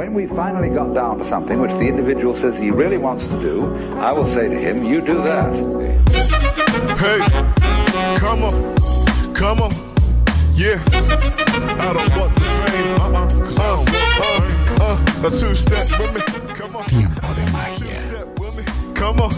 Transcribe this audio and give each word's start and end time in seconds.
when 0.00 0.14
we 0.14 0.26
finally 0.28 0.70
got 0.70 0.94
down 0.94 1.18
to 1.18 1.28
something 1.28 1.60
which 1.60 1.72
the 1.72 1.86
individual 1.86 2.34
says 2.34 2.56
he 2.56 2.70
really 2.70 2.96
wants 2.96 3.22
to 3.26 3.44
do, 3.44 3.66
I 3.98 4.12
will 4.12 4.24
say 4.34 4.48
to 4.48 4.56
him, 4.56 4.82
you 4.82 5.02
do 5.02 5.16
that. 5.16 5.52
Hey, 6.96 7.18
come 8.16 8.42
on, 8.42 9.34
come 9.34 9.60
on, 9.60 9.70
yeah. 10.54 10.80
I 11.84 11.92
don't 11.92 12.16
want 12.18 12.34
the 12.34 12.48
pain, 12.64 12.86
uh-uh, 12.96 13.28
cause 13.44 13.58
I 13.60 13.66
don't 13.66 13.90
want 13.90 14.80
uh, 14.80 15.26
uh, 15.26 15.28
a 15.28 15.30
two-step 15.38 15.86
with 16.00 16.14
me, 16.14 16.54
come 16.54 16.76
on. 16.76 16.86
Tiempo 16.86 17.34
de 17.34 17.52
magia. 17.52 17.92
Two-step 17.92 18.40
with 18.40 18.56
me, 18.56 18.64
come 18.94 19.20
on. 19.20 19.34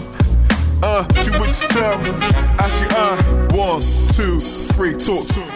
Uh, 0.81 1.03
do 1.23 1.31
what 1.39 1.61
you 1.61 1.67
tell 1.75 1.97
me. 2.03 2.09
Actually, 2.57 2.87
uh, 2.95 3.17
one, 3.51 3.81
two, 4.13 4.39
three, 4.39 4.93
talk 4.93 5.27
to 5.27 5.39
me. 5.41 5.53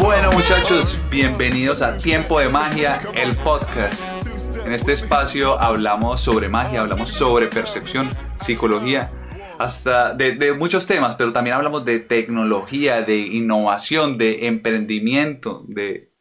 Bueno 0.00 0.32
muchachos, 0.32 0.98
bienvenidos 1.10 1.80
a 1.80 1.96
Tiempo 1.96 2.40
de 2.40 2.48
Magia, 2.48 2.98
el 3.14 3.36
podcast. 3.36 4.31
En 4.64 4.72
este 4.72 4.92
espacio 4.92 5.60
hablamos 5.60 6.20
sobre 6.20 6.48
magia, 6.48 6.82
hablamos 6.82 7.10
sobre 7.12 7.46
percepción, 7.46 8.10
psicología, 8.36 9.10
hasta 9.58 10.14
de, 10.14 10.52
muchos 10.52 10.86
temas, 10.86 11.16
pero 11.16 11.32
también 11.32 11.56
hablamos 11.56 11.84
de 11.84 11.98
tecnología, 11.98 13.02
de 13.02 13.18
innovación, 13.18 14.18
de 14.18 14.46
emprendimiento, 14.46 15.64
de 15.66 16.12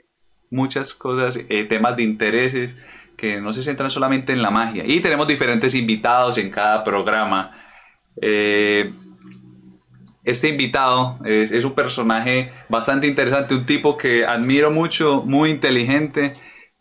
muchas 0.49 0.95
cosas, 0.95 1.45
eh, 1.49 1.65
temas 1.65 1.95
de 1.95 2.03
intereses 2.03 2.75
que 3.15 3.39
no 3.39 3.53
se 3.53 3.61
centran 3.61 3.91
solamente 3.91 4.33
en 4.33 4.41
la 4.41 4.49
magia. 4.49 4.83
Y 4.87 5.01
tenemos 5.01 5.27
diferentes 5.27 5.75
invitados 5.75 6.39
en 6.39 6.49
cada 6.49 6.83
programa. 6.83 7.55
Eh, 8.19 8.91
este 10.23 10.49
invitado 10.49 11.19
es 11.25 11.63
un 11.63 11.73
personaje 11.73 12.51
bastante 12.69 13.07
interesante, 13.07 13.53
un 13.53 13.65
tipo 13.65 13.97
que 13.97 14.25
admiro 14.25 14.71
mucho, 14.71 15.23
muy 15.25 15.51
inteligente 15.51 16.33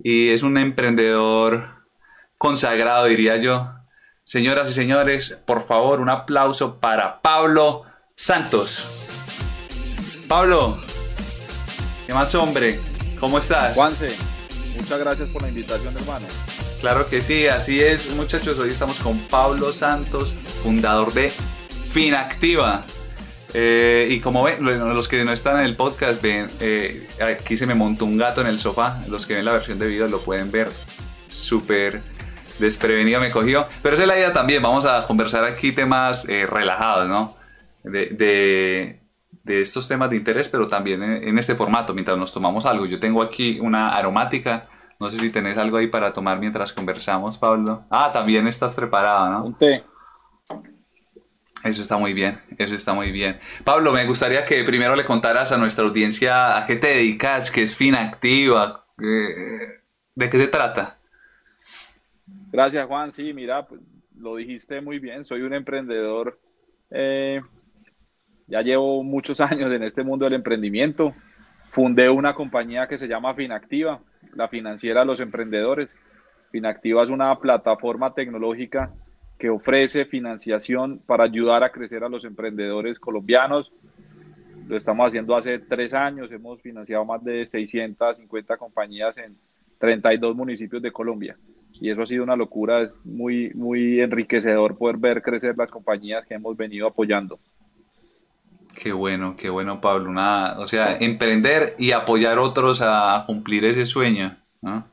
y 0.03 0.31
es 0.31 0.43
un 0.43 0.57
emprendedor 0.59 1.87
consagrado, 2.39 3.07
diría 3.07 3.37
yo. 3.37 3.73
Señoras 4.25 4.71
y 4.71 4.75
señores, 4.75 5.41
por 5.47 5.67
favor, 5.67 6.01
un 6.01 6.09
aplauso 6.09 6.79
para 6.79 7.21
Pablo 7.21 7.85
Santos. 8.15 9.29
Pablo, 10.29 10.79
¿qué 12.07 12.15
más 12.15 12.35
hombre? 12.35 12.81
¿Cómo 13.19 13.39
estás? 13.39 13.75
Juanse, 13.75 14.15
muchas 14.77 14.99
gracias 14.99 15.29
por 15.31 15.43
la 15.43 15.49
invitación, 15.49 15.97
hermano. 15.97 16.27
Claro 16.81 17.09
que 17.09 17.21
sí, 17.21 17.47
así 17.47 17.81
es, 17.81 18.09
muchachos. 18.11 18.59
Hoy 18.59 18.71
estamos 18.71 19.01
con 19.01 19.19
Pablo 19.29 19.73
Santos, 19.73 20.33
fundador 20.63 21.13
de 21.13 21.33
Finactiva. 21.89 22.87
Eh, 23.55 24.09
y 24.11 24.21
como 24.21 24.43
ven, 24.45 24.57
lo- 24.65 24.95
los 24.95 25.09
que 25.09 25.25
no 25.25 25.33
están 25.33 25.59
en 25.59 25.65
el 25.67 25.77
podcast, 25.77 26.23
ven, 26.23 26.49
eh, 26.61 27.09
aquí 27.37 27.57
se 27.57 27.67
me 27.67 27.75
montó 27.75 28.05
un 28.05 28.17
gato 28.17 28.41
en 28.41 28.47
el 28.47 28.59
sofá. 28.59 29.03
Los 29.09 29.27
que 29.27 29.35
ven 29.37 29.45
la 29.45 29.53
versión 29.53 29.79
de 29.79 29.87
video 29.87 30.09
lo 30.09 30.21
pueden 30.21 30.51
ver. 30.51 30.69
Súper 31.29 32.03
desprevenido 32.59 33.21
me 33.21 33.31
cogió. 33.31 33.67
Pero 33.83 33.95
esa 33.95 34.05
es 34.05 34.09
la 34.09 34.17
idea 34.19 34.33
también. 34.33 34.63
Vamos 34.63 34.85
a 34.87 35.07
conversar 35.07 35.45
aquí 35.45 35.73
temas 35.73 36.29
eh, 36.29 36.47
relajados, 36.47 37.09
¿no? 37.09 37.37
De, 37.83 38.07
de- 38.07 39.01
de 39.43 39.63
estos 39.63 39.89
temas 39.89 40.11
de 40.11 40.17
interés, 40.17 40.49
pero 40.51 40.67
también 40.67 41.03
en, 41.03 41.27
en 41.29 41.39
este 41.39 41.55
formato, 41.55 41.95
mientras 41.95 42.17
nos 42.19 42.33
tomamos 42.33 42.67
algo. 42.67 42.85
Yo 42.87 43.01
tengo 43.01 43.23
aquí 43.23 43.59
una 43.61 43.97
aromática. 43.97 44.69
No 45.01 45.09
sé 45.09 45.17
si 45.17 45.31
tenés 45.31 45.57
algo 45.57 45.79
ahí 45.79 45.87
para 45.87 46.13
tomar 46.13 46.39
mientras 46.39 46.73
conversamos, 46.75 47.39
Pablo. 47.39 47.85
Ah, 47.91 48.11
también 48.13 48.47
estás 48.47 48.75
preparado, 48.75 49.31
¿no? 49.31 49.45
Un 49.47 49.55
té. 49.57 49.83
Eso 51.63 51.83
está 51.83 51.99
muy 51.99 52.15
bien, 52.15 52.41
eso 52.57 52.75
está 52.75 52.95
muy 52.95 53.13
bien. 53.13 53.39
Pablo, 53.65 53.93
me 53.93 54.07
gustaría 54.07 54.45
que 54.45 54.65
primero 54.65 54.97
le 54.97 55.05
contaras 55.05 55.53
a 55.53 55.59
nuestra 55.59 55.85
audiencia 55.85 56.57
a 56.57 56.65
qué 56.65 56.77
te 56.77 56.89
dedicas, 56.89 57.51
qué 57.51 57.63
es 57.63 57.75
Finactiva, 57.75 58.87
de 58.97 60.31
qué 60.31 60.39
se 60.39 60.49
trata. 60.49 60.99
Gracias, 62.51 62.87
Juan. 62.87 63.13
Sí, 63.13 63.35
mira, 63.35 63.67
pues, 63.67 63.81
lo 64.17 64.37
dijiste 64.37 64.81
muy 64.81 64.99
bien. 64.99 65.25
Soy 65.25 65.43
un 65.43 65.53
emprendedor. 65.55 66.39
eh, 66.91 67.41
ya 68.47 68.63
llevo 68.63 69.05
muchos 69.05 69.41
años 69.41 69.73
en 69.73 69.85
este 69.85 70.03
mundo 70.03 70.25
del 70.25 70.35
emprendimiento. 70.35 71.15
Fundé 71.71 72.11
una 72.11 72.35
compañía 72.35 72.89
que 72.89 72.99
se 72.99 73.07
llama 73.07 73.35
Finactiva, 73.35 74.01
la 74.35 74.49
financiera 74.49 75.01
de 75.01 75.07
los 75.07 75.21
emprendedores. 75.21 75.95
Finactiva 76.51 77.05
es 77.05 77.11
una 77.11 77.33
plataforma 77.37 78.13
tecnológica 78.13 78.93
que 79.41 79.49
ofrece 79.49 80.05
financiación 80.05 81.01
para 81.07 81.25
ayudar 81.25 81.65
a 81.65 81.73
crecer 81.73 82.05
a 82.05 82.11
los 82.11 82.25
emprendedores 82.27 83.01
colombianos. 83.01 83.73
Lo 84.69 84.77
estamos 84.77 85.09
haciendo 85.09 85.35
hace 85.35 85.59
tres 85.59 85.95
años. 85.95 86.31
Hemos 86.31 86.61
financiado 86.61 87.07
más 87.07 87.25
de 87.25 87.47
650 87.47 88.59
compañías 88.59 89.17
en 89.17 89.35
32 89.79 90.37
municipios 90.37 90.83
de 90.83 90.93
Colombia. 90.93 91.39
Y 91.81 91.89
eso 91.89 92.03
ha 92.03 92.07
sido 92.07 92.23
una 92.23 92.37
locura. 92.37 92.83
Es 92.83 92.95
muy, 93.03 93.51
muy 93.55 94.01
enriquecedor 94.01 94.77
poder 94.77 94.99
ver 94.99 95.23
crecer 95.23 95.57
las 95.57 95.71
compañías 95.71 96.27
que 96.27 96.35
hemos 96.35 96.55
venido 96.55 96.87
apoyando. 96.87 97.41
Qué 98.79 98.93
bueno, 98.93 99.37
qué 99.39 99.49
bueno, 99.49 99.81
Pablo. 99.81 100.11
Una, 100.11 100.57
o 100.59 100.67
sea, 100.67 100.99
emprender 101.01 101.77
y 101.79 101.93
apoyar 101.93 102.37
a 102.37 102.43
otros 102.43 102.83
a 102.83 103.25
cumplir 103.27 103.65
ese 103.65 103.87
sueño, 103.87 104.37
¿no? 104.61 104.87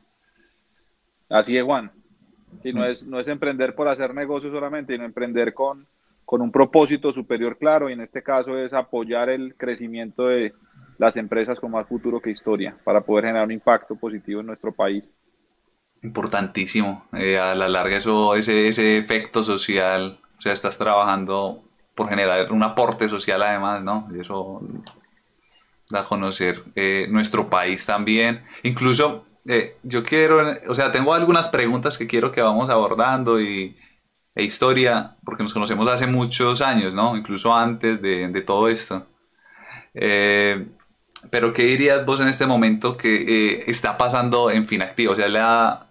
Así 1.29 1.57
es, 1.57 1.63
Juan. 1.63 1.91
Sí, 2.63 2.73
no, 2.73 2.85
es, 2.85 3.05
no 3.05 3.19
es 3.19 3.27
emprender 3.27 3.75
por 3.75 3.87
hacer 3.87 4.13
negocio 4.13 4.51
solamente, 4.51 4.93
sino 4.93 5.05
emprender 5.05 5.53
con, 5.53 5.85
con 6.25 6.41
un 6.41 6.51
propósito 6.51 7.11
superior 7.11 7.57
claro. 7.57 7.89
Y 7.89 7.93
en 7.93 8.01
este 8.01 8.23
caso 8.23 8.57
es 8.57 8.73
apoyar 8.73 9.29
el 9.29 9.55
crecimiento 9.55 10.27
de 10.27 10.53
las 10.97 11.17
empresas 11.17 11.59
con 11.59 11.71
más 11.71 11.87
futuro 11.87 12.19
que 12.19 12.31
historia 12.31 12.75
para 12.83 13.01
poder 13.01 13.25
generar 13.25 13.45
un 13.45 13.51
impacto 13.51 13.95
positivo 13.95 14.41
en 14.41 14.47
nuestro 14.47 14.71
país. 14.71 15.09
Importantísimo. 16.03 17.05
Eh, 17.13 17.37
a 17.37 17.55
la 17.55 17.67
larga 17.67 17.97
eso, 17.97 18.35
ese, 18.35 18.67
ese 18.67 18.97
efecto 18.97 19.43
social, 19.43 20.19
o 20.37 20.41
sea, 20.41 20.53
estás 20.53 20.77
trabajando 20.77 21.63
por 21.95 22.09
generar 22.09 22.51
un 22.51 22.61
aporte 22.61 23.09
social 23.09 23.41
además, 23.41 23.83
¿no? 23.83 24.07
Y 24.13 24.19
eso 24.19 24.61
da 25.89 26.01
a 26.01 26.03
conocer 26.03 26.63
eh, 26.75 27.07
nuestro 27.09 27.49
país 27.49 27.85
también. 27.85 28.43
Incluso 28.63 29.25
eh, 29.47 29.77
yo 29.83 30.03
quiero, 30.03 30.57
o 30.67 30.75
sea, 30.75 30.91
tengo 30.91 31.13
algunas 31.13 31.47
preguntas 31.47 31.97
que 31.97 32.07
quiero 32.07 32.31
que 32.31 32.41
vamos 32.41 32.69
abordando 32.69 33.39
y, 33.41 33.77
e 34.37 34.43
historia, 34.43 35.15
porque 35.25 35.43
nos 35.43 35.53
conocemos 35.53 35.87
hace 35.89 36.05
muchos 36.05 36.61
años, 36.61 36.93
¿no? 36.93 37.17
Incluso 37.17 37.55
antes 37.55 38.01
de, 38.01 38.27
de 38.27 38.41
todo 38.41 38.69
esto. 38.69 39.07
Eh, 39.95 40.67
pero 41.31 41.53
¿qué 41.53 41.63
dirías 41.63 42.05
vos 42.05 42.21
en 42.21 42.27
este 42.27 42.45
momento 42.45 42.97
que 42.97 43.15
eh, 43.15 43.63
está 43.67 43.97
pasando 43.97 44.51
en 44.51 44.67
Finactiva? 44.67 45.13
O 45.13 45.15
sea, 45.15 45.27
la 45.27 45.87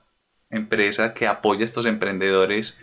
empresa 0.51 1.13
que 1.13 1.27
apoya 1.27 1.63
a 1.63 1.65
estos 1.65 1.87
emprendedores, 1.87 2.79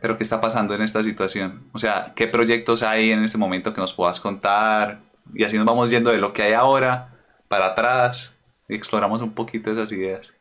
pero 0.00 0.16
¿qué 0.16 0.24
está 0.24 0.40
pasando 0.40 0.74
en 0.74 0.82
esta 0.82 1.04
situación? 1.04 1.68
O 1.72 1.78
sea, 1.78 2.12
¿qué 2.16 2.26
proyectos 2.26 2.82
hay 2.82 3.12
en 3.12 3.24
este 3.24 3.38
momento 3.38 3.72
que 3.72 3.80
nos 3.80 3.94
puedas 3.94 4.18
contar? 4.20 5.00
Y 5.34 5.44
así 5.44 5.56
nos 5.56 5.66
vamos 5.66 5.90
yendo 5.90 6.10
de 6.10 6.18
lo 6.18 6.32
que 6.32 6.42
hay 6.42 6.54
ahora 6.54 7.14
para 7.48 7.66
atrás 7.66 8.35
exploramos 8.68 9.22
un 9.22 9.32
poquito 9.34 9.70
esas 9.70 9.92
ideas. 9.92 10.34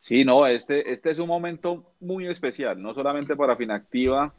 Sí, 0.00 0.24
no, 0.24 0.46
este, 0.46 0.92
este 0.92 1.10
es 1.10 1.18
un 1.18 1.28
momento 1.28 1.84
muy 2.00 2.26
especial, 2.26 2.82
no 2.82 2.92
solamente 2.92 3.36
para 3.36 3.56
Finactiva 3.56 4.34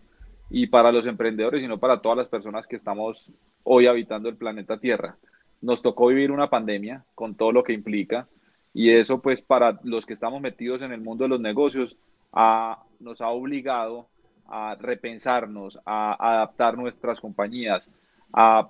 y 0.50 0.68
para 0.68 0.92
los 0.92 1.08
emprendedores, 1.08 1.62
sino 1.62 1.80
para 1.80 2.02
todas 2.02 2.18
las 2.18 2.28
personas 2.28 2.68
que 2.68 2.76
estamos 2.76 3.32
hoy 3.64 3.88
habitando 3.88 4.28
el 4.28 4.36
planeta 4.36 4.78
Tierra. 4.78 5.18
Nos 5.62 5.82
tocó 5.82 6.08
vivir 6.08 6.32
una 6.32 6.50
pandemia 6.50 7.06
con 7.16 7.36
todo 7.36 7.54
lo 7.54 7.64
que 7.64 7.72
implica 7.72 8.28
y 8.74 8.90
eso 8.90 9.22
pues 9.22 9.42
para 9.42 9.80
los 9.84 10.06
que 10.06 10.14
estamos 10.14 10.42
metidos 10.42 10.82
en 10.82 10.92
el 10.92 11.00
mundo 11.00 11.24
de 11.24 11.30
los 11.30 11.40
negocios 11.40 11.96
a- 12.34 12.84
nos 13.00 13.22
ha 13.22 13.30
obligado 13.30 14.08
a 14.48 14.76
repensarnos, 14.76 15.80
a 15.86 16.34
adaptar 16.36 16.78
nuestras 16.78 17.22
compañías, 17.22 17.88
a 18.34 18.70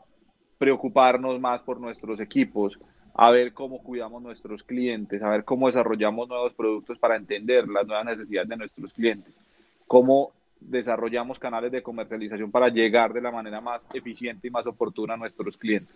preocuparnos 0.59 1.39
más 1.39 1.61
por 1.61 1.79
nuestros 1.79 2.19
equipos, 2.19 2.79
a 3.13 3.31
ver 3.31 3.53
cómo 3.53 3.83
cuidamos 3.83 4.21
nuestros 4.21 4.63
clientes, 4.63 5.21
a 5.21 5.29
ver 5.29 5.43
cómo 5.43 5.67
desarrollamos 5.67 6.27
nuevos 6.27 6.53
productos 6.53 6.97
para 6.97 7.15
entender 7.15 7.67
las 7.67 7.85
nuevas 7.85 8.05
necesidades 8.05 8.49
de 8.49 8.57
nuestros 8.57 8.93
clientes, 8.93 9.39
cómo 9.87 10.31
desarrollamos 10.59 11.39
canales 11.39 11.71
de 11.71 11.83
comercialización 11.83 12.49
para 12.51 12.69
llegar 12.69 13.13
de 13.13 13.21
la 13.21 13.31
manera 13.31 13.61
más 13.61 13.87
eficiente 13.93 14.47
y 14.47 14.51
más 14.51 14.65
oportuna 14.65 15.13
a 15.13 15.17
nuestros 15.17 15.57
clientes. 15.57 15.95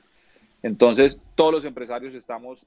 Entonces, 0.61 1.19
todos 1.35 1.53
los 1.53 1.65
empresarios 1.65 2.13
estamos 2.13 2.65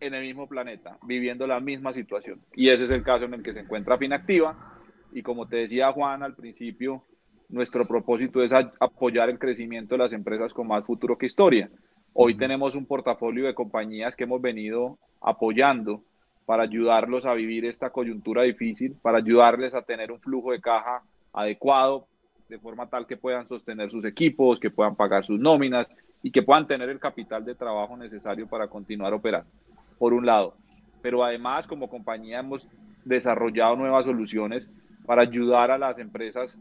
en 0.00 0.14
el 0.14 0.22
mismo 0.22 0.48
planeta, 0.48 0.98
viviendo 1.02 1.46
la 1.46 1.60
misma 1.60 1.92
situación. 1.92 2.40
Y 2.54 2.68
ese 2.68 2.84
es 2.84 2.90
el 2.90 3.02
caso 3.02 3.24
en 3.24 3.34
el 3.34 3.42
que 3.42 3.52
se 3.52 3.60
encuentra 3.60 3.98
Finactiva. 3.98 4.80
Y 5.12 5.22
como 5.22 5.46
te 5.46 5.56
decía 5.56 5.92
Juan 5.92 6.22
al 6.22 6.34
principio, 6.34 7.04
nuestro 7.48 7.86
propósito 7.86 8.42
es 8.42 8.52
apoyar 8.52 9.30
el 9.30 9.38
crecimiento 9.38 9.94
de 9.94 9.98
las 9.98 10.12
empresas 10.12 10.52
con 10.52 10.66
más 10.66 10.84
futuro 10.84 11.16
que 11.16 11.26
historia. 11.26 11.70
Hoy 12.16 12.34
tenemos 12.34 12.76
un 12.76 12.86
portafolio 12.86 13.44
de 13.44 13.54
compañías 13.54 14.14
que 14.14 14.22
hemos 14.22 14.40
venido 14.40 14.96
apoyando 15.20 16.00
para 16.46 16.62
ayudarlos 16.62 17.26
a 17.26 17.34
vivir 17.34 17.64
esta 17.64 17.90
coyuntura 17.90 18.44
difícil, 18.44 18.94
para 19.02 19.18
ayudarles 19.18 19.74
a 19.74 19.82
tener 19.82 20.12
un 20.12 20.20
flujo 20.20 20.52
de 20.52 20.60
caja 20.60 21.02
adecuado, 21.32 22.06
de 22.48 22.60
forma 22.60 22.86
tal 22.86 23.04
que 23.08 23.16
puedan 23.16 23.48
sostener 23.48 23.90
sus 23.90 24.04
equipos, 24.04 24.60
que 24.60 24.70
puedan 24.70 24.94
pagar 24.94 25.24
sus 25.24 25.40
nóminas 25.40 25.88
y 26.22 26.30
que 26.30 26.44
puedan 26.44 26.68
tener 26.68 26.88
el 26.88 27.00
capital 27.00 27.44
de 27.44 27.56
trabajo 27.56 27.96
necesario 27.96 28.46
para 28.46 28.68
continuar 28.68 29.12
operando, 29.12 29.50
por 29.98 30.12
un 30.12 30.24
lado. 30.24 30.54
pero 31.02 31.24
además 31.24 31.66
como 31.66 31.88
compañía 31.88 32.38
hemos 32.38 32.68
desarrollado 33.04 33.74
nuevas 33.74 34.04
soluciones 34.04 34.68
para 35.04 35.22
ayudar 35.22 35.72
a 35.72 35.78
las 35.78 35.98
empresas 35.98 36.56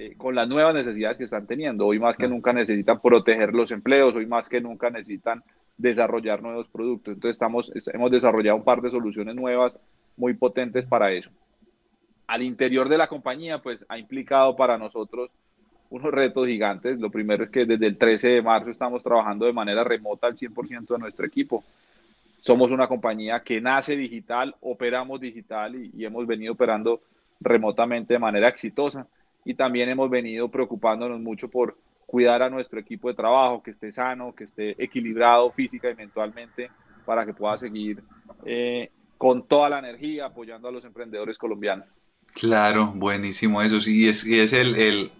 eh, 0.00 0.14
con 0.16 0.36
las 0.36 0.46
nuevas 0.46 0.76
necesidades 0.76 1.16
que 1.18 1.24
están 1.24 1.44
teniendo. 1.44 1.84
Hoy 1.84 1.98
más 1.98 2.16
que 2.16 2.28
nunca 2.28 2.52
necesitan 2.52 3.00
proteger 3.00 3.52
los 3.52 3.72
empleos, 3.72 4.14
hoy 4.14 4.26
más 4.26 4.48
que 4.48 4.60
nunca 4.60 4.90
necesitan 4.90 5.42
desarrollar 5.76 6.40
nuevos 6.40 6.68
productos. 6.68 7.14
Entonces 7.14 7.34
estamos, 7.34 7.72
hemos 7.92 8.08
desarrollado 8.12 8.58
un 8.58 8.62
par 8.62 8.80
de 8.80 8.92
soluciones 8.92 9.34
nuevas 9.34 9.72
muy 10.16 10.34
potentes 10.34 10.86
para 10.86 11.10
eso. 11.10 11.30
Al 12.28 12.44
interior 12.44 12.88
de 12.88 12.96
la 12.96 13.08
compañía, 13.08 13.58
pues 13.58 13.84
ha 13.88 13.98
implicado 13.98 14.54
para 14.54 14.78
nosotros 14.78 15.30
unos 15.90 16.12
retos 16.12 16.46
gigantes. 16.46 17.00
Lo 17.00 17.10
primero 17.10 17.42
es 17.42 17.50
que 17.50 17.66
desde 17.66 17.88
el 17.88 17.98
13 17.98 18.28
de 18.28 18.42
marzo 18.42 18.70
estamos 18.70 19.02
trabajando 19.02 19.46
de 19.46 19.52
manera 19.52 19.82
remota 19.82 20.28
al 20.28 20.36
100% 20.36 20.86
de 20.86 20.98
nuestro 20.98 21.26
equipo. 21.26 21.64
Somos 22.38 22.70
una 22.70 22.86
compañía 22.86 23.40
que 23.40 23.60
nace 23.60 23.96
digital, 23.96 24.54
operamos 24.60 25.20
digital 25.20 25.74
y, 25.74 25.90
y 25.92 26.04
hemos 26.04 26.24
venido 26.24 26.52
operando 26.52 27.00
remotamente 27.40 28.14
de 28.14 28.20
manera 28.20 28.46
exitosa. 28.46 29.08
Y 29.48 29.54
también 29.54 29.88
hemos 29.88 30.10
venido 30.10 30.50
preocupándonos 30.50 31.18
mucho 31.20 31.48
por 31.48 31.78
cuidar 32.04 32.42
a 32.42 32.50
nuestro 32.50 32.78
equipo 32.78 33.08
de 33.08 33.14
trabajo, 33.14 33.62
que 33.62 33.70
esté 33.70 33.90
sano, 33.90 34.34
que 34.34 34.44
esté 34.44 34.76
equilibrado 34.82 35.50
física 35.52 35.90
y 35.90 35.94
mentalmente 35.94 36.70
para 37.06 37.24
que 37.24 37.32
pueda 37.32 37.56
seguir 37.56 38.02
eh, 38.44 38.90
con 39.16 39.48
toda 39.48 39.70
la 39.70 39.78
energía 39.78 40.26
apoyando 40.26 40.68
a 40.68 40.70
los 40.70 40.84
emprendedores 40.84 41.38
colombianos. 41.38 41.86
Claro, 42.34 42.92
buenísimo 42.94 43.62
eso. 43.62 43.80
Sí, 43.80 44.06
es, 44.06 44.26
y 44.26 44.38
es 44.38 44.52
el, 44.52 44.74
el 44.76 45.12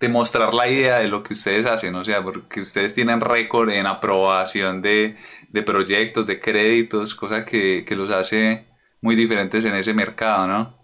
demostrar 0.00 0.54
la 0.54 0.66
idea 0.66 1.00
de 1.00 1.08
lo 1.08 1.22
que 1.22 1.34
ustedes 1.34 1.66
hacen, 1.66 1.94
o 1.96 2.06
sea, 2.06 2.24
porque 2.24 2.62
ustedes 2.62 2.94
tienen 2.94 3.20
récord 3.20 3.68
en 3.68 3.86
aprobación 3.86 4.80
de, 4.80 5.18
de 5.50 5.62
proyectos, 5.62 6.26
de 6.26 6.40
créditos, 6.40 7.14
cosa 7.14 7.44
que, 7.44 7.84
que 7.84 7.96
los 7.96 8.10
hace 8.10 8.64
muy 9.02 9.14
diferentes 9.14 9.62
en 9.66 9.74
ese 9.74 9.92
mercado, 9.92 10.46
¿no? 10.46 10.83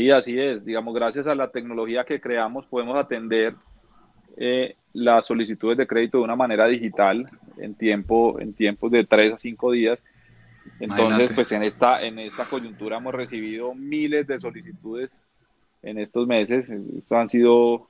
Sí, 0.00 0.10
así 0.10 0.40
es. 0.40 0.64
Digamos, 0.64 0.94
gracias 0.94 1.26
a 1.26 1.34
la 1.34 1.50
tecnología 1.50 2.04
que 2.04 2.22
creamos, 2.22 2.64
podemos 2.64 2.96
atender 2.96 3.54
eh, 4.38 4.74
las 4.94 5.26
solicitudes 5.26 5.76
de 5.76 5.86
crédito 5.86 6.16
de 6.16 6.24
una 6.24 6.36
manera 6.36 6.64
digital 6.64 7.26
en 7.58 7.74
tiempo, 7.74 8.40
en 8.40 8.54
tiempos 8.54 8.90
de 8.90 9.04
tres 9.04 9.34
a 9.34 9.38
cinco 9.38 9.72
días. 9.72 9.98
Entonces, 10.78 11.32
pues 11.34 11.52
en 11.52 11.64
esta, 11.64 12.02
en 12.02 12.18
esta 12.18 12.46
coyuntura 12.46 12.96
hemos 12.96 13.14
recibido 13.14 13.74
miles 13.74 14.26
de 14.26 14.40
solicitudes 14.40 15.10
en 15.82 15.98
estos 15.98 16.26
meses. 16.26 16.66
Estos 16.70 17.18
han 17.18 17.28
sido 17.28 17.86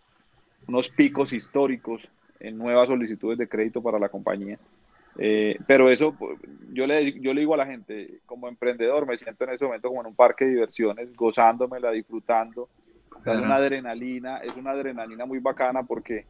unos 0.67 0.89
picos 0.89 1.33
históricos 1.33 2.09
en 2.41 2.59
nuevas 2.59 2.89
solicitudes 2.89 3.39
de 3.39 3.49
crédito 3.49 3.81
para 3.81 4.01
la 4.01 4.09
compañía. 4.09 4.59
Eh, 5.19 5.59
pero 5.67 5.91
eso, 5.91 6.17
yo 6.73 6.87
le, 6.87 7.21
yo 7.21 7.35
le 7.35 7.41
digo 7.41 7.55
a 7.55 7.59
la 7.59 7.67
gente, 7.67 8.21
como 8.27 8.49
emprendedor, 8.49 9.07
me 9.07 9.19
siento 9.19 9.45
en 9.45 9.51
ese 9.51 9.65
momento 9.65 9.89
como 9.89 10.01
en 10.01 10.07
un 10.09 10.15
parque 10.15 10.45
de 10.45 10.53
diversiones, 10.53 11.15
gozándomela, 11.15 11.91
disfrutando. 11.91 12.69
Es 13.25 13.39
una 13.39 13.57
adrenalina, 13.57 14.39
es 14.39 14.57
una 14.57 14.71
adrenalina 14.71 15.27
muy 15.27 15.41
bacana 15.41 15.83
porque, 15.83 16.25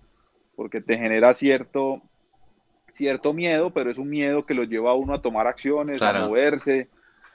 porque 0.57 0.81
te 0.81 0.99
genera 0.99 1.35
cierto, 1.35 2.03
cierto 2.89 3.33
miedo, 3.33 3.71
pero 3.71 3.91
es 3.91 3.99
un 3.99 4.09
miedo 4.09 4.45
que 4.45 4.55
lo 4.55 4.65
lleva 4.65 4.91
a 4.91 4.95
uno 4.95 5.15
a 5.15 5.23
tomar 5.23 5.47
acciones, 5.47 6.03
a 6.03 6.27
moverse, 6.27 6.89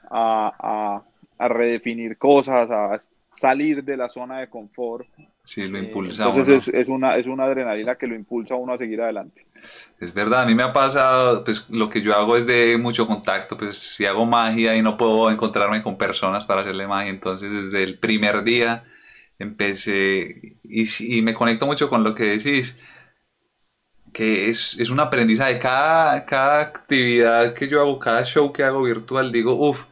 a, 0.10 0.52
a, 0.60 1.04
a 1.38 1.48
redefinir 1.48 2.18
cosas, 2.18 2.70
a 2.70 3.00
salir 3.34 3.84
de 3.84 3.96
la 3.96 4.10
zona 4.10 4.40
de 4.40 4.50
confort. 4.50 5.08
Sí, 5.46 5.68
lo 5.68 5.78
eh, 5.78 5.84
impulsa. 5.84 6.26
entonces 6.26 6.68
es, 6.68 6.74
es, 6.74 6.88
una, 6.90 7.18
es 7.18 7.28
una 7.28 7.44
adrenalina 7.44 7.94
que 7.96 8.08
lo 8.08 8.16
impulsa 8.16 8.56
a 8.56 8.58
uno 8.58 8.74
a 8.74 8.80
seguir 8.80 9.00
adelante. 9.00 9.46
Es 10.00 10.12
verdad, 10.12 10.42
a 10.42 10.46
mí 10.48 10.56
me 10.56 10.64
ha 10.64 10.74
pasado, 10.74 11.44
pues 11.44 11.70
lo 11.70 11.88
que 11.88 12.02
yo 12.02 12.16
hago 12.16 12.36
es 12.36 12.48
de 12.48 12.76
mucho 12.80 13.06
contacto, 13.06 13.56
pues 13.56 13.78
si 13.78 14.08
hago 14.08 14.26
magia 14.26 14.76
y 14.76 14.82
no 14.82 14.98
puedo 14.98 15.30
encontrarme 15.30 15.84
con 15.84 16.00
personas 16.00 16.48
para 16.48 16.62
hacerle 16.62 16.88
magia, 16.88 17.12
entonces 17.12 17.52
desde 17.52 17.84
el 17.84 18.00
primer 18.00 18.44
día 18.44 18.86
empecé 19.38 20.58
y, 20.64 21.18
y 21.18 21.22
me 21.22 21.36
conecto 21.36 21.68
mucho 21.68 21.90
con 21.90 22.04
lo 22.04 22.16
que 22.16 22.24
decís, 22.24 22.80
que 24.12 24.50
es, 24.50 24.80
es 24.80 24.90
un 24.90 25.00
aprendizaje, 25.00 25.60
cada, 25.60 26.26
cada 26.26 26.62
actividad 26.62 27.54
que 27.54 27.68
yo 27.68 27.82
hago, 27.82 28.00
cada 28.00 28.24
show 28.24 28.52
que 28.52 28.64
hago 28.64 28.82
virtual, 28.82 29.32
digo, 29.32 29.54
uff, 29.54 29.86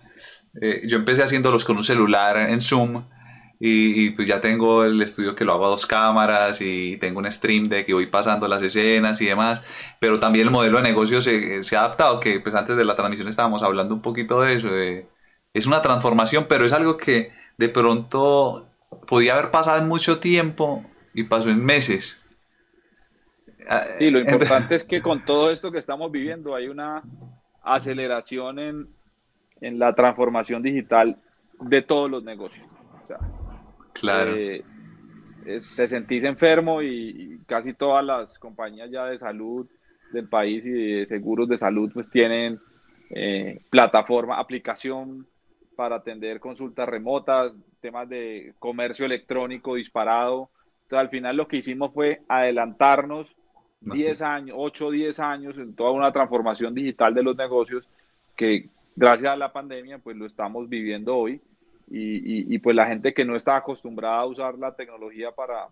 eh, 0.60 0.82
yo 0.88 0.98
empecé 0.98 1.22
haciéndolos 1.22 1.64
con 1.64 1.78
un 1.78 1.84
celular 1.84 2.38
en 2.50 2.60
Zoom 2.60 3.04
y, 3.65 4.10
pues 4.10 4.27
ya 4.27 4.42
tengo 4.42 4.83
el 4.83 5.01
estudio 5.01 5.36
que 5.36 5.45
lo 5.45 5.54
hago 5.54 5.68
a 5.68 5.69
dos 5.69 5.86
cámaras 5.86 6.60
y 6.60 6.98
tengo 6.98 7.19
un 7.19 7.31
stream 7.31 7.69
de 7.69 7.86
que 7.86 7.94
voy 7.94 8.07
pasando 8.07 8.45
las 8.45 8.62
escenas 8.62 9.21
y 9.21 9.27
demás, 9.27 9.62
pero 10.01 10.19
también 10.19 10.48
el 10.48 10.51
modelo 10.51 10.77
de 10.80 10.83
negocio 10.83 11.21
se, 11.21 11.63
se 11.63 11.77
ha 11.77 11.86
adaptado, 11.86 12.19
que 12.19 12.42
pues 12.42 12.56
antes 12.56 12.75
de 12.75 12.83
la 12.83 12.98
transmisión 12.98 13.30
estábamos 13.30 13.63
hablando 13.63 13.95
un 13.95 14.01
poquito 14.01 14.42
de 14.42 14.56
eso, 14.56 14.68
es 15.54 15.65
una 15.65 15.81
transformación, 15.81 16.45
pero 16.50 16.65
es 16.65 16.74
algo 16.74 16.98
que 16.98 17.31
de 17.57 17.69
pronto 17.69 18.68
podía 19.07 19.33
haber 19.33 19.50
pasado 19.50 19.81
en 19.81 19.88
mucho 19.88 20.19
tiempo 20.19 20.83
y 21.13 21.24
pasó 21.24 21.50
en 21.50 21.63
meses. 21.63 22.21
Sí, 23.98 24.12
lo 24.12 24.19
importante 24.19 24.75
es 24.75 24.83
que 24.83 25.01
con 25.01 25.24
todo 25.24 25.51
esto 25.51 25.71
que 25.71 25.80
estamos 25.80 26.12
viviendo 26.12 26.54
hay 26.54 26.68
una 26.68 27.01
aceleración 27.63 28.59
en, 28.59 28.89
en 29.62 29.80
la 29.80 29.95
transformación 29.95 30.62
digital 30.63 31.18
de 31.62 31.81
todos 31.81 32.12
los 32.12 32.25
negocios. 32.25 32.68
O 33.06 33.07
sea, 33.07 33.19
Claro. 33.94 34.36
Eh, 34.36 34.63
te 35.44 35.88
sentís 35.88 36.24
enfermo 36.24 36.81
y, 36.81 37.40
casi 37.45 37.74
todas 37.74 38.04
las 38.04 38.40
compañías 38.40 38.90
ya 38.90 39.06
de 39.06 39.18
salud 39.18 39.68
del 40.12 40.28
país 40.28 40.66
y 40.66 40.72
de 40.72 41.06
seguros 41.06 41.50
de 41.50 41.57
salud 41.57 41.92
pues 41.94 42.10
tienen 42.10 42.60
eh, 43.10 43.60
plataforma, 43.69 44.40
aplicación 44.40 45.28
para 45.75 45.98
atender 45.98 46.40
consultas 46.40 46.88
remotas, 46.88 47.54
temas 47.81 48.07
de 48.07 48.54
comercio 48.60 49.06
electrónico 49.06 49.75
disparado. 49.75 50.50
Entonces 50.84 51.00
al 51.00 51.10
final 51.10 51.36
lo 51.36 51.48
que 51.48 51.57
hicimos 51.57 51.94
fue 51.94 52.22
adelantarnos 52.28 53.36
10 53.81 54.22
años, 54.22 54.56
8 54.57 54.88
o 54.88 54.92
10 54.92 55.19
años 55.19 55.57
en 55.57 55.75
toda 55.75 55.92
una 55.92 56.12
transformación 56.12 56.74
digital 56.74 57.13
de 57.13 57.24
los 57.24 57.36
negocios 57.36 57.88
que 58.36 58.69
gracias 58.95 59.34
a 59.34 59.36
la 59.36 59.51
pandemia 59.51 59.98
pues 59.98 60.16
lo 60.16 60.25
estamos 60.25 60.69
viviendo 60.69 61.18
hoy 61.18 61.42
y, 61.89 62.53
y, 62.56 62.59
pues 62.59 62.75
la 62.75 62.88
gente 62.88 63.13
que 63.13 63.25
no 63.25 63.35
está 63.35 63.57
acostumbrada 63.57 64.18
a 64.18 64.25
usar 64.25 64.57
la 64.57 64.75
tecnología 64.75 65.31
para 65.31 65.68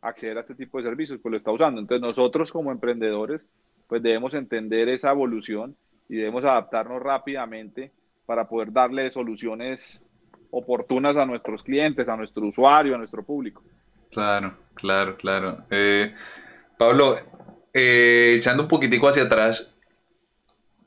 acceder 0.00 0.38
a 0.38 0.40
este 0.40 0.54
tipo 0.54 0.78
de 0.78 0.84
servicios, 0.84 1.20
pues 1.22 1.30
lo 1.30 1.36
está 1.36 1.52
usando. 1.52 1.80
Entonces 1.80 2.00
nosotros 2.00 2.50
como 2.50 2.72
emprendedores, 2.72 3.42
pues 3.86 4.02
debemos 4.02 4.34
entender 4.34 4.88
esa 4.88 5.10
evolución 5.10 5.76
y 6.08 6.16
debemos 6.16 6.44
adaptarnos 6.44 7.02
rápidamente 7.02 7.92
para 8.26 8.48
poder 8.48 8.72
darle 8.72 9.10
soluciones 9.10 10.02
oportunas 10.50 11.16
a 11.16 11.26
nuestros 11.26 11.62
clientes, 11.62 12.08
a 12.08 12.16
nuestro 12.16 12.46
usuario, 12.46 12.94
a 12.94 12.98
nuestro 12.98 13.22
público. 13.22 13.62
Claro, 14.10 14.56
claro, 14.74 15.16
claro. 15.16 15.58
Eh, 15.70 16.14
Pablo, 16.76 17.14
eh, 17.72 18.34
echando 18.36 18.64
un 18.64 18.68
poquitico 18.68 19.08
hacia 19.08 19.24
atrás, 19.24 19.76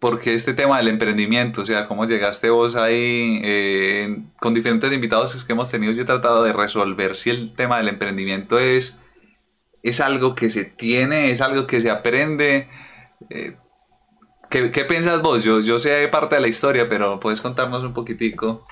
porque 0.03 0.33
este 0.33 0.53
tema 0.53 0.79
del 0.79 0.89
emprendimiento, 0.89 1.61
o 1.61 1.65
sea, 1.65 1.87
cómo 1.87 2.05
llegaste 2.05 2.49
vos 2.49 2.75
ahí 2.75 3.39
eh, 3.41 4.17
con 4.37 4.53
diferentes 4.53 4.91
invitados 4.91 5.45
que 5.45 5.53
hemos 5.53 5.71
tenido, 5.71 5.93
yo 5.93 6.01
he 6.01 6.05
tratado 6.05 6.43
de 6.43 6.51
resolver 6.51 7.15
si 7.15 7.29
el 7.29 7.53
tema 7.53 7.77
del 7.77 7.87
emprendimiento 7.87 8.59
es, 8.59 8.99
es 9.81 10.01
algo 10.01 10.35
que 10.35 10.49
se 10.49 10.65
tiene, 10.65 11.31
es 11.31 11.39
algo 11.39 11.67
que 11.67 11.79
se 11.79 11.89
aprende. 11.89 12.67
Eh, 13.29 13.55
¿qué, 14.49 14.73
¿qué, 14.73 14.83
piensas 14.83 15.21
vos? 15.21 15.41
Yo, 15.41 15.61
yo 15.61 15.79
sé 15.79 16.05
parte 16.09 16.35
de 16.35 16.41
la 16.41 16.49
historia, 16.49 16.89
pero 16.89 17.17
puedes 17.21 17.39
contarnos 17.39 17.81
un 17.81 17.93
poquitico. 17.93 18.67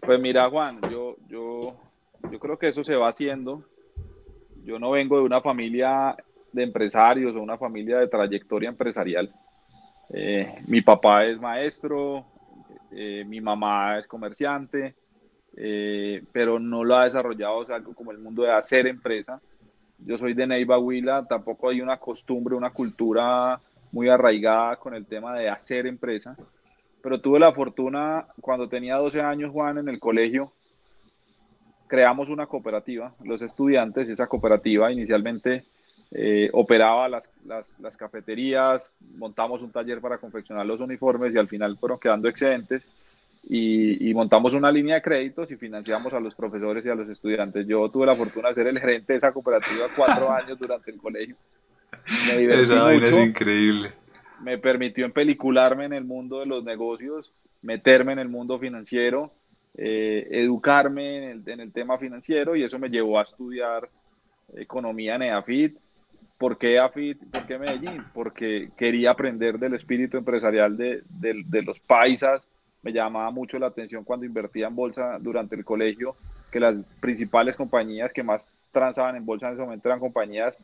Pues 0.00 0.18
mira, 0.18 0.48
Juan, 0.48 0.80
yo, 0.90 1.16
yo, 1.28 1.76
yo 2.32 2.38
creo 2.38 2.58
que 2.58 2.68
eso 2.68 2.82
se 2.82 2.96
va 2.96 3.10
haciendo. 3.10 3.64
Yo 4.64 4.78
no 4.78 4.92
vengo 4.92 5.18
de 5.18 5.24
una 5.24 5.42
familia 5.42 6.16
de 6.52 6.62
empresarios 6.62 7.36
o 7.36 7.42
una 7.42 7.58
familia 7.58 7.98
de 7.98 8.08
trayectoria 8.08 8.70
empresarial 8.70 9.30
eh, 10.10 10.62
mi 10.66 10.80
papá 10.80 11.24
es 11.26 11.38
maestro, 11.38 12.24
eh, 12.90 13.24
mi 13.26 13.40
mamá 13.40 13.98
es 13.98 14.06
comerciante, 14.06 14.94
eh, 15.56 16.22
pero 16.32 16.58
no 16.58 16.84
lo 16.84 16.96
ha 16.96 17.04
desarrollado 17.04 17.66
algo 17.74 17.94
como 17.94 18.12
el 18.12 18.18
mundo 18.18 18.42
de 18.42 18.52
hacer 18.52 18.86
empresa. 18.86 19.40
Yo 19.98 20.16
soy 20.16 20.32
de 20.32 20.46
Neiva 20.46 20.78
Huila, 20.78 21.26
tampoco 21.26 21.68
hay 21.68 21.80
una 21.80 21.98
costumbre, 21.98 22.54
una 22.54 22.70
cultura 22.70 23.60
muy 23.90 24.08
arraigada 24.08 24.76
con 24.76 24.94
el 24.94 25.06
tema 25.06 25.34
de 25.34 25.48
hacer 25.48 25.86
empresa, 25.86 26.36
pero 27.02 27.20
tuve 27.20 27.38
la 27.38 27.52
fortuna 27.52 28.26
cuando 28.40 28.68
tenía 28.68 28.96
12 28.96 29.20
años, 29.20 29.50
Juan, 29.50 29.78
en 29.78 29.88
el 29.88 29.98
colegio, 29.98 30.52
creamos 31.86 32.28
una 32.28 32.46
cooperativa, 32.46 33.14
los 33.24 33.42
estudiantes, 33.42 34.08
esa 34.08 34.26
cooperativa 34.26 34.92
inicialmente 34.92 35.64
eh, 36.10 36.48
operaba 36.52 37.08
las, 37.08 37.28
las, 37.44 37.74
las, 37.78 37.96
cafeterías, 37.96 38.96
montamos 39.16 39.62
un 39.62 39.70
taller 39.70 40.00
para 40.00 40.18
confeccionar 40.18 40.64
los 40.64 40.80
uniformes 40.80 41.34
y 41.34 41.38
al 41.38 41.48
final 41.48 41.76
fueron 41.78 41.98
quedando 41.98 42.28
excedentes 42.28 42.82
y, 43.44 44.10
y, 44.10 44.14
montamos 44.14 44.54
una 44.54 44.70
línea 44.72 44.96
de 44.96 45.02
créditos 45.02 45.50
y 45.50 45.56
financiamos 45.56 46.12
a 46.12 46.20
los 46.20 46.34
profesores 46.34 46.84
y 46.84 46.88
a 46.88 46.94
los 46.94 47.08
estudiantes. 47.08 47.66
Yo 47.66 47.88
tuve 47.90 48.06
la 48.06 48.16
fortuna 48.16 48.48
de 48.48 48.54
ser 48.54 48.66
el 48.66 48.78
gerente 48.78 49.12
de 49.12 49.18
esa 49.18 49.32
cooperativa 49.32 49.86
cuatro 49.96 50.30
años 50.36 50.58
durante 50.58 50.90
el 50.90 50.98
colegio. 50.98 51.36
Me 52.26 52.44
Esa 52.44 52.82
vaina 52.82 53.06
es 53.06 53.26
increíble. 53.26 53.90
me 54.42 54.58
permitió 54.58 55.04
empelicularme 55.04 55.84
en 55.84 55.92
el 55.92 56.04
mundo 56.04 56.40
de 56.40 56.46
los 56.46 56.64
negocios, 56.64 57.32
meterme 57.62 58.12
en 58.12 58.18
el 58.18 58.28
mundo 58.28 58.58
financiero, 58.58 59.32
eh, 59.76 60.26
educarme 60.30 61.30
en 61.30 61.60
el, 61.60 61.72
tema 61.72 61.98
financiero 61.98 62.56
y 62.56 62.64
eso 62.64 62.78
me 62.78 62.88
llevó 62.88 63.18
a 63.18 63.22
estudiar 63.22 63.88
economía 64.54 65.14
en 65.16 65.22
EAFIT. 65.22 65.76
¿Por 66.38 66.56
qué 66.56 66.74
EAFIT? 66.74 67.30
¿Por 67.30 67.46
qué 67.46 67.58
Medellín? 67.58 68.04
Porque 68.14 68.68
quería 68.76 69.10
aprender 69.10 69.58
del 69.58 69.74
espíritu 69.74 70.16
empresarial 70.16 70.76
de, 70.76 71.02
de 71.10 71.62
los 71.62 71.80
paisas. 71.80 72.42
Me 72.82 72.92
llamaba 72.92 73.30
mucho 73.30 73.58
la 73.58 73.66
atención 73.66 74.04
cuando 74.04 74.24
invertía 74.24 74.68
en 74.68 74.76
bolsa 74.76 75.18
durante 75.20 75.56
el 75.56 75.64
colegio 75.64 76.16
que 76.50 76.60
las 76.60 76.76
principales 77.00 77.56
compañías 77.56 78.12
que 78.12 78.22
más 78.22 78.68
transaban 78.72 79.16
en 79.16 79.26
bolsa 79.26 79.48
en 79.48 79.54
ese 79.54 79.62
momento 79.62 79.88
eran 79.88 80.00
compañías 80.00 80.56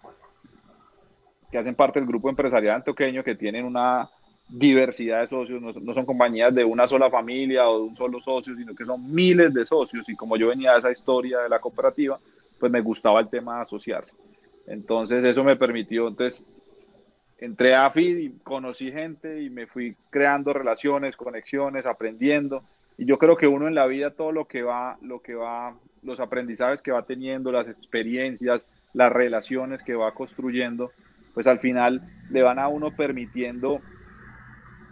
que 1.50 1.58
hacen 1.58 1.74
parte 1.74 2.00
del 2.00 2.08
grupo 2.08 2.28
empresarial 2.28 2.76
antioqueño, 2.76 3.22
que 3.22 3.34
tienen 3.34 3.64
una 3.64 4.08
diversidad 4.48 5.20
de 5.20 5.26
socios, 5.26 5.62
no, 5.62 5.94
son 5.94 6.04
compañías 6.04 6.54
de 6.54 6.64
una 6.64 6.88
sola 6.88 7.10
familia 7.10 7.68
o 7.68 7.78
de 7.78 7.84
un 7.84 7.94
solo 7.94 8.20
socio, 8.20 8.56
sino 8.56 8.74
que 8.74 8.84
son 8.84 9.12
miles 9.12 9.52
de 9.52 9.64
socios. 9.64 10.08
Y 10.08 10.16
como 10.16 10.36
yo 10.36 10.48
venía 10.48 10.72
de 10.72 10.78
esa 10.78 10.90
historia 10.90 11.40
de 11.40 11.48
la 11.48 11.60
cooperativa, 11.60 12.18
pues 12.58 12.72
me 12.72 12.80
gustaba 12.80 13.20
el 13.20 13.28
tema 13.28 13.56
de 13.56 13.62
asociarse. 13.62 14.16
Entonces 14.66 15.24
eso 15.24 15.44
me 15.44 15.56
permitió, 15.56 16.08
entonces 16.08 16.46
entré 17.38 17.74
a 17.74 17.86
AFID 17.86 18.16
y 18.16 18.30
conocí 18.38 18.90
gente 18.90 19.42
y 19.42 19.50
me 19.50 19.66
fui 19.66 19.96
creando 20.10 20.52
relaciones, 20.52 21.16
conexiones, 21.16 21.86
aprendiendo. 21.86 22.64
Y 22.96 23.06
yo 23.06 23.18
creo 23.18 23.36
que 23.36 23.46
uno 23.46 23.68
en 23.68 23.74
la 23.74 23.86
vida 23.86 24.12
todo 24.12 24.32
lo 24.32 24.46
que 24.46 24.62
va, 24.62 24.96
lo 25.02 25.20
que 25.20 25.34
va, 25.34 25.76
los 26.02 26.20
aprendizajes 26.20 26.80
que 26.80 26.92
va 26.92 27.04
teniendo, 27.04 27.52
las 27.52 27.68
experiencias, 27.68 28.64
las 28.92 29.12
relaciones 29.12 29.82
que 29.82 29.94
va 29.94 30.14
construyendo, 30.14 30.92
pues 31.34 31.46
al 31.46 31.58
final 31.58 32.02
le 32.30 32.42
van 32.42 32.58
a 32.58 32.68
uno 32.68 32.94
permitiendo 32.94 33.80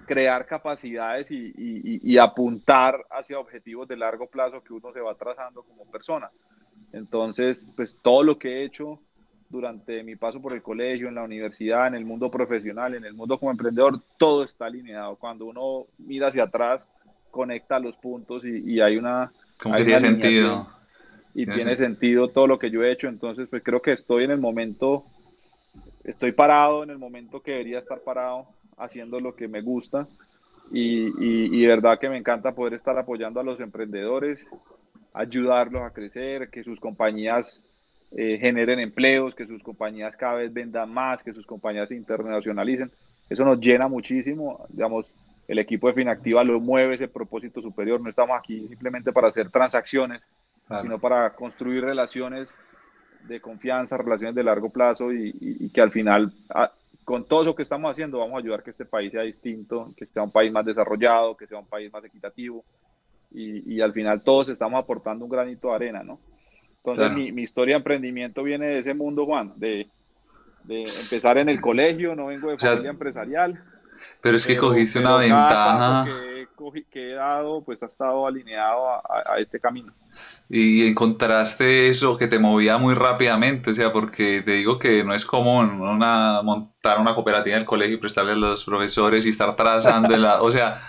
crear 0.07 0.45
capacidades 0.47 1.31
y, 1.31 2.19
apuntar 2.19 3.07
hacia 3.11 3.39
objetivos 3.39 3.89
de 3.89 3.97
largo 3.97 4.27
plazo 4.27 4.63
que 4.63 4.73
uno 4.73 4.93
se 4.93 5.01
va 5.01 5.15
trazando 5.15 5.63
como 5.63 5.91
persona. 5.91 6.31
Entonces, 6.93 7.69
pues 7.75 7.97
todo 8.03 8.23
lo 8.23 8.39
que 8.39 8.59
he 8.59 8.65
hecho 8.65 9.01
durante 9.53 10.03
mi 10.03 10.17
paso 10.17 10.41
por 10.41 10.55
el 10.55 10.63
colegio, 10.63 11.09
en 11.09 11.15
la 11.15 11.23
universidad, 11.23 11.87
en 11.87 11.95
el 11.95 12.07
mundo 12.07 12.31
profesional, 12.31 12.95
en 12.95 13.05
el 13.05 13.13
mundo 13.13 13.39
como 13.39 13.51
emprendedor, 13.51 14.01
todo 14.17 14.43
está 14.43 14.65
alineado. 14.67 15.15
Cuando 15.17 15.45
uno 15.45 15.87
mira 15.99 16.29
hacia 16.29 16.45
atrás, 16.45 16.87
conecta 17.31 17.79
los 17.79 17.95
puntos 17.97 18.43
y, 18.45 18.81
hay 18.81 18.97
una... 18.97 19.31
Como 19.63 19.77
que 19.77 19.85
tiene 19.85 20.01
sentido. 20.01 20.69
Y 21.35 21.47
tiene 21.47 21.77
sentido 21.77 22.29
todo 22.29 22.47
lo 22.47 22.59
que 22.59 22.71
yo 22.71 22.83
he 22.83 22.91
hecho. 22.91 23.09
Entonces, 23.09 23.47
pues 23.49 23.63
creo 23.63 23.83
que 23.83 23.93
estoy 23.93 24.25
en 24.25 24.31
el 24.31 24.41
momento 24.41 25.05
estoy 26.05 26.33
parado 26.33 26.83
en 26.83 26.91
el 26.91 26.99
momento 26.99 27.41
que 27.41 27.53
debería 27.53 27.79
estar 27.79 28.01
parado 28.01 28.47
haciendo 28.77 29.21
lo 29.21 29.37
que 29.37 29.49
me 29.49 29.61
gusta 29.61 30.09
y, 30.73 31.13
y, 31.55 31.61
de 31.61 31.69
verdad 31.69 31.99
que 31.99 32.09
me 32.09 32.17
encanta 32.17 32.55
poder 32.55 32.75
estar 32.75 32.99
apoyando 32.99 33.41
a 33.41 33.45
los 33.45 33.61
emprendedores, 33.61 34.45
ayudarlos 35.13 35.83
a 35.83 35.91
crecer, 35.91 36.49
que 36.49 36.65
sus 36.65 36.81
compañías 36.81 37.63
eh, 38.17 38.39
generen 38.41 38.79
empleos, 38.79 39.35
que 39.35 39.47
sus 39.47 39.63
compañías 39.63 40.17
cada 40.17 40.35
vez 40.35 40.53
vendan 40.53 40.93
más, 40.93 41.23
que 41.23 41.33
sus 41.33 41.47
compañías 41.47 41.89
se 41.89 41.95
internacionalicen. 41.95 42.91
Eso 43.29 43.45
nos 43.45 43.61
llena 43.61 43.89
muchísimo, 43.89 44.67
digamos, 44.69 45.13
el 45.49 45.59
equipo 45.59 45.89
de 45.89 45.95
Finactiva 45.95 46.45
lo 46.45 46.61
mueve 46.61 46.95
ese 46.95 47.09
propósito 47.09 47.61
superior, 47.61 48.01
no 48.01 48.09
estamos 48.09 48.39
aquí 48.39 48.67
simplemente 48.69 49.13
para 49.13 49.29
hacer 49.29 49.51
transacciones, 49.51 50.31
sino 50.81 50.99
para 50.99 51.35
construir 51.35 51.85
relaciones 51.85 52.55
de 53.29 53.41
confianza, 53.41 53.97
relaciones 53.97 54.35
de 54.35 54.45
largo 54.45 54.71
plazo 54.71 55.13
y, 55.13 55.69
que 55.71 55.81
al 55.81 55.91
final, 55.91 56.33
con 57.05 57.27
todo 57.27 57.45
lo 57.45 57.55
que 57.55 57.63
estamos 57.63 57.91
haciendo, 57.91 58.19
vamos 58.19 58.37
a 58.37 58.39
ayudar 58.39 58.61
a 58.61 58.63
que 58.63 58.71
este 58.71 58.85
país 58.85 59.13
sea 59.13 59.23
distinto, 59.23 59.93
que 59.97 60.07
sea 60.07 60.23
un 60.23 60.31
país 60.31 60.53
más 60.53 60.65
desarrollado, 60.65 61.37
que 61.37 61.47
sea 61.47 61.59
un 61.59 61.67
país 61.67 61.93
más 61.93 62.05
equitativo 62.05 62.65
y, 63.35 63.81
al 63.81 63.93
final 63.93 64.23
todos 64.23 64.49
estamos 64.49 64.83
aportando 64.83 65.25
un 65.25 65.31
granito 65.31 65.69
de 65.69 65.75
arena, 65.75 66.03
¿no? 66.03 66.19
Entonces 66.85 67.13
mi, 67.13 67.31
mi, 67.33 67.43
historia 67.43 67.75
de 67.75 67.79
emprendimiento 67.79 68.43
viene 68.43 68.67
de 68.67 68.79
ese 68.81 68.95
mundo, 68.95 69.25
Juan, 69.25 69.53
de, 69.57 69.87
de 70.65 70.83
empezar 70.83 71.39
en 71.39 71.49
el 71.49 71.61
colegio, 71.61 72.17
no 72.17 72.27
vengo 72.27 72.51
de 72.51 72.59
familia 72.59 72.91
empresarial. 72.91 73.63
Pero 74.21 74.37
es 74.37 74.47
que 74.47 74.57
cogiste 74.57 74.99
una 74.99 75.17
ventaja 75.17 76.07
que 76.91 77.13
he 77.13 77.15
dado, 77.15 77.63
pues 77.65 77.83
ha 77.83 77.87
estado 77.87 78.27
alineado 78.27 78.89
a, 78.89 79.39
este 79.39 79.59
camino. 79.59 79.93
Y 80.49 80.87
encontraste 80.87 81.89
eso 81.89 82.17
que 82.17 82.29
te 82.29 82.39
movía 82.39 82.79
muy 82.79 82.95
rápidamente, 82.95 83.71
o 83.71 83.75
sea, 83.75 83.93
porque 83.93 84.43
te 84.45 84.53
digo 84.53 84.79
que 84.79 85.03
no 85.03 85.15
es 85.15 85.25
común 85.25 85.81
una, 85.81 86.43
montar 86.43 87.01
una 87.01 87.15
cooperativa 87.15 87.57
en 87.57 87.63
el 87.63 87.67
colegio 87.67 87.97
y 87.97 88.01
prestarle 88.01 88.33
a 88.33 88.37
los 88.37 88.65
profesores 88.65 89.27
y 89.27 89.31
estar 89.31 89.57
trazando, 89.57 90.17
la, 90.17 90.43
o 90.43 90.51
sea, 90.51 90.81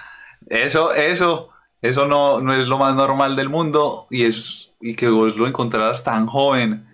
eso, 0.47 0.93
eso, 0.93 1.49
eso 1.81 2.07
no, 2.07 2.41
no 2.41 2.53
es 2.53 2.67
lo 2.67 2.77
más 2.77 2.95
normal 2.95 3.35
del 3.35 3.49
mundo 3.49 4.07
y, 4.09 4.25
es, 4.25 4.72
y 4.85 4.95
que 4.95 5.07
vos 5.07 5.37
lo 5.37 5.47
encontraras 5.47 6.03
tan 6.03 6.27
joven 6.27 6.85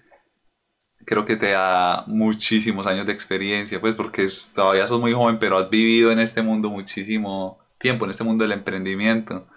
creo 1.10 1.25
que 1.25 1.36
te 1.36 1.50
da 1.50 2.03
muchísimos 2.05 2.86
años 2.86 3.08
de 3.08 3.13
experiencia, 3.13 3.81
pues 3.81 3.96
porque 3.96 4.27
todavía 4.53 4.86
sos 4.86 5.01
muy 5.01 5.12
joven, 5.12 5.39
pero 5.39 5.58
has 5.58 5.67
vivido 5.67 6.12
en 6.12 6.19
este 6.19 6.43
mundo 6.43 6.69
muchísimo 6.69 7.58
tiempo 7.79 8.05
en 8.05 8.12
este 8.12 8.24
mundo 8.24 8.43
del 8.43 8.51
emprendimiento. 8.51 9.48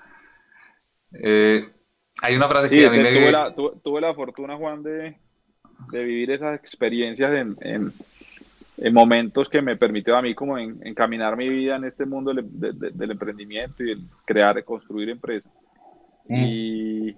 Eh, 1.13 1.69
hay 2.23 2.37
una 2.37 2.49
frase 2.49 2.71
que 2.71 2.87
a 2.87 2.91
mí 2.91 2.97
me... 2.97 3.13
Tuve 3.13 3.33
la, 3.33 3.55
tuve, 3.55 4.01
la 4.01 4.15
fortuna, 4.15 4.57
Juan, 4.57 4.83
de, 4.83 5.19
de 5.91 6.05
vivir 6.05 6.31
esas 6.31 6.59
experiencias 6.59 7.31
en, 7.35 7.55
en, 7.61 7.93
en, 8.79 8.95
momentos 8.95 9.51
que 9.51 9.61
me 9.61 9.77
permitió 9.77 10.17
a 10.17 10.23
mí 10.23 10.35
como 10.35 10.57
encaminar 10.57 11.37
mi 11.37 11.51
vida 11.51 11.77
en 11.77 11.85
este 11.85 12.07
mundo 12.07 12.33
del, 12.33 12.49
del 12.97 13.11
emprendimiento 13.11 13.85
y 13.85 13.91
el 13.91 14.01
crear, 14.25 14.65
construir 14.65 15.11
empresas. 15.11 15.53
Mm. 16.29 16.45
Y 16.47 17.17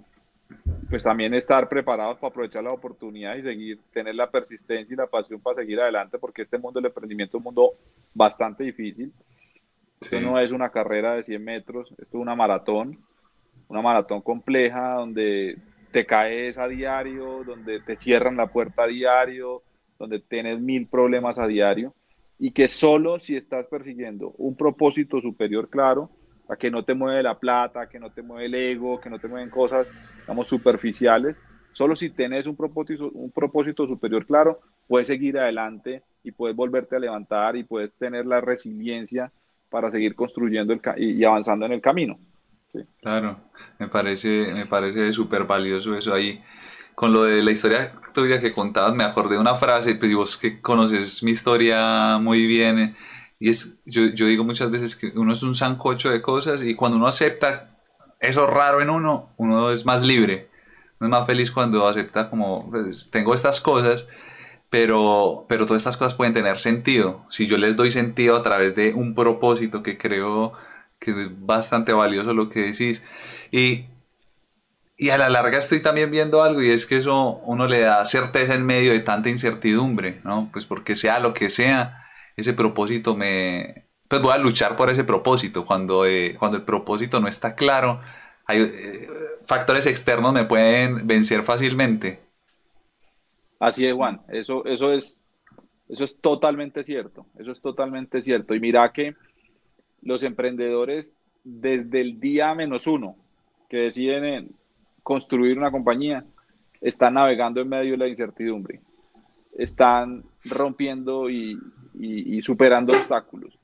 pues 0.89 1.03
también 1.03 1.35
estar 1.35 1.69
preparados 1.69 2.19
para 2.19 2.31
aprovechar 2.31 2.63
la 2.63 2.73
oportunidad 2.73 3.37
y 3.37 3.43
seguir, 3.43 3.81
tener 3.93 4.15
la 4.15 4.31
persistencia 4.31 4.93
y 4.93 4.97
la 4.97 5.07
pasión 5.07 5.41
para 5.41 5.57
seguir 5.57 5.81
adelante, 5.81 6.19
porque 6.19 6.43
este 6.43 6.59
mundo 6.59 6.81
del 6.81 6.87
emprendimiento 6.87 7.37
es 7.37 7.41
un 7.41 7.45
mundo 7.45 7.73
bastante 8.13 8.65
difícil. 8.65 9.13
Esto 10.01 10.21
no 10.21 10.39
es 10.39 10.51
una 10.51 10.71
carrera 10.71 11.15
de 11.15 11.25
100 11.25 11.43
metros, 11.43 11.91
esto 11.93 12.05
es 12.05 12.15
una 12.15 12.35
maratón, 12.35 12.99
una 13.69 13.81
maratón 13.81 14.21
compleja 14.21 14.95
donde 14.95 15.57
te 15.93 16.05
caes 16.05 16.59
a 16.59 16.69
diario, 16.69 17.43
donde 17.45 17.81
te 17.81 17.97
cierran 17.97 18.37
la 18.37 18.49
puerta 18.49 18.85
a 18.85 18.87
diario, 18.87 19.63
donde 19.99 20.21
tienes 20.21 20.61
mil 20.61 20.87
problemas 20.87 21.39
a 21.39 21.47
diario 21.47 21.95
y 22.39 22.51
que 22.51 22.69
solo 22.69 23.19
si 23.19 23.37
estás 23.37 23.67
persiguiendo 23.67 24.35
un 24.39 24.57
propósito 24.57 25.21
superior 25.21 25.71
claro, 25.71 26.11
a 26.49 26.57
que 26.57 26.71
no 26.71 26.85
te 26.85 26.95
mueve 26.95 27.23
la 27.23 27.39
plata, 27.39 27.89
que 27.89 27.99
no 27.99 28.11
te 28.11 28.23
mueve 28.23 28.47
el 28.47 28.55
ego, 28.55 29.01
que 29.01 29.11
no 29.11 29.19
te 29.19 29.29
mueven 29.29 29.51
cosas, 29.51 29.87
digamos, 30.21 30.49
superficiales, 30.49 31.37
solo 31.73 31.97
si 31.97 32.11
tienes 32.11 32.47
un 32.47 32.57
propósito, 32.57 33.11
un 33.13 33.31
propósito 33.31 33.87
superior 33.87 34.27
claro, 34.27 34.61
puedes 34.87 35.09
seguir 35.09 35.39
adelante 35.39 36.03
y 36.23 36.33
puedes 36.33 36.57
volverte 36.57 36.97
a 36.97 37.01
levantar 37.01 37.57
y 37.57 37.65
puedes 37.65 37.93
tener 37.95 38.27
la 38.27 38.41
resiliencia 38.41 39.33
para 39.71 39.91
seguir 39.91 40.15
construyendo 40.15 40.73
el 40.73 40.81
y 40.99 41.25
avanzando 41.25 41.67
en 41.67 41.73
el 41.73 41.81
camino. 41.81 42.19
Claro, 43.01 43.39
me 43.79 43.89
parece, 43.89 44.53
me 44.53 44.67
parece 44.67 45.13
súper 45.13 45.45
valioso 45.45 45.95
eso 45.95 46.15
ahí. 46.15 46.43
Con 46.95 47.13
lo 47.13 47.25
de 47.25 47.43
la 47.43 47.51
historia 47.51 47.93
tuya 48.13 48.41
que 48.41 48.53
contabas, 48.53 48.95
me 48.95 49.05
acordé 49.05 49.35
de 49.35 49.41
una 49.41 49.57
frase, 49.57 49.97
pues 49.97 50.15
vos 50.15 50.37
que 50.37 50.61
conoces 50.61 51.23
mi 51.23 51.33
historia 51.33 52.19
muy 52.19 52.47
bien, 52.47 52.97
y 53.39 53.51
es, 53.51 53.75
yo, 53.85 54.07
yo 54.07 54.27
digo 54.27 54.45
muchas 54.45 54.71
veces 54.71 54.97
que 54.97 55.13
uno 55.15 55.33
es 55.33 55.43
un 55.43 55.55
sancocho 55.55 56.11
de 56.11 56.23
cosas 56.23 56.63
y 56.63 56.75
cuando 56.75 56.99
uno 56.99 57.07
acepta 57.07 57.77
eso 58.21 58.47
raro 58.47 58.81
en 58.81 58.91
uno, 58.91 59.31
uno 59.37 59.71
es 59.71 59.85
más 59.85 60.03
libre, 60.03 60.49
uno 61.01 61.09
es 61.09 61.11
más 61.11 61.27
feliz 61.27 61.51
cuando 61.51 61.87
acepta 61.87 62.31
como, 62.31 62.71
pues, 62.71 63.09
tengo 63.11 63.35
estas 63.35 63.61
cosas 63.61 64.09
pero, 64.75 65.47
pero 65.49 65.67
todas 65.67 65.83
estas 65.83 65.97
cosas 65.97 66.15
pueden 66.15 66.35
tener 66.35 66.59
sentido. 66.59 67.25
Si 67.29 67.47
yo 67.47 67.59
les 67.59 67.77
doy 67.77 67.93
sentido 67.93 68.35
a 68.35 68.43
través 68.43 68.75
de 68.75 68.93
un 68.93 69.15
propósito 69.15 69.85
que 69.85 69.97
creo 69.99 70.53
que 70.99 71.13
es 71.13 71.47
bastante 71.47 71.93
valioso 71.93 72.35
lo 72.35 72.51
que 72.51 72.63
decís. 72.63 73.05
Y, 73.53 73.85
y 74.97 75.11
a 75.11 75.17
la 75.17 75.29
larga 75.29 75.59
estoy 75.59 75.81
también 75.81 76.11
viendo 76.11 76.43
algo 76.43 76.61
y 76.61 76.73
es 76.73 76.87
que 76.87 76.97
eso 76.97 77.41
uno 77.45 77.69
le 77.69 77.83
da 77.83 78.05
certeza 78.05 78.55
en 78.55 78.67
medio 78.67 78.91
de 78.91 78.99
tanta 78.99 79.29
incertidumbre, 79.29 80.21
¿no? 80.25 80.49
Pues 80.53 80.67
porque 80.67 80.97
sea 80.97 81.21
lo 81.21 81.35
que 81.35 81.51
sea, 81.51 82.04
ese 82.37 82.53
propósito 82.53 83.17
me... 83.17 83.87
Pues 84.09 84.21
voy 84.21 84.33
a 84.33 84.39
luchar 84.39 84.77
por 84.77 84.91
ese 84.91 85.05
propósito. 85.05 85.65
Cuando, 85.65 86.07
eh, 86.07 86.37
cuando 86.39 86.59
el 86.59 86.63
propósito 86.63 87.21
no 87.21 87.29
está 87.29 87.55
claro, 87.55 88.01
hay 88.47 88.61
eh, 88.61 89.09
factores 89.45 89.87
externos 89.87 90.33
me 90.33 90.45
pueden 90.45 91.07
vencer 91.07 91.43
fácilmente. 91.43 92.21
Así 93.59 93.87
es, 93.87 93.95
Juan. 93.95 94.21
Eso, 94.29 94.65
eso, 94.67 94.93
es, 94.93 95.25
eso 95.89 96.05
es 96.05 96.21
totalmente 96.21 96.85
cierto. 96.85 97.27
Eso 97.39 97.51
es 97.51 97.61
totalmente 97.61 98.23
cierto. 98.23 98.55
Y 98.55 98.61
mira 98.61 98.93
que 98.93 99.15
los 100.03 100.23
emprendedores, 100.23 101.15
desde 101.43 102.01
el 102.03 102.21
día 102.21 102.55
menos 102.55 102.87
uno 102.87 103.17
que 103.71 103.79
deciden 103.79 104.55
construir 105.03 105.57
una 105.59 105.71
compañía, 105.71 106.25
están 106.81 107.15
navegando 107.15 107.63
en 107.63 107.69
medio 107.71 107.93
de 107.93 107.99
la 107.99 108.09
incertidumbre. 108.09 108.81
Están 109.57 110.25
rompiendo 110.45 111.31
y, 111.31 111.59
superando 112.43 112.93
obstáculos. 112.93 113.59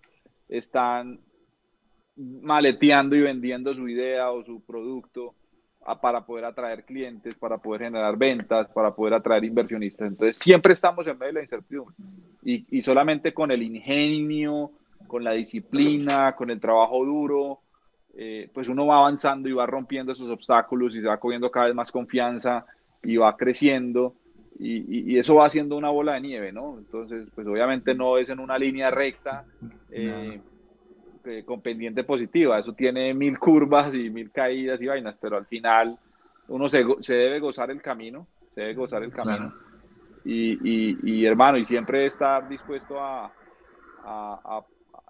están 0.48 1.20
maleteando 2.16 3.16
y 3.16 3.22
vendiendo 3.22 3.72
su 3.72 3.88
idea 3.88 4.30
o 4.30 4.44
su 4.44 4.60
producto 4.60 5.34
para 6.00 6.24
poder 6.24 6.44
atraer 6.44 6.84
clientes, 6.84 7.34
para 7.34 7.58
poder 7.58 7.82
generar 7.82 8.16
ventas, 8.16 8.68
para 8.68 8.94
poder 8.94 9.14
atraer 9.14 9.44
inversionistas. 9.44 10.08
Entonces, 10.08 10.38
siempre 10.38 10.74
estamos 10.74 11.06
en 11.06 11.18
medio 11.18 11.28
de 11.28 11.32
la 11.34 11.42
incertidumbre. 11.42 11.94
Y, 12.42 12.66
y 12.78 12.82
solamente 12.82 13.32
con 13.32 13.50
el 13.50 13.62
ingenio, 13.62 14.72
con 15.06 15.24
la 15.24 15.32
disciplina, 15.32 16.34
con 16.36 16.50
el 16.50 16.60
trabajo 16.60 17.04
duro, 17.04 17.60
eh, 18.14 18.50
pues 18.52 18.68
uno 18.68 18.86
va 18.86 18.98
avanzando 18.98 19.48
y 19.48 19.52
va 19.52 19.66
rompiendo 19.66 20.12
esos 20.12 20.30
obstáculos 20.30 20.94
y 20.96 21.00
se 21.00 21.06
va 21.06 21.18
cogiendo 21.18 21.50
cada 21.50 21.66
vez 21.66 21.74
más 21.74 21.92
confianza 21.92 22.66
y 23.02 23.16
va 23.16 23.36
creciendo. 23.36 24.14
Y, 24.62 25.14
y, 25.14 25.18
eso 25.18 25.36
va 25.36 25.46
haciendo 25.46 25.76
una 25.76 25.88
bola 25.88 26.14
de 26.14 26.20
nieve, 26.20 26.52
¿no? 26.52 26.76
Entonces, 26.78 27.26
pues 27.34 27.46
obviamente 27.46 27.94
no 27.94 28.18
es 28.18 28.28
en 28.28 28.40
una 28.40 28.58
línea 28.58 28.90
recta. 28.90 29.44
Eh, 29.90 30.38
eh, 31.24 31.42
con 31.44 31.60
pendiente 31.60 32.02
positiva. 32.02 32.58
Eso 32.58 32.72
tiene 32.72 33.12
mil 33.12 33.38
curvas 33.38 33.94
y 33.94 34.08
mil 34.08 34.30
caídas 34.30 34.80
y 34.80 34.86
vainas, 34.86 35.16
pero 35.20 35.36
al 35.36 35.44
final 35.44 35.98
uno 36.48 36.66
se, 36.70 36.82
se 37.00 37.14
debe 37.14 37.40
gozar 37.40 37.70
el 37.70 37.82
camino, 37.82 38.26
se 38.54 38.62
debe 38.62 38.74
gozar 38.74 39.02
el 39.02 39.12
camino. 39.12 39.52
Y, 40.24 40.58
y, 40.64 40.98
y, 41.02 41.26
hermano, 41.26 41.58
y 41.58 41.66
siempre 41.66 42.06
estar 42.06 42.48
dispuesto 42.48 42.98
a, 42.98 43.26
a, 43.26 44.40
a 44.44 44.64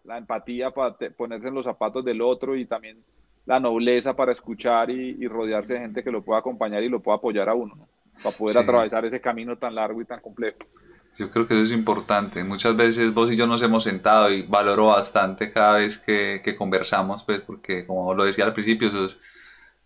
la 0.05 0.19
empatía 0.19 0.73
para 0.73 0.97
ponerse 1.17 1.47
en 1.47 1.55
los 1.55 1.65
zapatos 1.65 2.05
del 2.05 2.21
otro 2.23 2.57
y 2.57 2.67
también 2.67 3.05
la 3.47 3.61
nobleza 3.61 4.15
para 4.15 4.33
escuchar 4.33 4.91
y, 4.91 5.27
rodearse 5.27 5.75
de 5.75 5.81
gente 5.81 6.05
que 6.05 6.11
lo 6.11 6.23
pueda 6.23 6.41
acompañar 6.41 6.83
y 6.83 6.89
lo 6.89 7.01
pueda 7.01 7.19
apoyar 7.19 7.49
a 7.49 7.55
uno, 7.55 7.89
para 8.23 8.37
poder 8.37 8.59
atravesar 8.59 9.05
ese 9.05 9.21
camino 9.21 9.57
tan 9.57 9.75
largo 9.75 10.01
y 10.01 10.05
tan 10.05 10.21
complejo. 10.21 10.59
Yo 11.17 11.31
creo 11.31 11.47
que 11.47 11.55
eso 11.55 11.65
es 11.65 11.73
importante. 11.73 12.45
Muchas 12.45 12.77
veces 12.77 13.13
vos 13.13 13.31
y 13.31 13.37
yo 13.37 13.47
nos 13.47 13.63
hemos 13.63 13.85
sentado 13.85 14.31
y 14.31 14.43
valoro 14.43 14.87
bastante 14.87 15.53
cada 15.53 15.79
vez 15.79 15.99
que, 15.99 16.41
que 16.45 16.55
conversamos, 16.55 17.25
pues 17.25 17.41
porque 17.41 17.87
como 17.87 18.15
lo 18.15 18.25
decía 18.25 18.45
al 18.45 18.55
principio, 18.55 18.91
sos 18.91 19.19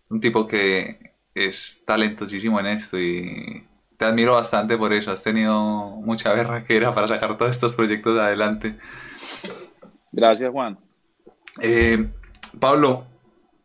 un 0.09 0.19
tipo 0.19 0.45
que 0.47 1.15
es 1.33 1.83
talentosísimo 1.85 2.59
en 2.59 2.67
esto 2.67 2.99
y 2.99 3.65
te 3.97 4.05
admiro 4.05 4.33
bastante 4.33 4.77
por 4.77 4.93
eso. 4.93 5.11
Has 5.11 5.23
tenido 5.23 5.53
mucha 6.01 6.33
era 6.33 6.93
para 6.93 7.07
sacar 7.07 7.37
todos 7.37 7.51
estos 7.51 7.73
proyectos 7.73 8.17
adelante. 8.17 8.77
Gracias, 10.11 10.51
Juan. 10.51 10.77
Eh, 11.61 12.07
Pablo, 12.59 13.07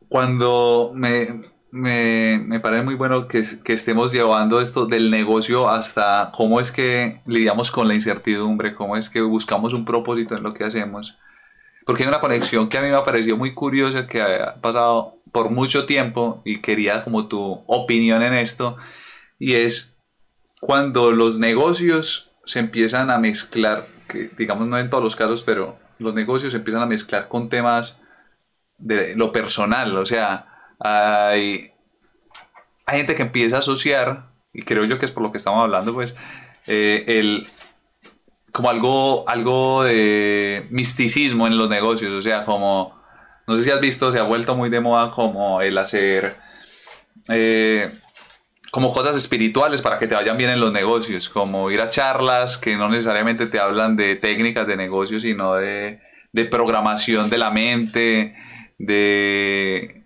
cuando 0.09 0.93
me, 0.95 1.43
me, 1.72 2.42
me, 2.46 2.60
parece 2.60 2.82
muy 2.82 2.94
bueno 2.94 3.28
que, 3.28 3.44
que, 3.64 3.72
estemos 3.72 4.12
llevando 4.12 4.60
esto 4.60 4.86
del 4.86 5.10
negocio 5.10 5.68
hasta 5.68 6.32
cómo 6.34 6.60
es 6.60 6.72
que 6.72 7.20
lidiamos 7.26 7.70
con 7.70 7.86
la 7.86 7.94
incertidumbre, 7.94 8.74
cómo 8.74 8.96
es 8.96 9.08
que 9.08 9.20
buscamos 9.20 9.72
un 9.72 9.84
propósito 9.84 10.36
en 10.36 10.42
lo 10.42 10.52
que 10.52 10.64
hacemos. 10.64 11.16
Porque 11.86 12.02
hay 12.02 12.08
una 12.08 12.20
conexión 12.20 12.68
que 12.68 12.78
a 12.78 12.82
mí 12.82 12.88
me 12.88 12.96
ha 12.96 13.04
parecido 13.04 13.36
muy 13.36 13.54
curiosa, 13.54 14.06
que 14.06 14.20
ha 14.20 14.60
pasado 14.60 15.20
por 15.32 15.50
mucho 15.50 15.86
tiempo 15.86 16.42
y 16.44 16.58
quería 16.58 17.02
como 17.02 17.28
tu 17.28 17.62
opinión 17.66 18.22
en 18.22 18.34
esto, 18.34 18.76
y 19.38 19.54
es 19.54 19.96
cuando 20.60 21.12
los 21.12 21.38
negocios 21.38 22.32
se 22.44 22.58
empiezan 22.58 23.10
a 23.10 23.18
mezclar, 23.18 23.88
digamos 24.36 24.66
no 24.66 24.78
en 24.78 24.90
todos 24.90 25.04
los 25.04 25.16
casos, 25.16 25.42
pero 25.42 25.78
los 25.98 26.14
negocios 26.14 26.52
se 26.52 26.58
empiezan 26.58 26.82
a 26.82 26.86
mezclar 26.86 27.28
con 27.28 27.48
temas 27.48 28.00
de 28.78 29.14
lo 29.14 29.30
personal, 29.30 29.96
o 29.96 30.06
sea, 30.06 30.50
hay, 30.80 31.72
hay 32.87 32.96
gente 32.99 33.14
que 33.14 33.22
empieza 33.22 33.56
a 33.56 33.58
asociar, 33.60 34.30
y 34.52 34.62
creo 34.62 34.84
yo 34.84 34.99
que 34.99 35.06
es 35.06 35.12
por 35.12 35.22
lo 35.22 35.30
que 35.30 35.38
estamos 35.38 35.62
hablando, 35.62 35.92
pues, 35.92 36.16
eh, 36.66 37.04
el, 37.06 37.46
como 38.52 38.70
algo, 38.70 39.28
algo 39.28 39.84
de 39.84 40.66
misticismo 40.70 41.46
en 41.46 41.56
los 41.56 41.68
negocios, 41.68 42.12
o 42.12 42.22
sea, 42.22 42.44
como, 42.44 43.00
no 43.46 43.56
sé 43.56 43.62
si 43.62 43.70
has 43.70 43.80
visto, 43.80 44.10
se 44.10 44.18
ha 44.18 44.25
vuelto 44.25 44.56
muy 44.56 44.70
de 44.70 44.80
moda 44.80 45.10
como 45.10 45.60
el 45.60 45.78
hacer... 45.78 46.37
Eh, 47.28 47.90
como 48.70 48.92
cosas 48.92 49.16
espirituales 49.16 49.83
para 49.83 49.98
que 49.98 50.07
te 50.07 50.14
vayan 50.14 50.37
bien 50.37 50.50
en 50.50 50.61
los 50.61 50.72
negocios, 50.72 51.28
como 51.28 51.70
ir 51.70 51.81
a 51.81 51.88
charlas 51.88 52.57
que 52.57 52.76
no 52.76 52.88
necesariamente 52.88 53.46
te 53.46 53.59
hablan 53.59 53.96
de 53.96 54.14
técnicas 54.16 54.66
de 54.66 54.76
negocios, 54.76 55.22
sino 55.22 55.57
de, 55.57 56.00
de 56.33 56.44
programación 56.44 57.28
de 57.31 57.38
la 57.38 57.50
mente, 57.50 58.37
de 58.78 59.99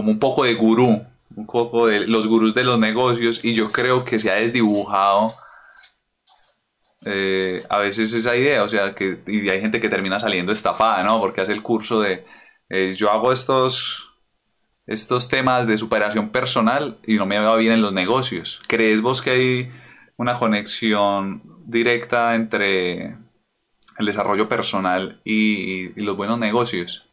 como 0.00 0.12
un 0.12 0.18
poco 0.18 0.44
de 0.44 0.54
gurú, 0.54 1.04
un 1.36 1.46
poco 1.46 1.86
de 1.86 2.06
los 2.06 2.26
gurús 2.26 2.54
de 2.54 2.64
los 2.64 2.78
negocios 2.78 3.44
y 3.44 3.52
yo 3.52 3.70
creo 3.70 4.02
que 4.02 4.18
se 4.18 4.30
ha 4.30 4.36
desdibujado 4.36 5.30
eh, 7.04 7.62
a 7.68 7.76
veces 7.76 8.14
esa 8.14 8.34
idea, 8.34 8.64
o 8.64 8.68
sea, 8.70 8.94
que 8.94 9.18
y 9.26 9.50
hay 9.50 9.60
gente 9.60 9.78
que 9.78 9.90
termina 9.90 10.18
saliendo 10.18 10.52
estafada, 10.52 11.02
¿no? 11.02 11.20
Porque 11.20 11.42
hace 11.42 11.52
el 11.52 11.60
curso 11.60 12.00
de 12.00 12.24
eh, 12.70 12.94
yo 12.96 13.10
hago 13.10 13.30
estos, 13.30 14.14
estos 14.86 15.28
temas 15.28 15.66
de 15.66 15.76
superación 15.76 16.30
personal 16.30 16.98
y 17.06 17.16
no 17.16 17.26
me 17.26 17.38
va 17.38 17.54
bien 17.56 17.74
en 17.74 17.82
los 17.82 17.92
negocios. 17.92 18.62
¿Crees 18.68 19.02
vos 19.02 19.20
que 19.20 19.30
hay 19.32 19.72
una 20.16 20.38
conexión 20.38 21.42
directa 21.66 22.34
entre 22.34 23.18
el 23.98 24.06
desarrollo 24.06 24.48
personal 24.48 25.20
y 25.24 25.88
los 26.00 26.16
buenos 26.16 26.38
negocios? 26.38 27.09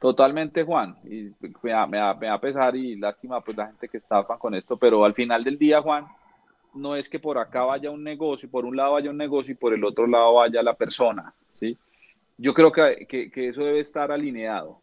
Totalmente, 0.00 0.62
Juan. 0.62 0.96
Y 1.04 1.32
me 1.62 1.70
da, 1.70 2.14
me, 2.14 2.38
pesar 2.38 2.76
y 2.76 2.96
lástima 2.96 3.40
pues 3.40 3.56
la 3.56 3.66
gente 3.66 3.88
que 3.88 3.98
estafa 3.98 4.38
con 4.38 4.54
esto, 4.54 4.76
pero 4.76 5.04
al 5.04 5.14
final 5.14 5.42
del 5.42 5.58
día, 5.58 5.82
Juan, 5.82 6.06
no 6.74 6.94
es 6.94 7.08
que 7.08 7.18
por 7.18 7.38
acá 7.38 7.64
vaya 7.64 7.90
un 7.90 8.04
negocio, 8.04 8.48
por 8.48 8.64
un 8.64 8.76
lado 8.76 8.92
vaya 8.92 9.10
un 9.10 9.16
negocio 9.16 9.52
y 9.52 9.56
por 9.56 9.74
el 9.74 9.84
otro 9.84 10.06
lado 10.06 10.34
vaya 10.34 10.62
la 10.62 10.74
persona, 10.74 11.34
¿sí? 11.58 11.76
Yo 12.36 12.54
creo 12.54 12.70
que, 12.70 13.06
que, 13.08 13.48
eso 13.48 13.64
debe 13.64 13.80
estar 13.80 14.12
alineado. 14.12 14.80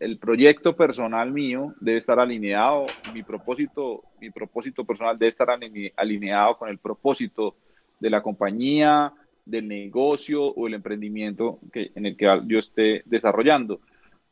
El 0.00 0.18
proyecto 0.18 0.74
personal 0.74 1.30
mío 1.30 1.74
debe 1.78 1.98
estar 1.98 2.18
alineado, 2.18 2.86
mi 3.12 3.22
propósito, 3.22 4.02
mi 4.20 4.30
propósito 4.30 4.84
personal 4.84 5.16
debe 5.18 5.28
estar 5.28 5.48
alineado 5.96 6.56
con 6.56 6.70
el 6.70 6.78
propósito 6.78 7.54
de 8.00 8.10
la 8.10 8.22
compañía, 8.22 9.12
del 9.44 9.68
negocio 9.68 10.42
o 10.42 10.66
el 10.66 10.74
emprendimiento 10.74 11.58
que, 11.72 11.92
en 11.94 12.06
el 12.06 12.16
que 12.16 12.42
yo 12.46 12.58
esté 12.58 13.02
desarrollando. 13.04 13.80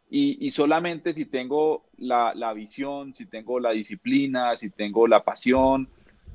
Y, 0.08 0.50
solamente 0.52 1.12
si 1.14 1.24
tengo 1.24 1.84
la, 1.98 2.52
visión, 2.54 3.12
si 3.12 3.26
tengo 3.26 3.58
la 3.58 3.72
disciplina, 3.72 4.56
si 4.56 4.70
tengo 4.70 5.08
la 5.08 5.24
pasión, 5.24 5.88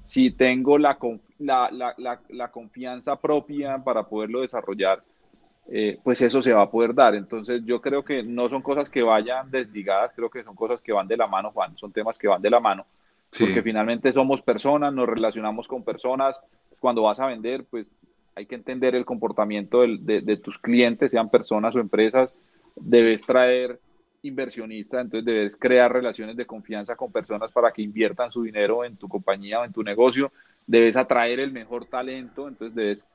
si 0.04 0.32
tengo 0.32 0.78
la, 0.78 0.98
la, 1.40 2.52
confianza 2.52 3.20
propia 3.20 3.82
para 3.82 4.04
poderlo 4.04 4.42
desarrollar, 4.42 5.02
eh, 5.70 6.00
pues 6.04 6.22
eso 6.22 6.42
se 6.42 6.52
va 6.52 6.64
a 6.64 6.70
poder 6.70 6.94
dar. 6.94 7.16
Entonces 7.16 7.62
yo 7.64 7.80
creo 7.80 8.04
que 8.04 8.24
no 8.24 8.50
son 8.50 8.62
cosas 8.62 8.90
que 8.90 9.04
vayan 9.04 9.50
desligadas, 9.50 10.12
creo 10.16 10.30
que 10.30 10.44
son 10.44 10.56
cosas 10.56 10.82
que 10.82 10.92
van 10.92 11.08
de 11.08 11.16
la 11.16 11.28
mano, 11.28 11.52
Juan, 11.52 11.78
son 11.78 11.94
temas 11.94 12.18
que 12.18 12.28
van 12.28 12.42
de 12.42 12.50
la 12.50 12.60
mano, 12.60 12.86
porque 13.40 13.62
finalmente 13.62 14.12
somos 14.12 14.42
personas, 14.42 14.94
nos 14.94 15.08
relacionamos 15.08 15.70
con 15.70 15.84
personas, 15.84 16.36
cuando 16.82 17.04
vas 17.04 17.22
a 17.22 17.28
vender, 17.28 17.64
pues 17.70 17.90
hay 18.36 18.46
que 18.48 18.56
entender 18.56 18.96
el 18.96 19.06
comportamiento 19.06 19.82
de 19.82 20.38
tus 20.44 20.60
clientes, 20.60 21.10
sean 21.10 21.30
personas 21.30 21.74
o 21.74 21.80
empresas, 21.80 22.34
debes 22.82 23.26
traer 23.26 23.80
inversionistas, 24.24 25.02
entonces 25.02 25.26
debes 25.26 25.56
crear 25.56 25.92
relaciones 25.92 26.36
de 26.36 26.46
confianza 26.46 26.96
con 26.96 27.12
personas 27.12 27.52
para 27.52 27.72
que 27.72 27.82
inviertan 27.82 28.32
su 28.32 28.44
dinero 28.44 28.86
en 28.86 28.98
tu 28.98 29.08
compañía 29.08 29.60
o 29.60 29.66
en 29.66 29.74
tu 29.74 29.84
negocio, 29.84 30.32
debes 30.68 30.96
atraer 30.96 31.40
el 31.40 31.52
mejor 31.52 31.86
talento, 31.86 32.48
entonces 32.48 32.76
debes 32.76 33.08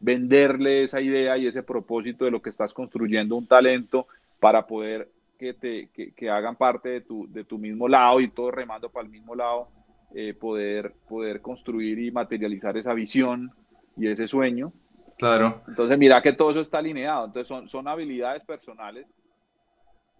venderle 0.00 0.84
esa 0.84 1.00
idea 1.00 1.36
y 1.36 1.46
ese 1.46 1.62
propósito 1.62 2.24
de 2.24 2.30
lo 2.30 2.42
que 2.42 2.50
estás 2.50 2.72
construyendo, 2.72 3.36
un 3.36 3.46
talento 3.46 4.06
para 4.40 4.66
poder 4.66 5.10
que, 5.38 5.54
te, 5.54 5.88
que, 5.88 6.30
hagan 6.30 6.56
parte 6.56 6.88
de 6.88 7.00
tu, 7.00 7.30
de 7.30 7.44
tu 7.44 7.58
mismo 7.58 7.88
lado 7.88 8.20
y 8.20 8.28
todo 8.28 8.50
remando 8.50 8.88
para 8.90 9.04
el 9.04 9.10
mismo 9.12 9.34
lado, 9.34 9.68
eh, 10.14 10.32
poder, 10.34 10.94
poder 11.08 11.40
construir 11.40 11.98
y 11.98 12.10
materializar 12.10 12.76
esa 12.76 12.94
visión 12.94 13.50
y 13.96 14.08
ese 14.08 14.28
sueño. 14.28 14.72
Claro. 15.18 15.62
Entonces, 15.68 15.98
mira 15.98 16.20
que 16.22 16.32
todo 16.32 16.50
eso 16.50 16.60
está 16.60 16.78
alineado. 16.78 17.26
Entonces, 17.26 17.48
son, 17.48 17.68
son 17.68 17.88
habilidades 17.88 18.44
personales 18.44 19.06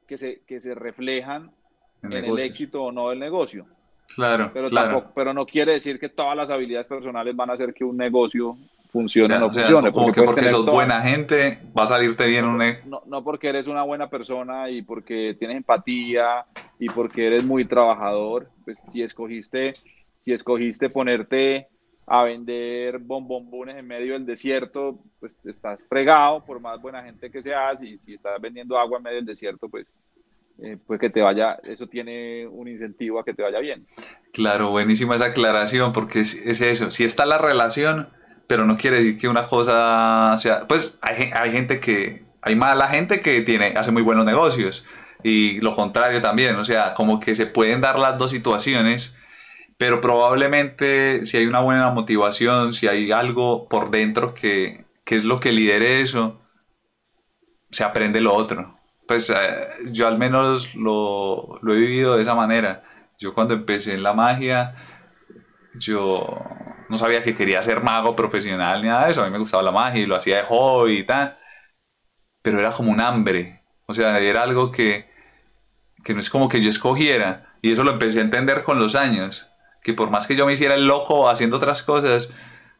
que 0.06 0.18
se, 0.18 0.42
que 0.46 0.60
se 0.60 0.74
reflejan 0.74 1.50
en, 2.02 2.12
el 2.12 2.38
éxito 2.38 2.84
o 2.84 2.92
no 2.92 3.10
del 3.10 3.18
negocio. 3.18 3.66
Claro, 4.14 4.50
pero, 4.52 4.68
claro. 4.68 5.12
pero 5.14 5.32
no 5.32 5.46
quiere 5.46 5.72
decir 5.72 5.98
que 5.98 6.10
todas 6.10 6.36
las 6.36 6.50
habilidades 6.50 6.86
personales 6.86 7.34
van 7.34 7.50
a 7.50 7.54
hacer 7.54 7.72
que 7.72 7.84
un 7.84 7.96
negocio 7.96 8.56
funcione 8.92 9.34
o, 9.34 9.40
no 9.40 9.50
funcione. 9.50 9.90
Porque, 9.90 10.20
que 10.20 10.26
porque 10.26 10.48
sos 10.48 10.66
buena 10.66 11.00
gente, 11.00 11.58
va 11.76 11.84
a 11.84 11.86
salirte 11.86 12.26
bien 12.26 12.44
un 12.44 12.58
no, 12.86 13.02
no 13.06 13.24
porque 13.24 13.48
eres 13.48 13.66
una 13.66 13.82
buena 13.82 14.08
persona 14.08 14.70
y 14.70 14.82
porque 14.82 15.34
tienes 15.38 15.56
empatía 15.56 16.44
y 16.78 16.88
porque 16.88 17.26
eres 17.26 17.42
muy 17.42 17.64
trabajador, 17.64 18.48
pues 18.64 18.80
si 18.88 19.02
escogiste, 19.02 19.72
si 20.20 20.32
escogiste 20.32 20.90
ponerte 20.90 21.68
a 22.06 22.24
vender 22.24 22.98
bombombones 22.98 23.76
en 23.76 23.86
medio 23.86 24.12
del 24.12 24.26
desierto, 24.26 25.00
pues 25.20 25.38
estás 25.44 25.84
fregado 25.88 26.44
por 26.44 26.60
más 26.60 26.80
buena 26.80 27.02
gente 27.02 27.30
que 27.30 27.42
seas 27.42 27.82
y 27.82 27.98
si 27.98 28.14
estás 28.14 28.40
vendiendo 28.40 28.78
agua 28.78 28.98
en 28.98 29.04
medio 29.04 29.16
del 29.16 29.26
desierto, 29.26 29.68
pues, 29.68 29.94
eh, 30.62 30.76
pues 30.86 31.00
que 31.00 31.10
te 31.10 31.22
vaya, 31.22 31.58
eso 31.64 31.86
tiene 31.86 32.46
un 32.46 32.68
incentivo 32.68 33.18
a 33.18 33.24
que 33.24 33.34
te 33.34 33.42
vaya 33.42 33.58
bien. 33.58 33.86
Claro, 34.32 34.70
buenísima 34.70 35.16
esa 35.16 35.26
aclaración 35.26 35.92
porque 35.92 36.20
es, 36.20 36.60
eso, 36.60 36.90
si 36.90 37.04
está 37.04 37.24
la 37.24 37.38
relación, 37.38 38.08
pero 38.46 38.66
no 38.66 38.76
quiere 38.76 38.98
decir 38.98 39.18
que 39.18 39.28
una 39.28 39.46
cosa 39.46 40.36
sea, 40.38 40.68
pues 40.68 40.98
hay, 41.00 41.30
hay 41.34 41.52
gente 41.52 41.80
que 41.80 42.24
hay 42.42 42.56
mala 42.56 42.88
gente 42.88 43.20
que 43.20 43.40
tiene, 43.40 43.68
hace 43.76 43.90
muy 43.90 44.02
buenos 44.02 44.26
negocios 44.26 44.84
y 45.22 45.60
lo 45.62 45.74
contrario 45.74 46.20
también, 46.20 46.54
o 46.56 46.64
sea, 46.64 46.92
como 46.92 47.18
que 47.18 47.34
se 47.34 47.46
pueden 47.46 47.80
dar 47.80 47.98
las 47.98 48.18
dos 48.18 48.30
situaciones, 48.30 49.16
pero 49.84 50.00
probablemente 50.00 51.26
si 51.26 51.36
hay 51.36 51.44
una 51.44 51.60
buena 51.60 51.90
motivación, 51.90 52.72
si 52.72 52.88
hay 52.88 53.12
algo 53.12 53.68
por 53.68 53.90
dentro 53.90 54.32
que, 54.32 54.86
que 55.04 55.16
es 55.16 55.24
lo 55.24 55.40
que 55.40 55.52
lidere 55.52 56.00
eso, 56.00 56.40
se 57.70 57.84
aprende 57.84 58.22
lo 58.22 58.32
otro. 58.32 58.78
Pues 59.06 59.28
eh, 59.28 59.68
yo 59.92 60.08
al 60.08 60.16
menos 60.16 60.74
lo, 60.74 61.58
lo 61.60 61.74
he 61.74 61.76
vivido 61.76 62.16
de 62.16 62.22
esa 62.22 62.34
manera. 62.34 62.82
Yo 63.18 63.34
cuando 63.34 63.52
empecé 63.52 63.92
en 63.92 64.02
la 64.02 64.14
magia, 64.14 64.74
yo 65.74 66.34
no 66.88 66.96
sabía 66.96 67.22
que 67.22 67.34
quería 67.34 67.62
ser 67.62 67.82
mago 67.82 68.16
profesional 68.16 68.80
ni 68.80 68.88
nada 68.88 69.04
de 69.04 69.10
eso. 69.10 69.20
A 69.20 69.26
mí 69.26 69.32
me 69.32 69.38
gustaba 69.38 69.62
la 69.62 69.70
magia 69.70 70.00
y 70.00 70.06
lo 70.06 70.16
hacía 70.16 70.38
de 70.38 70.44
hobby 70.44 71.00
y 71.00 71.04
tal. 71.04 71.36
Pero 72.40 72.58
era 72.58 72.72
como 72.72 72.90
un 72.90 73.02
hambre. 73.02 73.64
O 73.84 73.92
sea, 73.92 74.18
era 74.18 74.44
algo 74.44 74.70
que, 74.70 75.10
que 76.02 76.14
no 76.14 76.20
es 76.20 76.30
como 76.30 76.48
que 76.48 76.62
yo 76.62 76.70
escogiera. 76.70 77.54
Y 77.60 77.72
eso 77.72 77.84
lo 77.84 77.92
empecé 77.92 78.20
a 78.20 78.22
entender 78.22 78.62
con 78.62 78.78
los 78.78 78.94
años. 78.94 79.50
Que 79.84 79.92
por 79.92 80.10
más 80.10 80.26
que 80.26 80.34
yo 80.34 80.46
me 80.46 80.54
hiciera 80.54 80.74
el 80.74 80.88
loco 80.88 81.28
haciendo 81.28 81.58
otras 81.58 81.84
cosas, 81.84 82.32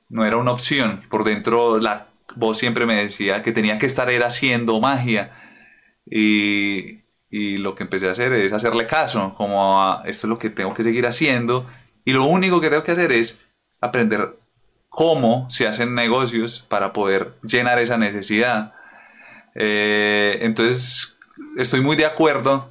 no 0.09 0.25
era 0.25 0.37
una 0.37 0.51
opción. 0.51 1.05
Por 1.09 1.23
dentro 1.23 1.79
la 1.79 2.09
voz 2.35 2.59
siempre 2.59 2.87
me 2.87 2.97
decía 2.97 3.43
que 3.43 3.53
tenía 3.53 3.79
que 3.79 3.87
estar 3.87 4.11
era 4.11 4.27
haciendo 4.27 4.81
magia. 4.81 5.31
Y, 6.07 7.05
y 7.31 7.59
lo 7.59 7.77
que 7.77 7.85
empecé 7.85 8.09
a 8.09 8.13
hacer 8.13 8.33
es 8.33 8.53
hacerle 8.53 8.87
caso, 8.87 9.33
como 9.35 10.03
esto 10.05 10.27
es 10.27 10.29
lo 10.29 10.39
que 10.39 10.51
tengo 10.51 10.75
que 10.75 10.83
seguir 10.83 11.07
haciendo. 11.07 11.67
Y 12.05 12.13
lo 12.13 12.25
único 12.25 12.61
que 12.61 12.71
tengo 12.71 12.83
que 12.83 12.93
hacer 12.93 13.13
es 13.13 13.45
aprender 13.81 14.37
cómo 14.89 15.51
se 15.51 15.67
hacen 15.67 15.95
negocios 15.95 16.65
para 16.69 16.93
poder 16.93 17.35
llenar 17.43 17.79
esa 17.81 17.99
necesidad. 17.99 18.75
Eh, 19.55 20.39
entonces, 20.43 21.17
estoy 21.57 21.81
muy 21.81 21.97
de 21.97 22.07
acuerdo. 22.07 22.71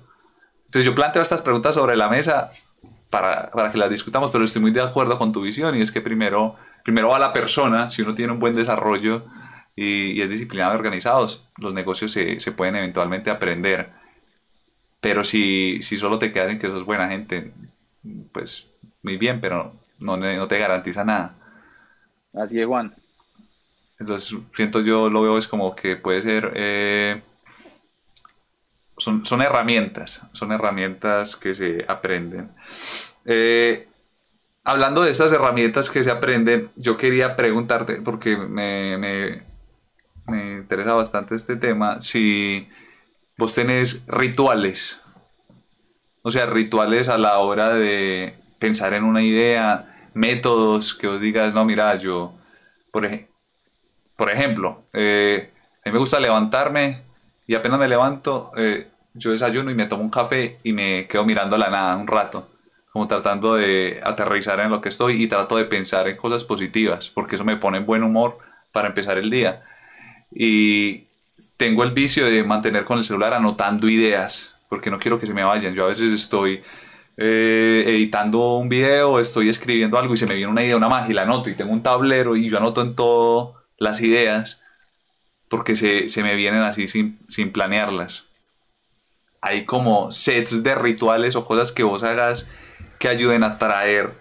Entonces, 0.65 0.85
yo 0.85 0.95
planteo 0.95 1.21
estas 1.21 1.41
preguntas 1.41 1.75
sobre 1.75 1.95
la 1.95 2.09
mesa 2.09 2.51
para, 3.13 3.51
para, 3.51 3.71
que 3.71 3.77
las 3.77 3.91
discutamos, 3.91 4.31
pero 4.31 4.43
estoy 4.43 4.59
muy 4.59 4.71
de 4.71 4.81
acuerdo 4.81 5.19
con 5.19 5.31
tu 5.31 5.39
visión 5.39 5.75
y 5.75 5.81
es 5.81 5.91
que 5.91 6.01
primero, 6.01 6.55
primero 6.83 7.09
va 7.09 7.19
la 7.19 7.31
persona, 7.31 7.87
si 7.91 8.01
uno 8.01 8.15
tiene 8.15 8.33
un 8.33 8.39
buen 8.39 8.55
desarrollo 8.55 9.23
y, 9.75 10.13
y 10.13 10.21
es 10.21 10.31
disciplinado 10.31 10.73
y 10.73 10.77
organizado, 10.77 11.27
los 11.57 11.73
negocios 11.75 12.11
se, 12.11 12.39
se, 12.39 12.51
pueden 12.51 12.75
eventualmente 12.75 13.29
aprender. 13.29 13.91
Pero 14.99 15.23
si, 15.23 15.79
si 15.83 15.95
solo 15.95 16.17
te 16.17 16.31
quedas 16.31 16.49
en 16.49 16.57
que 16.57 16.65
sos 16.65 16.87
buena 16.87 17.07
gente, 17.07 17.53
pues 18.31 18.71
muy 19.03 19.17
bien, 19.17 19.39
pero 19.39 19.75
no, 19.99 20.17
no 20.17 20.47
te 20.47 20.57
garantiza 20.57 21.03
nada. 21.03 21.35
Así 22.33 22.59
es, 22.59 22.65
Juan. 22.65 22.95
Entonces, 23.99 24.35
siento 24.55 24.81
yo, 24.81 25.11
lo 25.11 25.21
veo 25.21 25.37
es 25.37 25.45
como 25.45 25.75
que 25.75 25.97
puede 25.97 26.23
ser... 26.23 26.51
Eh, 26.55 27.21
son, 29.03 29.41
herramientas, 29.41 30.27
son 30.31 30.51
herramientas 30.51 31.35
que 31.35 31.53
se 31.53 31.85
aprenden. 31.87 32.51
Eh, 33.25 33.87
hablando 34.63 35.01
de 35.01 35.11
estas 35.11 35.31
herramientas 35.31 35.89
que 35.89 36.03
se 36.03 36.11
aprenden, 36.11 36.71
yo 36.75 36.97
quería 36.97 37.35
preguntarte, 37.35 38.01
porque 38.01 38.37
me, 38.37 38.97
me, 38.97 39.43
me 40.27 40.57
interesa 40.57 40.93
bastante 40.93 41.35
este 41.35 41.55
tema, 41.55 41.99
si 42.01 42.69
vos 43.37 43.53
tenés 43.53 44.05
rituales, 44.07 44.99
o 46.21 46.31
sea, 46.31 46.45
rituales 46.45 47.09
a 47.09 47.17
la 47.17 47.39
hora 47.39 47.73
de 47.73 48.35
pensar 48.59 48.93
en 48.93 49.03
una 49.03 49.21
idea, 49.21 50.09
métodos 50.13 50.93
que 50.93 51.07
os 51.07 51.19
digas, 51.19 51.53
no, 51.53 51.65
mira, 51.65 51.95
yo, 51.97 52.33
por, 52.91 53.05
ej 53.05 53.27
por 54.15 54.31
ejemplo, 54.31 54.85
eh, 54.93 55.51
a 55.83 55.89
mí 55.89 55.93
me 55.93 55.99
gusta 55.99 56.19
levantarme 56.19 57.01
y 57.47 57.55
apenas 57.55 57.79
me 57.79 57.87
levanto, 57.87 58.51
eh, 58.55 58.87
yo 59.13 59.31
desayuno 59.31 59.71
y 59.71 59.75
me 59.75 59.85
tomo 59.85 60.03
un 60.03 60.09
café 60.09 60.57
y 60.63 60.73
me 60.73 61.07
quedo 61.07 61.25
mirando 61.25 61.57
la 61.57 61.69
nada 61.69 61.95
un 61.97 62.07
rato, 62.07 62.49
como 62.91 63.07
tratando 63.07 63.55
de 63.55 64.01
aterrizar 64.03 64.59
en 64.59 64.71
lo 64.71 64.81
que 64.81 64.89
estoy 64.89 65.21
y 65.21 65.27
trato 65.27 65.57
de 65.57 65.65
pensar 65.65 66.07
en 66.07 66.17
cosas 66.17 66.43
positivas, 66.43 67.09
porque 67.09 67.35
eso 67.35 67.43
me 67.43 67.57
pone 67.57 67.77
en 67.77 67.85
buen 67.85 68.03
humor 68.03 68.37
para 68.71 68.87
empezar 68.87 69.17
el 69.17 69.29
día. 69.29 69.63
Y 70.31 71.05
tengo 71.57 71.83
el 71.83 71.91
vicio 71.91 72.25
de 72.25 72.43
mantener 72.43 72.85
con 72.85 72.97
el 72.97 73.03
celular 73.03 73.33
anotando 73.33 73.87
ideas, 73.87 74.55
porque 74.69 74.89
no 74.89 74.99
quiero 74.99 75.19
que 75.19 75.25
se 75.25 75.33
me 75.33 75.43
vayan. 75.43 75.75
Yo 75.75 75.85
a 75.85 75.89
veces 75.89 76.11
estoy 76.11 76.63
eh, 77.17 77.83
editando 77.87 78.57
un 78.57 78.69
video, 78.69 79.19
estoy 79.19 79.49
escribiendo 79.49 79.97
algo 79.99 80.13
y 80.13 80.17
se 80.17 80.25
me 80.25 80.35
viene 80.35 80.51
una 80.51 80.63
idea, 80.63 80.77
una 80.77 80.89
magia, 80.89 81.11
y 81.11 81.13
la 81.13 81.23
anoto 81.23 81.49
y 81.49 81.55
tengo 81.55 81.71
un 81.71 81.83
tablero 81.83 82.35
y 82.35 82.49
yo 82.49 82.57
anoto 82.57 82.81
en 82.81 82.95
todo 82.95 83.55
las 83.77 84.01
ideas 84.01 84.61
porque 85.47 85.75
se, 85.75 86.09
se 86.09 86.23
me 86.23 86.33
vienen 86.35 86.61
así 86.61 86.87
sin, 86.87 87.19
sin, 87.27 87.51
planearlas. 87.51 88.25
Hay 89.45 89.65
como 89.65 90.09
sets 90.09 90.63
de 90.63 90.73
rituales 90.73 91.35
o 91.35 91.43
cosas 91.43 91.73
que 91.73 91.83
vos 91.83 92.01
hagas 92.01 92.49
que 92.97 93.09
ayuden 93.09 93.43
a 93.43 93.57
traer 93.57 94.13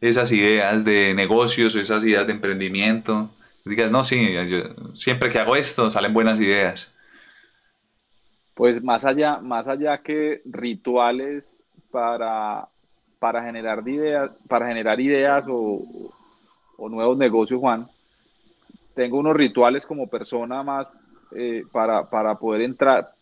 esas 0.00 0.32
ideas 0.32 0.82
de 0.82 1.12
negocios 1.12 1.76
o 1.76 1.80
esas 1.80 2.02
ideas 2.06 2.26
de 2.26 2.32
emprendimiento. 2.32 3.28
Digas, 3.66 3.90
no, 3.90 4.02
sí, 4.02 4.34
siempre 4.94 5.28
que 5.28 5.38
hago 5.38 5.56
esto 5.56 5.90
salen 5.90 6.14
buenas 6.14 6.40
ideas. 6.40 6.90
Pues 8.54 8.82
más 8.82 9.04
allá, 9.04 9.40
más 9.42 9.68
allá 9.68 9.98
que 9.98 10.40
rituales 10.46 11.62
para, 11.90 12.66
para 13.18 13.44
generar 13.44 13.86
ideas, 13.86 14.30
para 14.48 14.68
generar 14.68 14.98
ideas 15.00 15.44
o, 15.48 16.10
o, 16.78 16.88
nuevos 16.88 17.18
negocios, 17.18 17.60
Juan. 17.60 17.86
Tengo 18.94 19.18
unos 19.18 19.36
rituales 19.36 19.84
como 19.84 20.08
persona 20.08 20.62
más 20.62 20.86
eh, 21.36 21.64
para, 21.70 22.08
para, 22.08 22.38
poder 22.38 22.62
entrar 22.62 23.14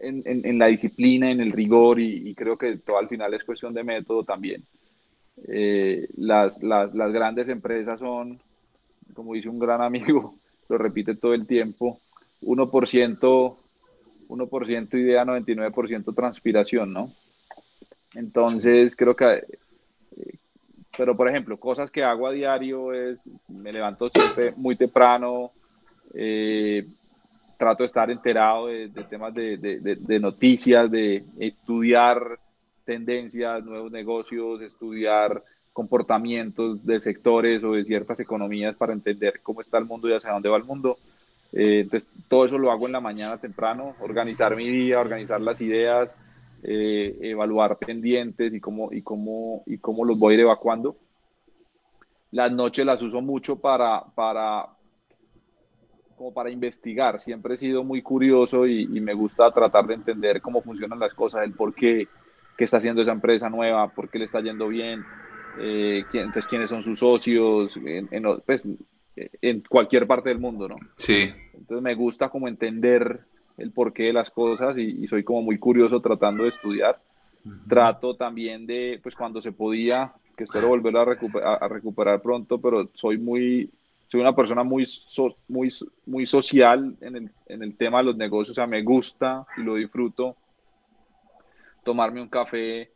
en, 0.00 0.22
en, 0.24 0.46
en, 0.46 0.58
la 0.58 0.66
disciplina, 0.66 1.30
en 1.30 1.40
el 1.40 1.52
rigor 1.52 2.00
y, 2.00 2.28
y, 2.28 2.34
creo 2.34 2.56
que 2.56 2.78
todo 2.78 2.98
al 2.98 3.08
final 3.08 3.34
es 3.34 3.44
cuestión 3.44 3.74
de 3.74 3.84
método 3.84 4.24
también. 4.24 4.64
Eh, 5.46 6.08
las, 6.16 6.62
las, 6.62 6.94
las 6.94 7.12
grandes 7.12 7.48
empresas 7.48 8.00
son, 8.00 8.40
como 9.14 9.34
dice 9.34 9.48
un 9.48 9.58
gran 9.58 9.80
amigo, 9.82 10.34
lo 10.68 10.78
repite 10.78 11.14
todo 11.14 11.34
el 11.34 11.46
tiempo, 11.46 12.00
1%, 12.42 13.56
1% 14.28 14.94
idea, 14.98 15.24
99% 15.24 16.14
transpiración, 16.14 16.92
¿no? 16.92 17.12
Entonces, 18.14 18.96
creo 18.96 19.14
que, 19.14 19.44
eh, 20.16 20.38
pero 20.96 21.16
por 21.16 21.28
ejemplo, 21.28 21.58
cosas 21.58 21.90
que 21.90 22.02
hago 22.02 22.26
a 22.26 22.32
diario 22.32 22.92
es, 22.92 23.20
me 23.48 23.72
levanto 23.72 24.08
siempre 24.10 24.52
muy 24.56 24.76
temprano, 24.76 25.52
eh, 26.14 26.86
trato 27.58 27.82
de 27.82 27.86
estar 27.88 28.10
enterado 28.10 28.68
de, 28.68 28.88
de 28.88 29.04
temas 29.04 29.34
de, 29.34 29.58
de, 29.58 29.96
de, 29.96 30.20
noticias, 30.20 30.90
de 30.90 31.24
estudiar 31.38 32.38
tendencias, 32.84 33.64
nuevos 33.64 33.90
negocios, 33.90 34.62
estudiar 34.62 35.42
comportamientos 35.72 36.84
de 36.86 37.00
sectores 37.00 37.62
o 37.64 37.72
de 37.72 37.84
ciertas 37.84 38.20
economías 38.20 38.76
para 38.76 38.92
entender 38.92 39.40
cómo 39.42 39.60
está 39.60 39.76
el 39.76 39.84
mundo 39.84 40.08
y 40.08 40.12
hacia 40.12 40.30
dónde 40.30 40.48
va 40.48 40.56
el 40.56 40.64
mundo. 40.64 40.98
Eh, 41.52 41.80
entonces, 41.80 42.08
todo 42.28 42.46
eso 42.46 42.58
lo 42.58 42.70
hago 42.70 42.86
en 42.86 42.92
la 42.92 43.00
mañana 43.00 43.38
temprano, 43.38 43.96
organizar 44.00 44.54
mi 44.54 44.68
día, 44.68 45.00
organizar 45.00 45.40
las 45.40 45.60
ideas, 45.60 46.16
eh, 46.62 47.18
evaluar 47.22 47.76
pendientes 47.78 48.54
y 48.54 48.60
cómo, 48.60 48.92
y, 48.92 49.02
cómo, 49.02 49.62
y 49.66 49.78
cómo 49.78 50.04
los 50.04 50.18
voy 50.18 50.32
a 50.32 50.34
ir 50.34 50.40
evacuando. 50.40 50.96
Las 52.30 52.52
noches 52.52 52.86
las 52.86 53.02
uso 53.02 53.20
mucho 53.20 53.56
para, 53.56 54.04
para, 54.14 54.68
como 56.18 56.34
para 56.34 56.50
investigar. 56.50 57.20
Siempre 57.20 57.54
he 57.54 57.58
sido 57.58 57.84
muy 57.84 58.02
curioso 58.02 58.66
y, 58.66 58.82
y, 58.82 59.00
me 59.00 59.14
gusta 59.14 59.50
tratar 59.52 59.86
de 59.86 59.94
entender 59.94 60.42
cómo 60.42 60.60
funcionan 60.60 60.98
las 60.98 61.14
cosas, 61.14 61.44
el 61.44 61.52
por 61.52 61.74
qué, 61.74 62.08
qué 62.56 62.64
está 62.64 62.78
haciendo 62.78 63.00
esa 63.00 63.12
empresa 63.12 63.48
nueva, 63.48 63.88
por 63.88 64.10
qué 64.10 64.18
le 64.18 64.24
está 64.26 64.40
yendo 64.40 64.68
bien, 64.68 65.04
eh, 65.60 66.04
quién, 66.10 66.24
entonces 66.24 66.46
quiénes 66.46 66.70
son 66.70 66.82
sus 66.82 66.98
socios, 66.98 67.76
en, 67.78 68.08
en, 68.10 68.24
pues, 68.44 68.66
en 69.16 69.62
cualquier 69.68 70.06
parte 70.06 70.28
del 70.28 70.38
mundo, 70.38 70.68
¿no? 70.68 70.76
Sí. 70.96 71.32
Entonces 71.54 71.82
me 71.82 71.94
gusta 71.94 72.28
como 72.28 72.48
entender 72.48 73.20
el 73.56 73.72
porqué 73.72 74.04
de 74.04 74.12
las 74.12 74.30
cosas 74.30 74.76
y, 74.76 75.04
y 75.04 75.08
soy 75.08 75.24
como 75.24 75.42
muy 75.42 75.58
curioso 75.58 76.00
tratando 76.00 76.44
de 76.44 76.50
estudiar. 76.50 77.00
Uh 77.44 77.50
-huh. 77.50 77.68
Trato 77.68 78.14
también 78.16 78.66
de, 78.66 79.00
pues 79.02 79.14
cuando 79.14 79.40
se 79.40 79.52
podía, 79.52 80.12
que 80.36 80.44
espero 80.44 80.68
volver 80.68 80.96
a, 80.96 81.04
recuper 81.04 81.42
a, 81.42 81.54
a 81.54 81.68
recuperar 81.68 82.22
pronto, 82.22 82.60
pero 82.60 82.90
soy 82.94 83.18
muy, 83.18 83.70
soy 84.08 84.20
una 84.20 84.34
persona 84.34 84.64
muy, 84.64 84.86
so, 84.86 85.36
muy, 85.48 85.68
muy 86.06 86.26
social 86.26 86.96
en 87.00 87.16
el, 87.16 87.30
en 87.46 87.62
el 87.62 87.76
tema 87.76 87.98
de 87.98 88.04
los 88.04 88.16
negocios, 88.16 88.58
o 88.58 88.62
sea, 88.62 88.66
me 88.66 88.82
gusta 88.82 89.46
y 89.56 89.62
lo 89.62 89.74
disfruto 89.74 90.36
tomarme 91.84 92.20
un 92.20 92.28
café, 92.28 92.90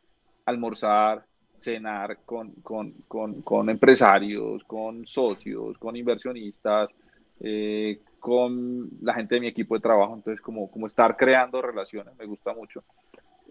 almorzar, 0.44 1.24
cenar 1.56 2.18
con, 2.24 2.50
con, 2.62 2.92
con, 3.08 3.42
con 3.42 3.70
empresarios, 3.70 4.64
con 4.64 5.06
socios, 5.06 5.78
con 5.78 5.96
inversionistas, 5.96 6.90
eh, 7.40 8.00
con 8.18 8.90
la 9.00 9.14
gente 9.14 9.36
de 9.36 9.40
mi 9.40 9.46
equipo 9.48 9.74
de 9.74 9.80
trabajo, 9.80 10.14
entonces 10.14 10.40
como, 10.40 10.70
como 10.70 10.86
estar 10.86 11.16
creando 11.16 11.62
relaciones, 11.62 12.14
me 12.18 12.26
gusta 12.26 12.52
mucho. 12.52 12.84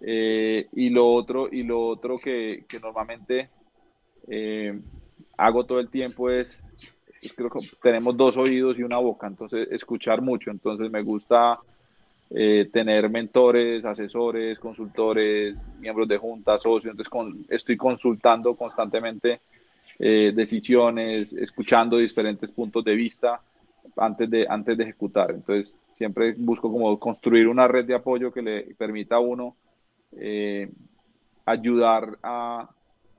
Eh, 0.02 0.68
y 0.74 0.90
lo 0.90 1.12
otro, 1.12 1.48
y 1.52 1.64
lo 1.64 1.88
otro 1.88 2.18
que, 2.18 2.66
que 2.68 2.80
normalmente 2.80 3.50
eh, 4.28 4.80
hago 5.38 5.66
todo 5.66 5.80
el 5.80 5.90
tiempo 5.90 6.30
es 6.30 6.62
creo 7.30 7.50
que 7.50 7.60
tenemos 7.82 8.18
dos 8.18 8.38
oídos 8.38 8.78
y 8.80 8.84
una 8.84 8.98
boca, 8.98 9.28
entonces 9.28 9.68
escuchar 9.72 10.22
mucho, 10.22 10.50
entonces 10.50 10.90
me 10.90 11.02
gusta 11.04 11.60
eh, 12.30 12.70
tener 12.72 13.10
mentores, 13.10 13.86
asesores, 13.86 14.58
consultores, 14.58 15.56
miembros 15.80 16.08
de 16.08 16.18
junta, 16.18 16.58
socios, 16.58 16.92
entonces 16.92 17.10
con, 17.10 17.46
estoy 17.50 17.78
consultando 17.78 18.56
constantemente 18.56 19.42
eh, 20.00 20.32
decisiones, 20.34 21.32
escuchando 21.34 21.98
diferentes 21.98 22.52
puntos 22.52 22.84
de 22.84 22.96
vista 22.96 23.40
antes 23.98 24.30
de, 24.30 24.48
antes 24.50 24.78
de 24.78 24.84
ejecutar, 24.84 25.32
entonces 25.32 25.74
siempre 25.96 26.34
busco 26.38 26.72
como 26.72 26.98
construir 26.98 27.48
una 27.48 27.68
red 27.68 27.86
de 27.86 27.96
apoyo 27.96 28.32
que 28.32 28.42
le 28.42 28.62
permita 28.76 29.18
a 29.18 29.20
uno 29.20 29.56
eh, 30.14 30.70
ayudar 31.46 32.18
a, 32.24 32.68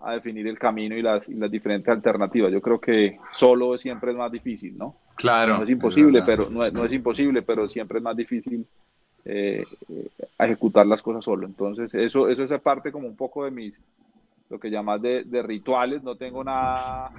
a, 0.03 0.12
definir 0.12 0.47
el 0.47 0.59
camino 0.59 0.97
y 0.97 1.03
las, 1.03 1.29
y 1.29 1.35
las, 1.35 1.51
diferentes 1.51 1.88
alternativas. 1.88 2.53
Yo 2.53 2.61
creo 2.61 2.81
que 2.81 3.19
solo 3.31 3.77
siempre 3.79 4.11
es 4.12 4.17
más 4.17 4.31
difícil, 4.31 4.77
¿no? 4.77 4.97
Claro. 5.17 5.59
No 5.59 5.65
es 5.65 5.71
imposible, 5.71 6.19
es 6.21 6.25
pero 6.25 6.51
no 6.51 6.65
es, 6.65 6.73
no 6.73 6.85
es, 6.85 6.93
imposible, 6.93 7.43
pero 7.43 7.69
siempre 7.69 7.99
es 7.99 8.05
más 8.05 8.17
difícil 8.17 8.67
eh, 9.25 9.65
ejecutar 10.38 10.87
las 10.87 11.03
cosas 11.03 11.25
solo. 11.25 11.47
Entonces, 11.47 11.95
eso, 11.95 12.29
eso 12.29 12.43
es 12.43 12.61
parte 12.61 12.91
como 12.91 13.07
un 13.07 13.17
poco 13.17 13.45
de 13.45 13.51
mis, 13.51 13.81
lo 14.51 14.59
que 14.59 14.71
llamas 14.71 15.01
de, 15.01 15.25
de 15.25 15.43
rituales. 15.43 16.03
No 16.03 16.17
tengo 16.17 16.43
nada, 16.45 17.11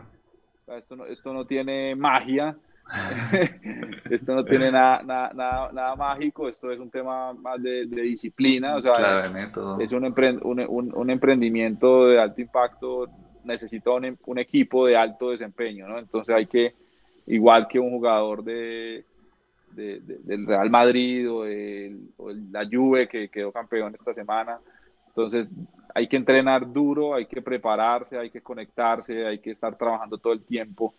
esto 0.77 0.95
no, 0.95 1.05
esto 1.05 1.33
no 1.33 1.45
tiene 1.45 1.95
magia, 1.95 2.55
esto 4.09 4.35
no 4.35 4.43
tiene 4.43 4.71
nada, 4.71 5.01
nada, 5.03 5.71
nada, 5.71 5.95
mágico, 5.95 6.49
esto 6.49 6.71
es 6.71 6.79
un 6.79 6.89
tema 6.89 7.33
más 7.33 7.61
de, 7.61 7.85
de 7.85 8.01
disciplina, 8.01 8.75
o 8.75 8.81
sea, 8.81 8.93
claro, 8.93 9.79
es 9.79 9.91
un, 9.91 10.05
emprend, 10.05 10.41
un, 10.43 10.59
un, 10.59 10.93
un, 10.93 11.09
emprendimiento 11.09 12.07
de 12.07 12.19
alto 12.19 12.41
impacto, 12.41 13.07
necesita 13.43 13.91
un, 13.91 14.17
un, 14.25 14.39
equipo 14.39 14.85
de 14.85 14.97
alto 14.97 15.31
desempeño, 15.31 15.87
¿no? 15.87 15.97
Entonces 15.97 16.35
hay 16.35 16.45
que, 16.45 16.75
igual 17.27 17.67
que 17.67 17.79
un 17.79 17.91
jugador 17.91 18.43
de, 18.43 19.05
de, 19.71 19.99
de 20.01 20.17
del 20.23 20.45
Real 20.45 20.69
Madrid 20.69 21.29
o, 21.31 21.45
el, 21.45 22.09
o 22.17 22.31
la 22.31 22.67
Juve 22.69 23.07
que 23.07 23.29
quedó 23.29 23.51
campeón 23.51 23.95
esta 23.95 24.13
semana, 24.13 24.59
entonces 25.07 25.47
hay 25.95 26.07
que 26.07 26.17
entrenar 26.17 26.71
duro, 26.71 27.15
hay 27.15 27.27
que 27.27 27.41
prepararse, 27.41 28.17
hay 28.17 28.29
que 28.29 28.41
conectarse, 28.41 29.25
hay 29.25 29.39
que 29.39 29.51
estar 29.51 29.77
trabajando 29.77 30.17
todo 30.17 30.33
el 30.33 30.43
tiempo 30.43 30.93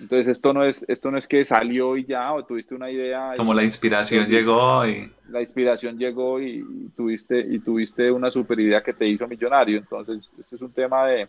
entonces 0.00 0.28
esto 0.28 0.52
no 0.52 0.64
es 0.64 0.84
esto 0.88 1.10
no 1.10 1.18
es 1.18 1.26
que 1.26 1.44
salió 1.44 1.96
y 1.96 2.04
ya 2.04 2.32
o 2.32 2.44
tuviste 2.44 2.74
una 2.74 2.90
idea 2.90 3.32
como 3.36 3.54
la 3.54 3.62
inspiración 3.62 4.26
llegó 4.26 4.86
y 4.86 5.10
la 5.28 5.40
inspiración 5.40 5.98
llegó 5.98 6.40
y, 6.40 6.64
tuviste 6.96 7.38
y 7.38 7.58
tuviste 7.58 8.10
una 8.10 8.30
super 8.30 8.58
idea 8.60 8.82
que 8.82 8.92
te 8.92 9.06
hizo 9.06 9.26
millonario. 9.26 9.78
Entonces 9.78 10.30
esto 10.38 10.56
es 10.56 10.62
un 10.62 10.72
tema 10.72 11.06
de, 11.06 11.28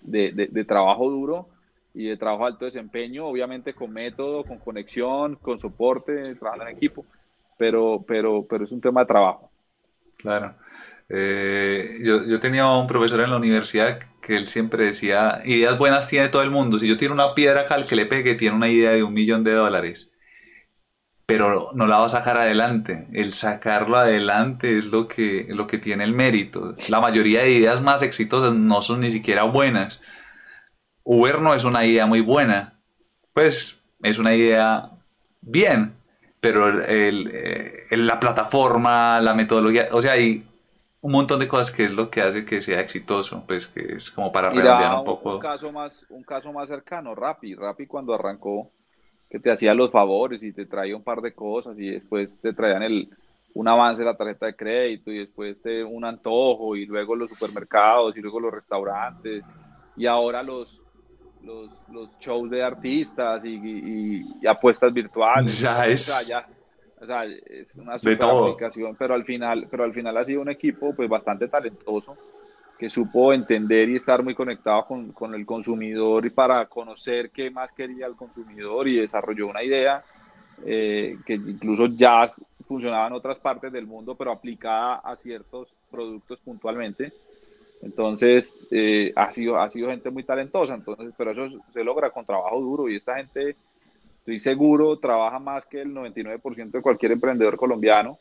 de, 0.00 0.32
de, 0.32 0.46
de 0.46 0.64
trabajo 0.64 1.10
duro 1.10 1.48
y 1.94 2.06
de 2.06 2.16
trabajo 2.16 2.44
de 2.44 2.52
alto 2.52 2.64
desempeño, 2.64 3.26
obviamente 3.26 3.74
con 3.74 3.92
método, 3.92 4.44
con 4.44 4.58
conexión, 4.58 5.36
con 5.36 5.58
soporte, 5.58 6.34
trabajando 6.36 6.68
en 6.68 6.76
equipo, 6.76 7.04
pero 7.58 8.02
pero 8.06 8.46
pero 8.48 8.64
es 8.64 8.72
un 8.72 8.80
tema 8.80 9.00
de 9.00 9.06
trabajo. 9.06 9.50
Claro. 10.16 10.54
Eh, 11.14 11.98
yo, 12.02 12.40
tenía 12.40 12.66
un 12.66 12.86
profesor 12.86 13.20
en 13.20 13.30
la 13.30 13.36
universidad 13.36 13.98
que 14.22 14.34
él 14.34 14.48
siempre 14.48 14.86
decía, 14.86 15.42
ideas 15.44 15.76
buenas 15.76 16.08
tiene 16.08 16.28
todo 16.28 16.42
el 16.42 16.50
mundo. 16.50 16.78
Si 16.78 16.88
yo 16.88 16.96
tiro 16.96 17.12
una 17.12 17.34
piedra 17.34 17.62
acá 17.62 17.74
al 17.74 17.86
que 17.86 17.96
le 17.96 18.06
pegue, 18.06 18.34
tiene 18.34 18.56
una 18.56 18.70
idea 18.70 18.92
de 18.92 19.02
un 19.02 19.12
millón 19.12 19.44
de 19.44 19.52
dólares. 19.52 20.10
Pero 21.26 21.70
no 21.74 21.86
la 21.86 21.98
va 21.98 22.06
a 22.06 22.08
sacar 22.08 22.38
adelante. 22.38 23.08
El 23.12 23.32
sacarlo 23.34 23.98
adelante 23.98 24.78
es 24.78 24.86
lo 24.86 25.06
que, 25.06 25.46
lo 25.50 25.66
que 25.66 25.78
tiene 25.78 26.04
el 26.04 26.14
mérito. 26.14 26.76
La 26.88 27.00
mayoría 27.00 27.42
de 27.42 27.50
ideas 27.50 27.82
más 27.82 28.02
exitosas 28.02 28.54
no 28.54 28.80
son 28.80 29.00
ni 29.00 29.10
siquiera 29.10 29.42
buenas. 29.42 30.00
Uber 31.04 31.40
no 31.40 31.54
es 31.54 31.64
una 31.64 31.84
idea 31.84 32.06
muy 32.06 32.22
buena. 32.22 32.80
Pues 33.34 33.82
es 34.02 34.18
una 34.18 34.34
idea 34.34 34.92
bien. 35.42 35.94
Pero 36.40 36.68
el, 36.68 36.90
el, 36.90 37.84
el, 37.90 38.06
la 38.06 38.18
plataforma, 38.18 39.20
la 39.20 39.34
metodología, 39.34 39.88
o 39.92 40.00
sea, 40.00 40.12
hay 40.12 40.44
un 41.02 41.10
montón 41.10 41.40
de 41.40 41.48
cosas 41.48 41.72
que 41.72 41.84
es 41.84 41.90
lo 41.90 42.08
que 42.08 42.20
hace 42.20 42.44
que 42.44 42.62
sea 42.62 42.80
exitoso, 42.80 43.44
pues 43.46 43.66
que 43.66 43.94
es 43.96 44.10
como 44.10 44.30
para 44.30 44.50
redondear 44.50 44.94
un 44.94 45.04
poco. 45.04 45.34
Un 45.34 45.40
caso 45.40 45.72
más, 45.72 46.06
un 46.08 46.22
caso 46.22 46.52
más 46.52 46.68
cercano, 46.68 47.14
Rappi. 47.14 47.56
Rappi 47.56 47.88
cuando 47.88 48.14
arrancó, 48.14 48.70
que 49.28 49.40
te 49.40 49.50
hacía 49.50 49.74
los 49.74 49.90
favores 49.90 50.40
y 50.44 50.52
te 50.52 50.64
traía 50.64 50.96
un 50.96 51.02
par 51.02 51.20
de 51.20 51.34
cosas 51.34 51.76
y 51.76 51.90
después 51.90 52.38
te 52.40 52.52
traían 52.52 52.84
el, 52.84 53.10
un 53.54 53.66
avance 53.66 54.02
de 54.02 54.06
la 54.06 54.16
tarjeta 54.16 54.46
de 54.46 54.54
crédito 54.54 55.10
y 55.10 55.18
después 55.18 55.60
te, 55.60 55.82
un 55.82 56.04
antojo 56.04 56.76
y 56.76 56.86
luego 56.86 57.16
los 57.16 57.30
supermercados 57.30 58.16
y 58.16 58.20
luego 58.20 58.38
los 58.38 58.52
restaurantes 58.52 59.42
y 59.96 60.06
ahora 60.06 60.44
los, 60.44 60.84
los, 61.42 61.82
los 61.90 62.16
shows 62.20 62.48
de 62.48 62.62
artistas 62.62 63.44
y, 63.44 63.54
y, 63.54 64.24
y 64.40 64.46
apuestas 64.46 64.92
virtuales. 64.92 65.58
Ya 65.58 65.84
es. 65.84 66.08
O 66.08 66.12
sea, 66.12 66.28
ya, 66.28 66.48
o 67.02 67.06
sea, 67.06 67.24
es 67.24 67.74
una 67.74 67.98
super 67.98 68.22
aplicación, 68.22 68.94
pero 68.96 69.14
al 69.14 69.24
final, 69.24 69.66
pero 69.68 69.82
al 69.82 69.92
final 69.92 70.16
ha 70.16 70.24
sido 70.24 70.40
un 70.40 70.50
equipo 70.50 70.94
pues 70.94 71.08
bastante 71.08 71.48
talentoso 71.48 72.16
que 72.78 72.88
supo 72.88 73.32
entender 73.32 73.88
y 73.88 73.96
estar 73.96 74.22
muy 74.22 74.34
conectado 74.34 74.84
con, 74.86 75.12
con, 75.12 75.34
el 75.34 75.44
consumidor 75.44 76.24
y 76.26 76.30
para 76.30 76.66
conocer 76.66 77.30
qué 77.30 77.50
más 77.50 77.72
quería 77.72 78.06
el 78.06 78.14
consumidor 78.14 78.86
y 78.86 78.98
desarrolló 78.98 79.48
una 79.48 79.62
idea 79.62 80.04
eh, 80.64 81.18
que 81.26 81.34
incluso 81.34 81.86
ya 81.86 82.28
funcionaba 82.66 83.08
en 83.08 83.14
otras 83.14 83.38
partes 83.40 83.72
del 83.72 83.86
mundo, 83.86 84.14
pero 84.14 84.30
aplicada 84.30 84.96
a 84.96 85.16
ciertos 85.16 85.74
productos 85.90 86.38
puntualmente. 86.40 87.12
Entonces, 87.82 88.56
eh, 88.70 89.12
ha, 89.16 89.32
sido, 89.32 89.60
ha 89.60 89.68
sido 89.70 89.88
gente 89.88 90.10
muy 90.10 90.22
talentosa, 90.22 90.74
entonces, 90.74 91.12
pero 91.18 91.32
eso 91.32 91.48
se 91.72 91.82
logra 91.82 92.10
con 92.10 92.24
trabajo 92.24 92.60
duro 92.60 92.88
y 92.88 92.96
esta 92.96 93.16
gente 93.16 93.56
estoy 94.22 94.38
seguro, 94.38 94.98
trabaja 94.98 95.40
más 95.40 95.66
que 95.66 95.82
el 95.82 95.92
99% 95.92 96.70
de 96.70 96.80
cualquier 96.80 97.12
emprendedor 97.12 97.56
colombiano. 97.56 98.18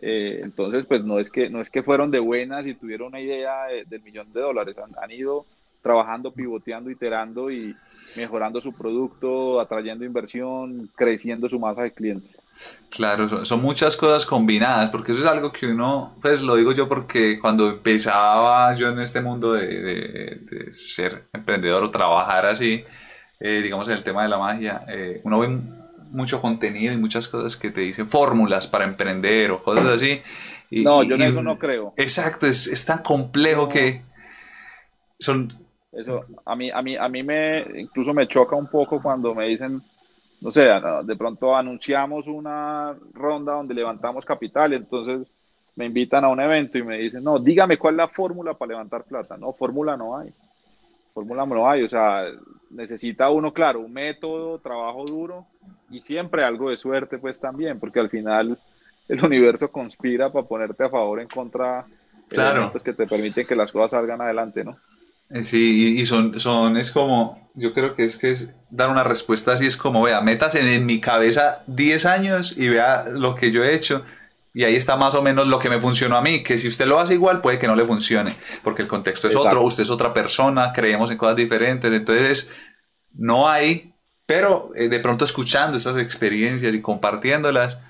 Eh, 0.00 0.40
entonces, 0.42 0.84
pues 0.86 1.04
no 1.04 1.20
es, 1.20 1.30
que, 1.30 1.50
no 1.50 1.60
es 1.60 1.68
que 1.68 1.82
fueron 1.82 2.10
de 2.10 2.18
buenas 2.18 2.66
y 2.66 2.74
tuvieron 2.74 3.08
una 3.08 3.20
idea 3.20 3.66
de, 3.66 3.84
del 3.84 4.02
millón 4.02 4.32
de 4.32 4.40
dólares, 4.40 4.74
han, 5.00 5.10
ido 5.10 5.44
trabajando, 5.82 6.32
pivoteando, 6.32 6.90
iterando 6.90 7.50
y 7.50 7.76
mejorando 8.16 8.58
su 8.58 8.72
producto, 8.72 9.60
atrayendo 9.60 10.06
inversión, 10.06 10.90
creciendo 10.96 11.46
su 11.46 11.60
masa 11.60 11.82
de 11.82 11.92
clientes. 11.92 12.30
Claro, 12.88 13.44
son, 13.44 13.60
muchas 13.60 13.96
cosas 13.96 14.24
combinadas, 14.24 14.88
porque 14.88 15.12
eso 15.12 15.20
es 15.20 15.26
algo 15.26 15.52
que 15.52 15.66
uno, 15.66 16.16
pues 16.22 16.40
lo 16.40 16.56
digo 16.56 16.72
yo 16.72 16.88
porque 16.88 17.38
cuando 17.38 17.68
empezaba 17.68 18.74
yo 18.76 18.88
en 18.88 19.00
este 19.00 19.20
mundo 19.20 19.52
de 19.52 20.68
ser 20.70 21.24
emprendedor 21.34 21.84
o 21.84 21.90
trabajar 21.90 22.46
así, 22.46 22.82
eh, 23.46 23.60
digamos, 23.60 23.86
en 23.88 23.94
el 23.94 24.02
tema 24.02 24.22
de 24.22 24.30
la 24.30 24.38
magia, 24.38 24.86
eh, 24.88 25.20
uno 25.22 25.38
ve 25.38 25.60
mucho 26.10 26.40
contenido 26.40 26.94
y 26.94 26.96
muchas 26.96 27.28
cosas 27.28 27.58
que 27.58 27.70
te 27.70 27.82
dicen 27.82 28.08
fórmulas 28.08 28.66
para 28.66 28.84
emprender 28.84 29.50
o 29.50 29.62
cosas 29.62 29.84
así. 29.84 30.22
Y, 30.70 30.82
no, 30.82 31.02
yo 31.02 31.16
en 31.16 31.22
eso 31.22 31.42
no 31.42 31.58
creo. 31.58 31.92
Exacto, 31.98 32.46
es, 32.46 32.66
es 32.66 32.86
tan 32.86 33.02
complejo 33.02 33.64
no. 33.64 33.68
que 33.68 34.00
son... 35.18 35.52
Eso, 35.92 36.20
a 36.46 36.56
mí, 36.56 36.70
a, 36.70 36.80
mí, 36.80 36.96
a 36.96 37.06
mí 37.10 37.22
me, 37.22 37.66
incluso 37.82 38.14
me 38.14 38.26
choca 38.26 38.56
un 38.56 38.68
poco 38.68 39.02
cuando 39.02 39.34
me 39.34 39.46
dicen, 39.46 39.82
no 40.40 40.50
sé, 40.50 40.70
de 41.04 41.16
pronto 41.16 41.54
anunciamos 41.54 42.26
una 42.26 42.96
ronda 43.12 43.52
donde 43.52 43.74
levantamos 43.74 44.24
capital 44.24 44.72
entonces 44.72 45.28
me 45.76 45.84
invitan 45.84 46.24
a 46.24 46.28
un 46.28 46.40
evento 46.40 46.78
y 46.78 46.82
me 46.82 46.96
dicen, 46.96 47.22
no, 47.22 47.38
dígame 47.38 47.76
cuál 47.76 47.94
es 47.94 47.98
la 47.98 48.08
fórmula 48.08 48.54
para 48.54 48.70
levantar 48.70 49.04
plata. 49.04 49.36
No, 49.36 49.52
fórmula 49.52 49.98
no 49.98 50.16
hay. 50.16 50.32
Fórmula 51.12 51.44
no 51.44 51.68
hay, 51.68 51.82
o 51.82 51.88
sea, 51.88 52.24
necesita 52.74 53.30
uno, 53.30 53.52
claro, 53.52 53.80
un 53.80 53.92
método, 53.92 54.58
trabajo 54.58 55.04
duro 55.04 55.46
y 55.90 56.00
siempre 56.00 56.44
algo 56.44 56.70
de 56.70 56.76
suerte, 56.76 57.18
pues 57.18 57.40
también, 57.40 57.78
porque 57.78 58.00
al 58.00 58.10
final 58.10 58.58
el 59.08 59.24
universo 59.24 59.70
conspira 59.70 60.32
para 60.32 60.46
ponerte 60.46 60.84
a 60.84 60.90
favor 60.90 61.20
en 61.20 61.28
contra 61.28 61.84
claro. 62.28 62.72
que 62.72 62.92
te 62.92 63.06
permiten 63.06 63.46
que 63.46 63.56
las 63.56 63.70
cosas 63.70 63.92
salgan 63.92 64.20
adelante, 64.20 64.64
¿no? 64.64 64.76
Sí, 65.42 65.98
y 65.98 66.04
son, 66.04 66.38
son, 66.38 66.76
es 66.76 66.92
como, 66.92 67.50
yo 67.54 67.72
creo 67.72 67.96
que 67.96 68.04
es 68.04 68.18
que 68.18 68.30
es 68.30 68.54
dar 68.70 68.90
una 68.90 69.02
respuesta 69.02 69.52
así, 69.52 69.66
es 69.66 69.76
como, 69.76 70.02
vea, 70.02 70.20
metas 70.20 70.54
en, 70.54 70.68
en 70.68 70.84
mi 70.84 71.00
cabeza 71.00 71.64
10 71.66 72.06
años 72.06 72.58
y 72.58 72.68
vea 72.68 73.04
lo 73.10 73.34
que 73.34 73.50
yo 73.50 73.64
he 73.64 73.74
hecho 73.74 74.04
y 74.54 74.62
ahí 74.62 74.76
está 74.76 74.96
más 74.96 75.16
o 75.16 75.22
menos 75.22 75.48
lo 75.48 75.58
que 75.58 75.68
me 75.68 75.80
funcionó 75.80 76.16
a 76.16 76.22
mí, 76.22 76.44
que 76.44 76.56
si 76.56 76.68
usted 76.68 76.86
lo 76.86 77.00
hace 77.00 77.14
igual 77.14 77.40
puede 77.40 77.58
que 77.58 77.66
no 77.66 77.74
le 77.74 77.84
funcione, 77.84 78.32
porque 78.62 78.82
el 78.82 78.88
contexto 78.88 79.26
es 79.26 79.34
Exacto. 79.34 79.48
otro, 79.48 79.66
usted 79.66 79.82
es 79.82 79.90
otra 79.90 80.14
persona, 80.14 80.72
creemos 80.72 81.10
en 81.10 81.18
cosas 81.18 81.34
diferentes, 81.34 81.92
entonces 81.92 82.52
no 83.12 83.48
hay, 83.48 83.92
pero 84.26 84.70
eh, 84.76 84.88
de 84.88 85.00
pronto 85.00 85.24
escuchando 85.24 85.76
estas 85.76 85.96
experiencias 85.96 86.72
y 86.72 86.80
compartiéndolas, 86.80 87.80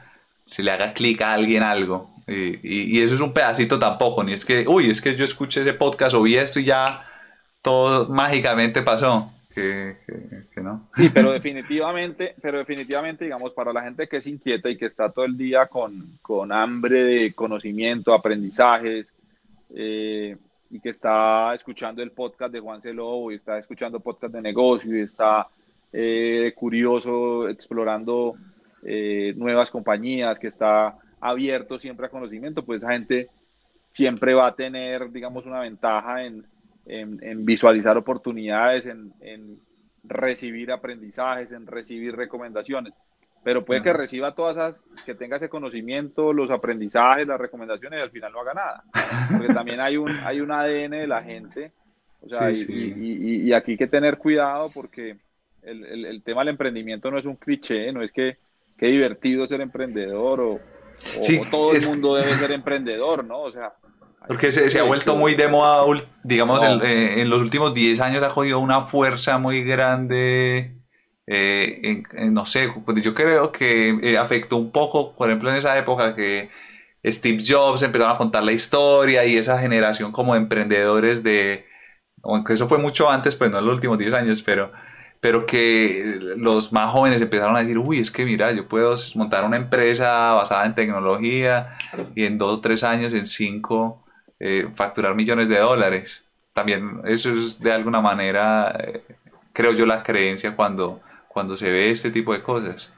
se 0.47 0.63
le 0.63 0.71
haga 0.71 0.95
clic 0.95 1.21
a 1.21 1.35
alguien 1.35 1.63
algo. 1.63 2.15
Y, 2.27 2.55
y, 2.63 2.99
y, 2.99 3.03
eso 3.03 3.15
es 3.15 3.21
un 3.21 3.35
pedacito 3.35 3.79
tampoco, 3.79 4.25
ni 4.25 4.33
es 4.33 4.47
que, 4.47 4.67
uy, 4.67 4.89
es 4.89 5.03
que 5.03 5.15
yo 5.15 5.27
escuché 5.27 5.61
ese 5.61 5.75
podcast 5.75 6.15
o 6.15 6.23
vi 6.23 6.37
esto 6.37 6.59
y 6.59 6.65
ya 6.65 7.07
todo 7.61 8.09
mágicamente 8.09 8.81
pasó. 8.81 9.34
Que, 9.55 9.99
que, 10.05 10.43
que, 10.53 10.61
no. 10.61 10.89
Sí, 10.95 11.11
pero 11.15 11.31
definitivamente, 11.33 12.35
pero 12.43 12.59
definitivamente, 12.59 13.25
digamos, 13.25 13.53
para 13.53 13.73
la 13.73 13.83
gente 13.83 14.09
que 14.09 14.17
es 14.17 14.27
inquieta 14.27 14.69
y 14.69 14.77
que 14.77 14.87
está 14.87 15.11
todo 15.11 15.25
el 15.25 15.37
día 15.37 15.67
con, 15.67 16.19
con 16.21 16.51
hambre 16.51 17.05
de 17.05 17.33
conocimiento, 17.35 18.13
aprendizajes, 18.13 19.13
eh, 19.73 20.37
y 20.71 20.81
que 20.81 20.89
está 20.89 21.55
escuchando 21.55 22.03
el 22.03 22.11
podcast 22.11 22.53
de 22.53 22.59
Juan 22.59 22.81
Celobo 22.81 23.31
y 23.31 23.37
está 23.37 23.59
escuchando 23.59 24.01
podcast 24.01 24.35
de 24.35 24.43
negocio 24.43 24.99
y 24.99 25.03
está 25.03 25.47
eh, 25.93 26.53
curioso, 26.57 27.49
explorando 27.49 28.35
eh, 28.83 29.35
nuevas 29.37 29.71
compañías, 29.71 30.39
que 30.41 30.49
está 30.49 30.99
abierto 31.21 31.79
siempre 31.79 32.07
a 32.07 32.11
conocimiento, 32.11 32.65
pues 32.65 32.83
esa 32.83 32.93
gente 32.93 33.29
siempre 33.93 34.35
va 34.35 34.49
a 34.49 34.55
tener, 34.57 35.13
digamos, 35.13 35.47
una 35.47 35.61
ventaja 35.61 36.25
en, 36.25 36.45
en, 36.87 37.45
visualizar 37.45 37.97
oportunidades, 37.97 38.87
en, 38.87 39.13
en, 39.21 39.59
recibir 40.05 40.71
aprendizajes, 40.71 41.53
en 41.53 41.67
recibir 41.67 42.15
recomendaciones. 42.15 42.93
Pero 43.43 43.65
puede 43.65 43.83
que 43.83 43.93
reciba 43.93 44.35
todas 44.35 44.57
esas, 44.57 45.05
que 45.05 45.15
tenga 45.15 45.37
ese 45.37 45.51
conocimiento, 45.51 46.33
los 46.33 46.51
aprendizajes, 46.51 47.27
las 47.27 47.39
recomendaciones 47.39 48.01
y 48.01 48.03
al 48.03 48.11
final 48.11 48.33
no 48.33 48.41
haga 48.41 48.55
nada. 48.55 48.85
Porque 49.31 49.53
también 49.55 49.81
hay 49.81 49.97
un, 49.97 50.11
hay 50.25 50.41
un 50.41 50.51
ADN 50.51 50.93
de 50.93 51.07
la 51.07 51.23
gente. 51.23 51.73
O 52.21 52.31
sea, 52.31 52.51
y, 52.51 52.55
Y, 52.55 53.49
y, 53.49 53.53
aquí 53.53 53.73
hay 53.73 53.77
que 53.77 53.87
tener 53.87 54.17
cuidado 54.17 54.71
porque 54.73 55.19
el, 55.63 55.85
el, 55.85 56.05
el, 56.07 56.23
tema 56.23 56.41
del 56.41 56.49
emprendimiento 56.49 57.11
no 57.11 57.19
es 57.19 57.27
un 57.27 57.37
cliché, 57.37 57.93
no 57.93 58.03
es 58.03 58.13
que 58.13 58.39
qué 58.79 58.87
divertido 58.87 59.47
ser 59.47 59.61
emprendedor 59.61 60.41
o, 60.41 60.53
o 60.55 61.51
todo 61.51 61.75
el 61.75 61.87
mundo 61.87 62.17
debe 62.17 62.33
ser 62.35 62.51
emprendedor, 62.53 63.25
¿no? 63.25 63.41
O 63.41 63.51
sea, 63.51 63.75
porque 64.27 64.53
se, 64.53 64.71
se, 64.71 64.79
ha 64.79 64.85
vuelto 64.85 65.17
muy 65.17 65.35
de 65.35 65.49
moda, 65.49 65.85
digamos, 66.23 66.63
eh, 66.63 67.21
en, 67.21 67.31
los 67.31 67.43
últimos 67.43 67.75
10 67.75 68.01
años 68.01 68.23
ha 68.23 68.31
cogido 68.31 68.59
una 68.59 68.87
fuerza 68.87 69.39
muy 69.39 69.63
grande. 69.65 70.79
Eh, 71.27 72.03
no 72.31 72.47
sé, 72.47 72.69
pues 72.85 73.03
yo 73.03 73.15
creo 73.15 73.53
que 73.53 73.99
eh, 74.03 74.19
afectó 74.19 74.57
un 74.57 74.73
poco, 74.73 75.15
por 75.15 75.29
ejemplo, 75.29 75.51
en 75.51 75.57
esa 75.57 75.77
época 75.79 76.15
que 76.15 76.51
Steve 77.05 77.43
Jobs 77.47 77.83
empezaron 77.83 78.15
a 78.15 78.19
contar 78.19 78.43
la 78.43 78.53
historia 78.53 79.25
y 79.25 79.37
esa 79.37 79.59
generación 79.59 80.13
como 80.13 80.35
de 80.35 80.41
emprendedores 80.41 81.23
de, 81.23 81.67
aunque 82.23 82.55
eso 82.55 82.69
fue 82.69 82.79
mucho 82.79 83.11
antes, 83.11 83.37
pues 83.37 83.51
no 83.51 83.59
en 83.59 83.67
los 83.67 83.75
últimos 83.75 83.99
10 83.99 84.15
años, 84.15 84.43
pero 84.43 84.73
pero 85.25 85.47
que 85.47 86.19
los 86.37 86.75
más 86.75 86.93
jóvenes 86.93 87.23
empezaron 87.23 87.57
a 87.57 87.61
decir, 87.61 87.79
uy, 87.79 87.99
es 87.99 88.11
que 88.11 88.27
mira, 88.27 88.53
yo 88.53 88.69
puedo 88.69 88.95
montar 89.15 89.43
una 89.47 89.57
empresa 89.57 90.35
basada 90.35 90.67
en 90.67 90.75
tecnología 90.75 91.79
y 92.15 92.27
en 92.27 92.37
dos 92.37 92.59
o 92.59 92.61
tres 92.61 92.85
años, 92.85 93.15
en 93.15 93.25
cinco, 93.25 94.04
eh, 94.41 94.69
facturar 94.75 95.15
millones 95.15 95.49
de 95.49 95.59
dólares. 95.59 96.25
También 96.53 97.01
eso 97.05 97.33
es 97.33 97.61
de 97.61 97.73
alguna 97.73 98.01
manera, 98.01 98.77
eh, 98.79 99.03
creo 99.53 99.73
yo, 99.73 99.87
la 99.87 100.03
creencia 100.03 100.55
cuando, 100.55 101.01
cuando 101.29 101.57
se 101.57 101.71
ve 101.71 101.91
este 101.91 102.11
tipo 102.11 102.33
de 102.33 102.43
cosas. 102.43 102.93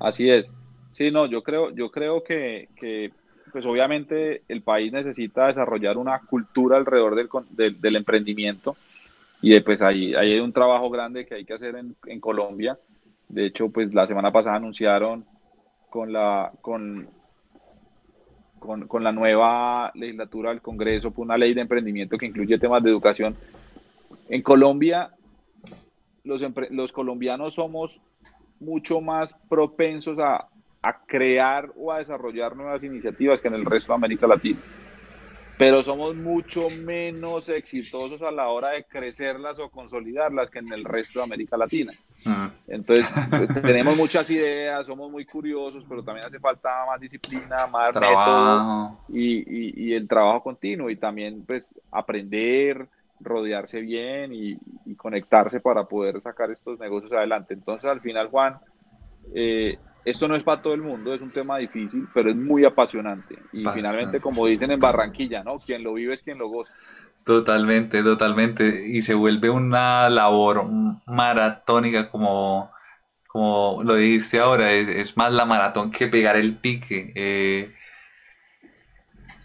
Así 0.00 0.30
es. 0.30 0.46
Sí, 0.92 1.10
no, 1.10 1.26
yo 1.26 1.42
creo, 1.42 1.70
yo 1.70 1.90
creo 1.90 2.22
que, 2.22 2.68
que 2.76 3.12
pues 3.50 3.64
obviamente 3.66 4.42
el 4.48 4.62
país 4.62 4.92
necesita 4.92 5.46
desarrollar 5.46 5.96
una 5.96 6.20
cultura 6.20 6.76
alrededor 6.76 7.14
del, 7.14 7.80
del 7.80 7.96
emprendimiento 7.96 8.76
y 9.42 9.58
pues 9.60 9.82
ahí, 9.82 10.14
hay 10.14 10.38
un 10.38 10.52
trabajo 10.52 10.88
grande 10.88 11.26
que 11.26 11.34
hay 11.34 11.44
que 11.44 11.54
hacer 11.54 11.74
en, 11.74 11.96
en, 12.06 12.20
Colombia. 12.20 12.78
De 13.28 13.46
hecho, 13.46 13.68
pues 13.70 13.92
la 13.92 14.06
semana 14.06 14.30
pasada 14.30 14.54
anunciaron 14.54 15.26
con 15.90 16.12
la, 16.12 16.52
con, 16.60 17.08
con, 18.62 18.86
con 18.86 19.02
la 19.02 19.10
nueva 19.10 19.90
legislatura 19.94 20.50
del 20.50 20.62
Congreso 20.62 21.12
una 21.16 21.36
ley 21.36 21.52
de 21.52 21.62
emprendimiento 21.62 22.16
que 22.16 22.26
incluye 22.26 22.58
temas 22.58 22.82
de 22.82 22.90
educación. 22.90 23.36
En 24.28 24.40
Colombia, 24.40 25.10
los, 26.22 26.40
los 26.70 26.92
colombianos 26.92 27.54
somos 27.54 28.00
mucho 28.60 29.00
más 29.00 29.34
propensos 29.48 30.16
a, 30.20 30.48
a 30.80 31.04
crear 31.04 31.72
o 31.76 31.90
a 31.90 31.98
desarrollar 31.98 32.54
nuevas 32.54 32.84
iniciativas 32.84 33.40
que 33.40 33.48
en 33.48 33.54
el 33.54 33.64
resto 33.64 33.92
de 33.92 33.96
América 33.96 34.28
Latina 34.28 34.60
pero 35.58 35.82
somos 35.82 36.14
mucho 36.14 36.66
menos 36.84 37.48
exitosos 37.48 38.22
a 38.22 38.30
la 38.30 38.48
hora 38.48 38.70
de 38.70 38.84
crecerlas 38.84 39.58
o 39.58 39.68
consolidarlas 39.70 40.50
que 40.50 40.58
en 40.58 40.72
el 40.72 40.84
resto 40.84 41.20
de 41.20 41.24
América 41.24 41.56
Latina. 41.56 41.92
Entonces, 42.66 43.08
pues, 43.30 43.48
tenemos 43.62 43.96
muchas 43.96 44.28
ideas, 44.30 44.86
somos 44.86 45.10
muy 45.10 45.24
curiosos, 45.24 45.84
pero 45.88 46.02
también 46.02 46.26
hace 46.26 46.38
falta 46.38 46.70
más 46.86 47.00
disciplina, 47.00 47.66
más 47.66 47.94
método 47.94 48.98
y, 49.08 49.88
y, 49.88 49.94
el 49.94 50.08
trabajo 50.08 50.42
continuo 50.42 50.88
y 50.88 50.96
también 50.96 51.44
pues 51.44 51.68
aprender, 51.90 52.88
rodearse 53.20 53.80
bien 53.80 54.32
y, 54.32 54.56
y, 54.84 54.94
conectarse 54.94 55.60
para 55.60 55.84
poder 55.84 56.20
sacar 56.22 56.50
estos 56.50 56.78
negocios 56.78 57.12
adelante. 57.12 57.54
Entonces, 57.54 57.88
al 57.88 58.00
final, 58.00 58.28
Juan, 58.28 58.58
eh, 59.34 59.78
esto 60.04 60.26
no 60.26 60.34
es 60.34 60.42
para 60.42 60.60
todo 60.60 60.74
el 60.74 60.82
mundo, 60.82 61.14
es 61.14 61.22
un 61.22 61.30
tema 61.30 61.58
difícil, 61.58 62.08
pero 62.12 62.30
es 62.30 62.36
muy 62.36 62.64
apasionante. 62.64 63.36
Y 63.52 63.64
finalmente, 63.66 64.20
como 64.20 64.46
dicen 64.46 64.70
en 64.72 64.80
Barranquilla, 64.80 65.44
¿no? 65.44 65.56
Quien 65.58 65.84
lo 65.84 65.94
vive 65.94 66.14
es 66.14 66.22
quien 66.22 66.38
lo 66.38 66.48
goza. 66.48 66.72
Totalmente, 67.24 68.02
totalmente. 68.02 68.86
Y 68.88 69.02
se 69.02 69.14
vuelve 69.14 69.48
una 69.48 70.10
labor 70.10 70.66
maratónica 71.06 72.10
como, 72.10 72.72
como 73.28 73.82
lo 73.84 73.94
dijiste 73.94 74.40
ahora, 74.40 74.72
es, 74.72 75.16
más 75.16 75.32
la 75.32 75.44
maratón 75.44 75.92
que 75.92 76.08
pegar 76.08 76.36
el 76.36 76.56
pique. 76.56 77.12
Eh, 77.14 77.72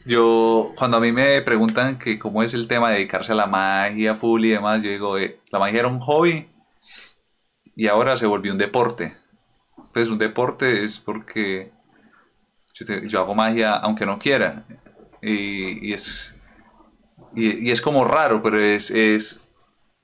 yo, 0.07 0.73
cuando 0.75 0.97
a 0.97 1.01
mí 1.01 1.11
me 1.11 1.41
preguntan 1.43 1.99
que 1.99 2.17
cómo 2.17 2.41
es 2.41 2.55
el 2.55 2.67
tema 2.67 2.89
de 2.89 2.95
dedicarse 2.95 3.33
a 3.33 3.35
la 3.35 3.45
magia 3.45 4.15
full 4.15 4.43
y 4.45 4.49
demás, 4.49 4.81
yo 4.81 4.89
digo, 4.89 5.17
eh, 5.19 5.39
la 5.51 5.59
magia 5.59 5.81
era 5.81 5.87
un 5.87 5.99
hobby 5.99 6.47
y 7.75 7.87
ahora 7.87 8.17
se 8.17 8.25
volvió 8.25 8.53
un 8.53 8.57
deporte 8.57 9.15
pues 9.97 10.09
un 10.09 10.19
deporte 10.19 10.85
es 10.85 10.99
porque 10.99 11.71
yo, 13.07 13.19
hago 13.19 13.33
magia 13.33 13.73
aunque 13.77 14.05
no 14.05 14.19
quiera. 14.19 14.63
Y, 15.23 15.91
es, 15.91 16.39
y, 17.33 17.71
es 17.71 17.81
como 17.81 18.05
raro, 18.05 18.43
pero 18.43 18.59
es, 18.59 18.91
es, 18.91 19.41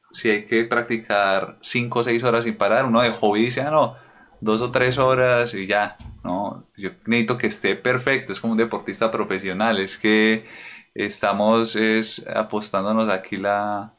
si 0.10 0.32
hay 0.32 0.48
que 0.48 0.66
practicar 0.66 1.60
5 1.62 2.00
o 2.00 2.04
6 2.04 2.24
horas 2.24 2.44
sin 2.44 2.58
parar, 2.58 2.86
uno 2.86 3.04
de 3.04 3.12
hobby 3.12 3.42
dice, 3.42 3.62
ah, 3.62 3.70
no, 3.70 3.96
dos 4.42 4.62
o 4.62 4.72
tres 4.72 4.98
horas 4.98 5.54
y 5.54 5.68
ya, 5.68 5.96
¿no? 6.24 6.68
Yo 6.76 6.90
necesito 7.06 7.38
que 7.38 7.46
esté 7.46 7.76
perfecto, 7.76 8.34
es 8.34 8.40
como 8.40 8.54
un 8.54 8.58
deportista 8.58 9.12
profesional, 9.12 9.80
es 9.80 10.00
que 10.00 10.48
estamos 10.96 11.76
es, 11.76 12.26
apostándonos 12.36 13.14
aquí 13.14 13.38
la, 13.38 13.94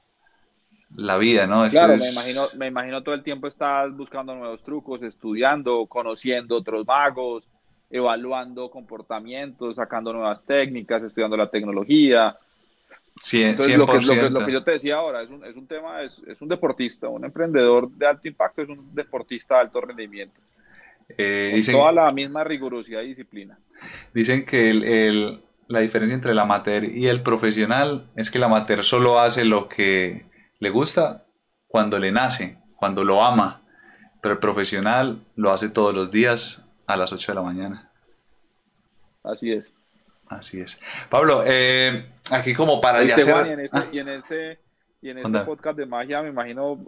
la 0.96 1.16
vida, 1.16 1.46
¿no? 1.46 1.68
claro, 1.68 1.96
me, 1.96 2.08
imagino, 2.08 2.48
me 2.56 2.66
imagino 2.68 3.02
todo 3.02 3.14
el 3.14 3.22
tiempo 3.22 3.48
estás 3.48 3.94
buscando 3.96 4.34
nuevos 4.34 4.62
trucos, 4.62 5.02
estudiando, 5.02 5.86
conociendo 5.86 6.56
otros 6.56 6.86
magos, 6.86 7.44
evaluando 7.90 8.70
comportamientos, 8.70 9.76
sacando 9.76 10.12
nuevas 10.12 10.44
técnicas, 10.44 11.02
estudiando 11.02 11.36
la 11.36 11.48
tecnología. 11.48 12.36
Sí, 13.20 13.42
Entonces, 13.42 13.76
lo, 13.76 13.86
que, 13.86 14.30
lo, 14.30 14.46
que, 14.46 14.52
yo 14.52 14.64
te 14.64 14.72
decía 14.72 14.96
ahora, 14.96 15.22
es 15.22 15.30
un, 15.30 15.44
es 15.44 15.56
un 15.56 15.66
tema, 15.66 16.02
es, 16.02 16.20
es, 16.26 16.40
un 16.40 16.48
deportista, 16.48 17.08
un 17.08 17.24
emprendedor 17.24 17.88
de 17.90 18.06
alto 18.06 18.26
impacto 18.26 18.62
es 18.62 18.68
un 18.68 18.94
deportista 18.94 19.54
de 19.54 19.60
alto 19.60 19.80
rendimiento. 19.80 20.40
Eh, 21.16 21.60
con 21.66 21.74
toda 21.74 21.92
la 21.92 22.10
misma 22.10 22.44
rigurosidad 22.44 23.02
y 23.02 23.08
disciplina. 23.08 23.58
Dicen 24.12 24.44
que 24.44 24.70
el, 24.70 24.82
el, 24.82 25.42
la 25.68 25.80
diferencia 25.80 26.14
entre 26.14 26.32
el 26.32 26.38
amateur 26.38 26.84
y 26.84 27.06
el 27.06 27.22
profesional 27.22 28.10
es 28.16 28.30
que 28.30 28.38
el 28.38 28.44
amateur 28.44 28.82
solo 28.82 29.20
hace 29.20 29.44
lo 29.44 29.68
que 29.68 30.26
le 30.64 30.70
gusta 30.70 31.26
cuando 31.68 31.98
le 31.98 32.10
nace, 32.10 32.58
cuando 32.76 33.04
lo 33.04 33.22
ama, 33.22 33.62
pero 34.22 34.34
el 34.34 34.40
profesional 34.40 35.22
lo 35.36 35.52
hace 35.52 35.68
todos 35.68 35.94
los 35.94 36.10
días 36.10 36.62
a 36.86 36.96
las 36.96 37.12
8 37.12 37.32
de 37.32 37.36
la 37.36 37.42
mañana. 37.42 37.90
Así 39.22 39.52
es. 39.52 39.72
Así 40.28 40.60
es. 40.60 40.80
Pablo, 41.10 41.42
eh, 41.46 42.10
aquí 42.32 42.54
como 42.54 42.80
para 42.80 43.04
ya 43.04 43.16
este. 43.16 43.32
Ah. 43.72 43.84
y 43.92 43.98
en 43.98 44.08
este, 44.08 44.58
y 45.02 45.10
en 45.10 45.18
este, 45.18 45.40
podcast 45.40 45.76
de 45.76 45.84
magia, 45.84 46.22
me 46.22 46.30
imagino, 46.30 46.82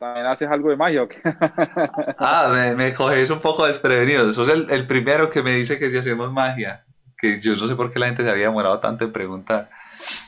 también 0.00 0.26
haces 0.26 0.48
algo 0.48 0.70
de 0.70 0.76
magia. 0.76 1.06
ah, 2.18 2.50
me, 2.52 2.74
me, 2.74 2.92
coges 2.92 3.30
un 3.30 3.40
poco 3.40 3.66
desprevenido. 3.66 4.30
Sos 4.32 4.48
el, 4.48 4.68
el 4.68 4.86
primero 4.88 5.30
que 5.30 5.44
me 5.44 5.52
dice 5.52 5.78
que 5.78 5.92
si 5.92 5.96
hacemos 5.96 6.32
magia. 6.32 6.84
Que 7.16 7.40
yo 7.40 7.54
no 7.54 7.68
sé 7.68 7.76
por 7.76 7.92
qué 7.92 8.00
la 8.00 8.06
gente 8.06 8.24
se 8.24 8.30
había 8.30 8.46
demorado 8.46 8.80
tanto 8.80 9.04
en 9.04 9.12
preguntar. 9.12 9.70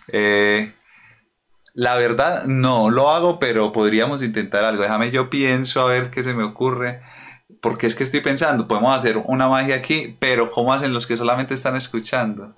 Eh, 0.07 0.73
la 1.77 1.95
verdad, 1.97 2.47
no 2.47 2.89
lo 2.89 3.11
hago, 3.11 3.39
pero 3.39 3.71
podríamos 3.71 4.23
intentar 4.23 4.65
algo. 4.65 4.83
Déjame, 4.83 5.11
yo 5.11 5.29
pienso 5.29 5.83
a 5.83 5.85
ver 5.85 6.09
qué 6.09 6.23
se 6.23 6.33
me 6.33 6.43
ocurre. 6.43 7.03
Porque 7.61 7.87
es 7.87 7.95
que 7.95 8.03
estoy 8.03 8.21
pensando, 8.21 8.67
podemos 8.67 8.97
hacer 8.97 9.19
una 9.19 9.47
magia 9.47 9.77
aquí, 9.77 10.17
pero 10.19 10.51
¿cómo 10.51 10.73
hacen 10.73 10.95
los 10.95 11.07
que 11.07 11.19
solamente 11.19 11.53
están 11.53 11.77
escuchando? 11.77 12.57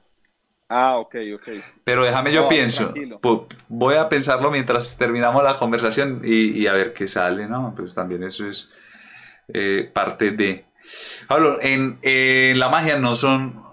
Ah, 0.68 0.98
ok, 0.98 1.16
ok. 1.34 1.48
Pero 1.82 2.04
déjame, 2.04 2.32
yo 2.32 2.46
pienso. 2.46 2.94
Voy 3.66 3.96
a 3.96 4.08
pensarlo 4.08 4.52
mientras 4.52 4.96
terminamos 4.96 5.42
la 5.42 5.54
conversación 5.54 6.20
y, 6.22 6.68
a 6.68 6.72
ver 6.74 6.92
qué 6.92 7.08
sale, 7.08 7.48
¿no? 7.48 7.74
Pues 7.76 7.94
también 7.94 8.22
eso 8.22 8.46
es 8.48 8.70
eh, 9.52 9.90
parte 9.92 10.30
de. 10.30 10.64
Pablo, 11.26 11.58
en, 11.60 11.98
la 12.56 12.68
magia 12.68 12.98
no 12.98 13.16
son. 13.16 13.64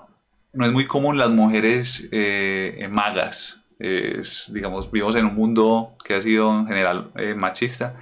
No 0.53 0.65
es 0.65 0.71
muy 0.71 0.87
común 0.87 1.19
las 1.19 1.29
mujeres 1.29 2.09
eh, 2.11 2.87
magas 2.89 3.61
es, 3.79 4.51
digamos, 4.53 4.91
vivimos 4.91 5.15
en 5.15 5.25
un 5.25 5.35
mundo 5.35 5.95
que 6.03 6.15
ha 6.15 6.21
sido 6.21 6.59
en 6.59 6.67
general 6.67 7.11
eh, 7.15 7.33
machista 7.35 7.99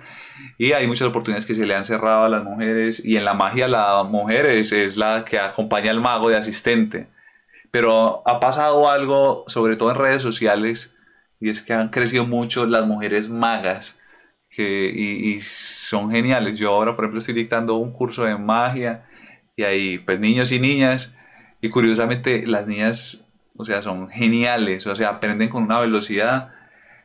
y 0.58 0.74
hay 0.74 0.88
muchas 0.88 1.08
oportunidades 1.08 1.46
que 1.46 1.56
se 1.56 1.66
le 1.66 1.76
han 1.76 1.86
cerrado 1.86 2.26
a 2.26 2.30
las 2.30 2.44
mujeres 2.44 3.04
y 3.04 3.18
en 3.18 3.26
la 3.26 3.34
magia 3.34 3.68
la 3.68 4.04
mujer 4.04 4.46
es, 4.46 4.98
la 4.98 5.26
que 5.26 5.40
acompaña 5.40 5.92
al 5.92 6.02
mago 6.02 6.30
de 6.30 6.38
asistente. 6.38 7.08
Pero 7.72 8.22
ha 8.28 8.40
pasado 8.40 8.90
algo, 8.90 9.46
sobre 9.48 9.76
todo 9.76 9.92
en 9.92 9.98
redes 9.98 10.22
sociales, 10.22 10.96
y 11.40 11.50
es 11.50 11.62
que 11.62 11.74
han 11.74 11.90
crecido 11.90 12.26
mucho 12.26 12.66
las 12.66 12.86
mujeres 12.86 13.30
magas 13.30 14.00
que, 14.50 14.92
y, 14.94 15.34
y 15.34 15.40
son 15.42 16.12
geniales. 16.12 16.58
Yo 16.58 16.70
ahora, 16.70 16.96
por 16.96 17.06
ejemplo, 17.06 17.20
estoy 17.20 17.34
dictando 17.34 17.76
un 17.76 17.92
curso 17.92 18.26
de 18.26 18.38
magia 18.38 19.06
y 19.56 19.64
hay 19.64 20.00
pues 20.00 20.20
niños 20.20 20.52
y 20.52 20.60
niñas 20.60 21.16
y 21.64 21.70
curiosamente 21.70 22.46
las 22.46 22.68
niñas, 22.68 23.23
o 23.56 23.66
sea, 23.66 23.82
son 23.82 24.10
geniales, 24.10 24.88
o 24.88 24.96
sea, 24.96 25.10
aprenden 25.10 25.50
con 25.50 25.64
una 25.64 25.80
velocidad 25.80 26.54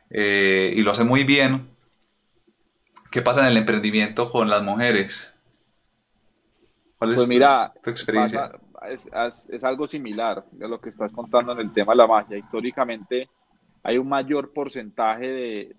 eh, 0.09 0.73
y 0.75 0.81
lo 0.81 0.91
hacen 0.91 1.07
muy 1.07 1.23
bien. 1.23 1.69
¿Qué 3.11 3.21
pasa 3.21 3.41
en 3.41 3.47
el 3.47 3.57
emprendimiento 3.57 4.31
con 4.31 4.49
las 4.49 4.63
mujeres? 4.63 5.33
¿Cuál 6.97 7.11
es 7.11 7.17
pues 7.17 7.27
mira, 7.27 7.73
tu, 7.81 7.89
experiencia? 7.89 8.51
es, 8.87 9.63
algo 9.63 9.87
similar 9.87 10.43
a 10.61 10.67
lo 10.67 10.79
que 10.79 10.89
estás 10.89 11.11
contando 11.11 11.53
en 11.53 11.59
el 11.59 11.73
tema 11.73 11.93
de 11.93 11.97
la 11.97 12.07
magia. 12.07 12.37
Históricamente 12.37 13.29
hay 13.83 13.97
un 13.97 14.07
mayor 14.07 14.51
porcentaje 14.51 15.75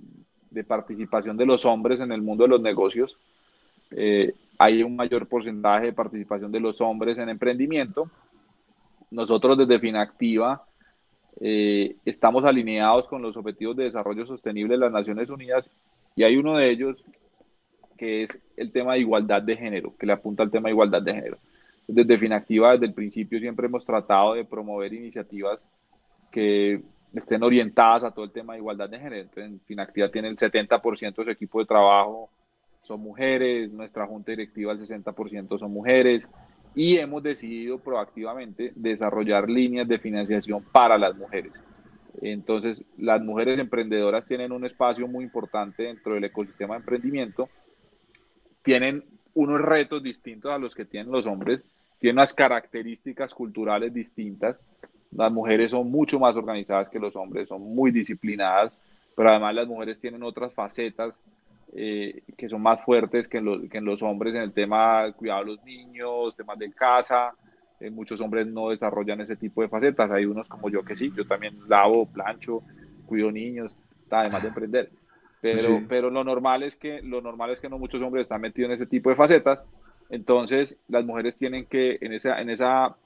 de, 0.51 0.65
participación 0.65 1.37
de 1.37 1.47
los 1.47 1.65
hombres 1.65 2.01
en 2.01 2.13
el 2.13 2.23
mundo 2.23 2.45
de 2.45 2.51
los 2.51 2.61
negocios. 2.61 3.17
Eh, 3.91 4.35
hay 4.59 4.83
un 4.83 4.97
mayor 4.97 5.27
porcentaje 5.27 5.87
de 5.87 5.93
participación 5.93 6.53
de 6.53 6.61
los 6.61 6.81
hombres 6.81 7.19
en 7.19 7.29
emprendimiento. 7.29 8.11
Nosotros 9.11 9.59
desde 9.59 9.79
Finactiva 9.79 10.65
eh, 11.41 11.97
estamos 12.05 12.45
alineados 12.45 13.09
con 13.09 13.23
los 13.23 13.37
Objetivos 13.37 13.77
de 13.77 13.85
Desarrollo 13.85 14.27
Sostenible 14.27 14.75
de 14.75 14.81
las 14.81 14.93
Naciones 14.93 15.31
Unidas 15.31 15.71
y 16.17 16.23
hay 16.23 16.37
uno 16.37 16.57
de 16.57 16.71
ellos 16.71 17.05
que 17.97 18.23
es 18.25 18.39
el 18.57 18.73
tema 18.73 18.95
de 18.95 19.01
igualdad 19.01 19.43
de 19.43 19.57
género, 19.57 19.95
que 19.99 20.07
le 20.07 20.13
apunta 20.13 20.43
al 20.43 20.51
tema 20.51 20.69
de 20.69 20.73
igualdad 20.73 21.03
de 21.03 21.15
género. 21.15 21.39
Desde 21.87 22.19
Finactiva, 22.19 22.73
desde 22.73 22.87
el 22.87 22.95
principio, 22.95 23.39
siempre 23.39 23.67
hemos 23.67 23.85
tratado 23.85 24.35
de 24.35 24.45
promover 24.45 24.93
iniciativas 24.93 25.61
que 26.31 26.83
estén 27.15 27.43
orientadas 27.43 28.05
a 28.05 28.11
todo 28.11 28.25
el 28.25 28.31
tema 28.31 28.55
de 28.55 28.61
igualdad 28.61 28.89
de 28.89 28.99
género. 28.99 29.23
Entonces, 29.23 29.61
Finactiva 29.67 30.11
tiene 30.11 30.29
el 30.29 30.37
70% 30.37 31.17
de 31.17 31.25
su 31.25 31.31
equipo 31.31 31.59
de 31.59 31.67
trabajo 31.67 32.31
son 32.91 33.01
mujeres, 33.03 33.71
nuestra 33.73 34.05
junta 34.05 34.33
directiva 34.33 34.73
el 34.73 34.81
60% 34.81 35.59
son 35.59 35.73
mujeres 35.73 36.27
y 36.75 36.97
hemos 36.97 37.23
decidido 37.23 37.79
proactivamente 37.79 38.73
desarrollar 38.75 39.49
líneas 39.49 39.89
de 39.89 39.99
financiación 39.99 40.63
para 40.73 40.97
las 40.99 41.17
mujeres. 41.17 41.53
Entonces, 42.23 42.85
las 42.99 43.23
mujeres 43.23 43.59
emprendedoras 43.59 44.27
tienen 44.27 44.53
un 44.53 44.65
espacio 44.65 45.09
muy 45.09 45.25
importante 45.25 45.85
dentro 45.85 46.15
del 46.15 46.25
ecosistema 46.25 46.75
de 46.75 46.81
emprendimiento, 46.81 47.49
tienen 48.63 49.05
unos 49.35 49.61
retos 49.61 50.03
distintos 50.03 50.53
a 50.53 50.59
los 50.59 50.75
que 50.75 50.85
tienen 50.85 51.13
los 51.13 51.27
hombres, 51.27 51.63
tienen 51.99 52.19
unas 52.19 52.35
características 52.35 53.33
culturales 53.33 53.93
distintas. 53.93 54.57
Las 55.13 55.33
mujeres 55.33 55.71
son 55.71 55.91
mucho 55.91 56.19
más 56.19 56.37
organizadas 56.37 56.89
que 56.89 56.99
los 56.99 57.17
hombres, 57.17 57.49
son 57.49 57.63
muy 57.63 57.91
disciplinadas, 57.91 58.73
pero 59.17 59.31
además 59.31 59.55
las 59.55 59.67
mujeres 59.67 59.99
tienen 59.99 60.23
otras 60.23 60.53
facetas 60.55 61.15
eh, 61.73 62.23
que 62.37 62.49
son 62.49 62.63
más 62.63 62.85
fuertes 62.85 63.29
que 63.29 63.39
en, 63.39 63.45
los, 63.45 63.69
que 63.71 63.79
en 63.79 63.85
los 63.85 64.03
hombres 64.03 64.35
en 64.35 64.43
el 64.43 64.53
tema 64.53 65.05
del 65.05 65.15
cuidado 65.15 65.41
de 65.41 65.47
los 65.53 65.65
niños, 65.65 66.37
temas 66.37 66.59
de 66.59 66.73
casa. 66.73 67.33
Eh, 67.79 67.91
muchos 67.91 68.21
hombres 68.21 68.47
no 68.47 68.71
desarrollan 68.71 69.21
ese 69.21 69.37
tipo 69.37 69.63
de 69.63 69.69
facetas. 69.69 70.11
Hay 70.11 70.27
unos 70.27 70.49
como 70.49 70.69
yo 70.69 70.85
que 70.85 70.97
sí, 70.97 71.13
yo 71.17 71.27
también 71.27 71.57
lavo, 71.69 72.07
plancho, 72.07 72.63
cuido 73.07 73.31
niños, 73.31 73.77
además 74.11 74.43
de 74.43 74.49
emprender. 74.49 74.91
Pero, 75.41 75.83
pero 75.89 76.11
lo, 76.11 76.23
normal 76.23 76.63
es 76.65 76.77
que, 76.77 77.01
lo 77.03 77.23
normal 77.23 77.51
es 77.51 77.61
que 77.61 77.71
no 77.71 77.79
muchos 77.79 78.03
hombres 78.03 78.25
están 78.25 78.43
metidos 78.43 78.71
en 78.71 78.75
ese 78.75 78.87
tipo 78.87 79.09
de 79.09 79.17
facetas. 79.17 79.61
Entonces, 80.11 80.77
las 80.89 81.05
mujeres 81.05 81.37
tienen 81.37 81.65
que, 81.67 81.99
en 82.01 82.13
esa, 82.13 82.41
en 82.43 82.51
esa 82.51 82.97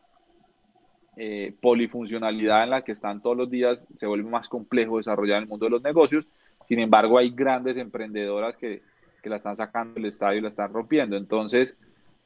eh, 1.17 1.55
polifuncionalidad 1.61 2.65
en 2.65 2.71
la 2.71 2.83
que 2.83 2.93
están 2.93 3.23
todos 3.23 3.37
los 3.37 3.51
días, 3.51 3.79
se 3.99 4.07
vuelve 4.07 4.29
más 4.29 4.49
complejo 4.49 4.97
desarrollar 4.97 5.43
el 5.43 5.49
mundo 5.49 5.67
de 5.67 5.71
los 5.71 5.83
negocios 5.83 6.27
sin 6.69 6.79
embargo, 6.79 7.19
hay 7.19 7.31
grandes 7.31 7.77
emprendedoras 7.77 8.57
que, 8.57 8.83
que 9.23 9.31
la 9.31 9.37
están 9.37 9.57
sacando 9.57 9.95
del 9.95 10.07
estadio 10.07 10.39
y 10.39 10.43
la 10.43 10.49
están 10.49 10.73
rompiendo. 10.73 11.17
Entonces, 11.17 11.77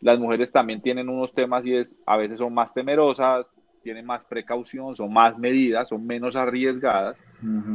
las 0.01 0.19
mujeres 0.19 0.53
también 0.53 0.81
tienen 0.81 1.09
unos 1.09 1.33
temas 1.33 1.65
y 1.67 1.75
es, 1.75 1.93
a 2.07 2.17
veces 2.17 2.39
son 2.39 2.55
más 2.55 2.73
temerosas, 2.73 3.55
tienen 3.83 4.07
más 4.07 4.25
precaución, 4.25 4.95
son 4.95 5.13
más 5.13 5.39
medidas, 5.39 5.89
son 5.89 6.07
menos 6.07 6.37
arriesgadas, 6.37 7.19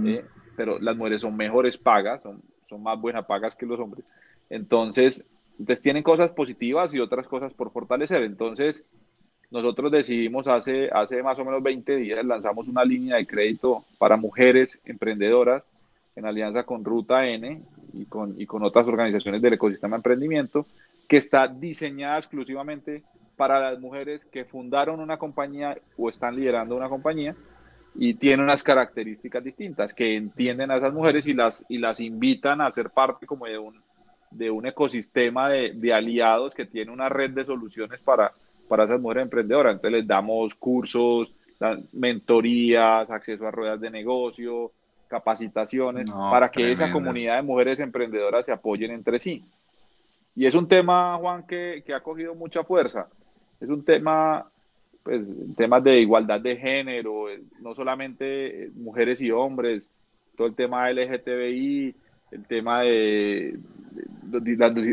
¿eh? 0.05 0.23
pero 0.55 0.79
las 0.79 0.95
mujeres 0.95 1.21
son 1.21 1.35
mejores 1.35 1.77
pagas, 1.77 2.21
son, 2.21 2.41
son 2.69 2.83
más 2.83 2.99
buenas 2.99 3.25
pagas 3.25 3.55
que 3.55 3.65
los 3.65 3.79
hombres. 3.79 4.05
Entonces, 4.49 5.25
entonces 5.59 5.81
tienen 5.81 6.03
cosas 6.03 6.29
positivas 6.31 6.93
y 6.93 6.99
otras 6.99 7.27
cosas 7.27 7.53
por 7.53 7.71
fortalecer. 7.71 8.23
Entonces, 8.23 8.85
nosotros 9.51 9.91
decidimos 9.91 10.47
hace, 10.47 10.89
hace 10.91 11.21
más 11.21 11.37
o 11.39 11.45
menos 11.45 11.61
20 11.61 11.95
días, 11.97 12.25
lanzamos 12.25 12.67
una 12.67 12.83
línea 12.83 13.17
de 13.17 13.27
crédito 13.27 13.85
para 13.97 14.17
mujeres 14.17 14.79
emprendedoras 14.85 15.63
en 16.15 16.25
alianza 16.25 16.63
con 16.63 16.83
Ruta 16.83 17.27
N 17.27 17.61
y 17.93 18.05
con, 18.05 18.39
y 18.39 18.45
con 18.45 18.63
otras 18.63 18.87
organizaciones 18.87 19.41
del 19.41 19.53
ecosistema 19.53 19.95
de 19.95 19.99
emprendimiento, 19.99 20.65
que 21.07 21.17
está 21.17 21.47
diseñada 21.47 22.17
exclusivamente 22.17 23.03
para 23.35 23.59
las 23.59 23.79
mujeres 23.79 24.25
que 24.25 24.45
fundaron 24.45 24.99
una 24.99 25.17
compañía 25.17 25.77
o 25.97 26.09
están 26.09 26.35
liderando 26.35 26.75
una 26.75 26.89
compañía 26.89 27.35
y 27.95 28.15
tiene 28.15 28.43
unas 28.43 28.63
características 28.63 29.43
distintas, 29.43 29.93
que 29.93 30.15
entienden 30.15 30.71
a 30.71 30.77
esas 30.77 30.93
mujeres 30.93 31.27
y 31.27 31.33
las, 31.33 31.65
y 31.69 31.77
las 31.77 31.99
invitan 31.99 32.61
a 32.61 32.71
ser 32.71 32.89
parte 32.89 33.25
como 33.25 33.45
de 33.45 33.57
un, 33.57 33.81
de 34.31 34.49
un 34.49 34.65
ecosistema 34.65 35.49
de, 35.49 35.73
de 35.75 35.93
aliados 35.93 36.53
que 36.53 36.65
tiene 36.65 36.91
una 36.91 37.09
red 37.09 37.31
de 37.31 37.45
soluciones 37.45 37.99
para, 38.01 38.33
para 38.67 38.85
esas 38.85 38.99
mujeres 38.99 39.23
emprendedoras. 39.23 39.75
Entonces 39.75 39.99
les 39.99 40.07
damos 40.07 40.55
cursos, 40.55 41.33
mentorías, 41.91 43.09
acceso 43.09 43.47
a 43.47 43.51
ruedas 43.51 43.79
de 43.79 43.89
negocio, 43.89 44.71
capacitaciones, 45.13 46.09
para 46.09 46.49
que 46.49 46.71
esa 46.71 46.91
comunidad 46.91 47.35
de 47.35 47.43
mujeres 47.43 47.79
emprendedoras 47.79 48.47
se 48.47 48.51
apoyen 48.51 48.89
entre 48.89 49.19
sí. 49.19 49.45
Y 50.35 50.47
es 50.47 50.55
un 50.55 50.67
tema, 50.67 51.15
Juan, 51.17 51.45
que, 51.45 51.83
que 51.85 51.93
ha 51.93 51.99
cogido 51.99 52.33
mucha 52.33 52.63
fuerza. 52.63 53.07
Es 53.61 53.69
un 53.69 53.85
tema, 53.85 54.49
pues, 55.03 55.21
temas 55.55 55.83
de 55.83 55.99
igualdad 55.99 56.41
de 56.41 56.57
género, 56.57 57.29
eh, 57.29 57.43
no 57.61 57.75
solamente 57.75 58.71
mujeres 58.73 59.21
y 59.21 59.29
hombres, 59.29 59.91
todo 60.35 60.47
el 60.47 60.55
tema 60.55 60.91
LGTBI, 60.91 61.95
el 62.31 62.45
tema 62.47 62.81
de, 62.81 63.59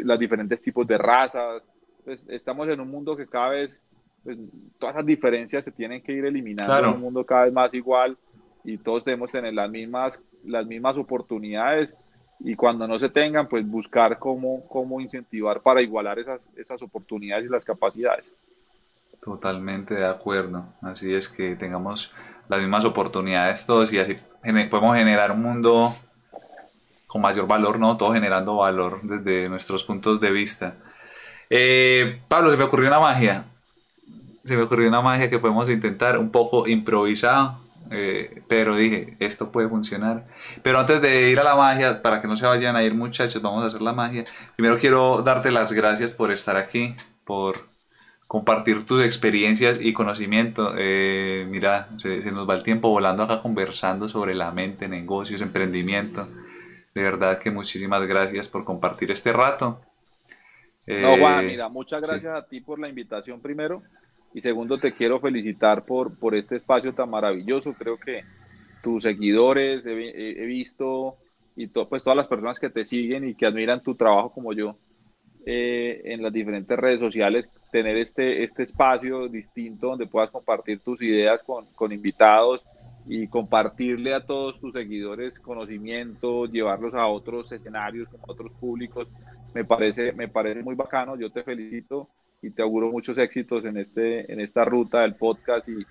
las, 0.05 0.19
diferentes 0.19 0.61
tipos 0.61 0.87
de 0.87 0.99
razas. 0.99 1.63
Pues, 2.05 2.23
estamos 2.29 2.69
en 2.69 2.79
un 2.79 2.91
mundo 2.91 3.17
que 3.17 3.27
cada 3.27 3.49
vez, 3.49 3.81
pues, 4.23 4.37
todas 4.79 4.97
esas 4.97 5.07
diferencias 5.07 5.65
se 5.65 5.73
tienen 5.73 6.03
que 6.03 6.13
ir 6.13 6.27
eliminando, 6.27 6.79
en 6.79 6.95
un 6.97 7.01
mundo 7.01 7.25
cada 7.25 7.45
vez 7.45 7.55
más 7.55 7.73
igual 7.73 8.19
y 8.65 8.79
todos 8.79 9.05
debemos 9.05 9.31
tener 9.31 9.55
las 9.55 9.71
mismas, 9.71 10.21
las 10.45 10.67
mismas 10.67 10.97
oportunidades 10.99 11.93
y 12.41 12.55
cuando 12.55 12.89
no 12.89 12.99
se 12.99 13.11
tengan, 13.11 13.49
pues 13.49 13.67
buscar 13.67 14.19
cómo, 14.19 14.67
cómo 14.69 15.01
incentivar 15.01 15.61
para 15.61 15.83
igualar 15.83 16.19
esas, 16.19 16.51
esas 16.57 16.81
oportunidades 16.83 17.47
y 17.47 17.49
las 17.49 17.65
capacidades. 17.65 18.25
Totalmente 19.23 19.95
de 19.95 20.07
acuerdo. 20.07 20.65
Así 20.81 21.13
es 21.13 21.29
que 21.29 21.55
tengamos 21.57 22.15
las 22.49 22.61
mismas 22.61 22.85
oportunidades 22.85 23.67
todos 23.67 23.93
y 23.93 23.99
así 23.99 24.17
podemos 24.43 24.97
generar 24.97 25.33
un 25.33 25.43
mundo 25.43 25.95
con 27.07 27.21
mayor 27.21 27.47
valor, 27.47 27.79
¿no? 27.79 27.97
Todo 27.97 28.15
generando 28.15 28.57
valor 28.57 29.01
desde 29.03 29.49
nuestros 29.49 29.85
puntos 29.85 30.21
de 30.21 30.31
vista. 30.31 30.77
Eh, 31.51 32.23
Pablo, 32.29 32.51
se 32.51 32.57
me 32.57 32.65
ocurrió 32.65 32.89
una 32.89 33.01
magia. 33.01 33.45
Se 34.45 34.57
me 34.57 34.63
ocurrió 34.63 34.89
una 34.89 35.03
magia 35.03 35.29
que 35.29 35.39
podemos 35.39 35.69
intentar 35.69 36.17
un 36.17 36.31
poco 36.31 36.67
improvisada 36.67 37.59
eh, 37.91 38.43
pero 38.47 38.77
dije, 38.77 39.17
esto 39.19 39.51
puede 39.51 39.69
funcionar. 39.69 40.27
Pero 40.63 40.79
antes 40.79 41.03
de 41.03 41.31
ir 41.31 41.41
a 41.41 41.45
la 41.45 41.57
magia, 41.57 42.03
para 42.03 42.21
que 42.21 42.29
no 42.29 42.37
se 42.37 42.47
vayan 42.47 42.77
a 42.77 42.83
ir 42.83 42.95
muchachos, 42.95 43.43
vamos 43.43 43.65
a 43.65 43.67
hacer 43.67 43.83
la 43.83 43.93
magia. 43.93 44.25
Primero 44.57 44.79
quiero 44.79 45.23
darte 45.23 45.51
las 45.51 45.73
gracias 45.73 46.13
por 46.13 46.31
estar 46.31 46.57
aquí, 46.57 46.95
por 47.25 47.57
compartir 48.27 48.87
tus 48.87 49.03
experiencias 49.03 49.81
y 49.81 49.93
conocimiento. 49.93 50.75
Eh, 50.79 51.47
mira, 51.49 51.89
se, 51.99 52.31
nos 52.31 52.49
va 52.49 52.55
el 52.55 52.63
tiempo 52.63 52.89
volando 52.89 53.25
acá 53.25 53.43
conversando 53.43 54.09
sobre 54.09 54.35
la 54.37 54.53
mente, 54.53 54.89
negocios, 54.89 55.41
emprendimiento. 55.41 56.29
De 56.95 57.03
verdad 57.03 57.41
que 57.41 57.51
muchísimas 57.51 58.07
gracias 58.07 58.49
por 58.49 58.65
compartir 58.65 59.11
este 59.11 59.33
rato. 59.33 59.81
no, 60.87 61.19
Juan, 61.19 61.45
eh, 61.45 61.49
mira, 61.49 61.69
muchas 61.69 62.01
gracias 62.01 62.39
a 62.39 62.47
ti 62.47 62.61
por 62.61 62.79
la 62.79 62.89
invitación 62.89 63.41
primero. 63.41 63.83
Y 64.33 64.41
segundo, 64.41 64.79
te 64.79 64.93
quiero 64.93 65.21
felicitar 65.21 65.85
por, 65.85 66.17
por 66.19 66.35
este 66.35 66.57
espacio 66.57 66.95
tan 66.95 67.11
maravilloso. 67.11 67.75
Creo 67.75 67.99
que 67.99 68.23
tus 68.83 69.03
seguidores 69.03 69.85
he, 69.85 70.47
visto 70.47 71.17
y 71.57 71.67
pues 71.67 72.05
todas 72.05 72.17
las 72.17 72.29
personas 72.29 72.59
que 72.59 72.71
te 72.71 72.85
siguen 72.85 73.29
y 73.29 73.35
que 73.35 73.47
admiran 73.47 73.83
tu 73.83 73.95
trabajo 73.95 74.33
como 74.33 74.53
yo 74.53 74.77
eh, 75.45 76.03
en 76.05 76.23
las 76.23 76.33
diferentes 76.33 76.79
redes 76.79 77.01
sociales, 77.01 77.49
tener 77.73 77.97
este, 77.97 78.45
este 78.45 78.63
espacio 78.63 79.29
distinto 79.29 79.89
donde 79.89 80.07
puedas 80.07 80.31
compartir 80.31 80.81
tus 80.81 81.03
ideas 81.03 81.41
con, 81.45 81.67
con 81.75 81.93
invitados 81.93 82.65
y 83.07 83.27
compartirle 83.27 84.15
a 84.15 84.25
todos 84.25 84.61
tus 84.61 84.73
seguidores 84.73 85.41
conocimiento, 85.41 86.47
llevarlos 86.47 86.95
a 86.95 87.07
otros 87.07 87.51
escenarios 87.53 88.09
con 88.09 88.21
otros 88.27 88.53
públicos, 88.53 89.09
me 89.55 89.65
parece, 89.65 90.13
me 90.13 90.29
parece 90.29 90.63
muy 90.63 90.75
bacano. 90.75 91.17
Yo 91.17 91.31
te 91.31 91.43
felicito 91.43 92.09
y 92.43 92.51
te 92.51 92.63
auguro 92.63 92.91
muchos 92.91 93.19
éxitos 93.19 93.65
en, 93.65 93.77
este, 93.77 94.33
en 94.33 94.41
esta 94.41 94.65
ruta 94.65 95.01
del 95.01 95.15
podcast 95.15 95.69
y, 95.69 95.87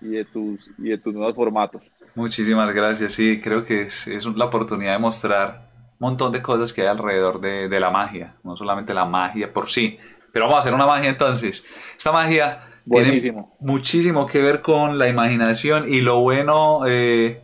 y 0.00 0.10
de, 0.12 0.24
tus, 0.24 0.70
y 0.78 0.90
de 0.90 0.98
tus 0.98 1.14
nuevos 1.14 1.34
formatos. 1.34 1.82
Muchísimas 2.14 2.72
gracias, 2.74 3.12
sí, 3.12 3.40
creo 3.40 3.64
que 3.64 3.82
es, 3.82 4.06
es 4.08 4.24
la 4.26 4.46
oportunidad 4.46 4.92
de 4.92 4.98
mostrar 4.98 5.68
montón 5.98 6.32
de 6.32 6.40
cosas 6.40 6.72
que 6.72 6.82
hay 6.82 6.88
alrededor 6.88 7.40
de, 7.40 7.68
de 7.68 7.80
la 7.80 7.90
magia, 7.90 8.36
no 8.44 8.56
solamente 8.56 8.94
la 8.94 9.04
magia 9.04 9.52
por 9.52 9.68
sí. 9.68 9.98
Pero 10.32 10.44
vamos 10.44 10.56
a 10.56 10.60
hacer 10.60 10.74
una 10.74 10.86
magia 10.86 11.10
entonces. 11.10 11.64
Esta 11.96 12.12
magia 12.12 12.62
Buenísimo. 12.84 13.56
tiene 13.58 13.72
muchísimo 13.72 14.26
que 14.26 14.40
ver 14.40 14.62
con 14.62 14.98
la 14.98 15.08
imaginación 15.08 15.92
y 15.92 16.00
lo 16.00 16.20
bueno, 16.20 16.82
eh, 16.86 17.42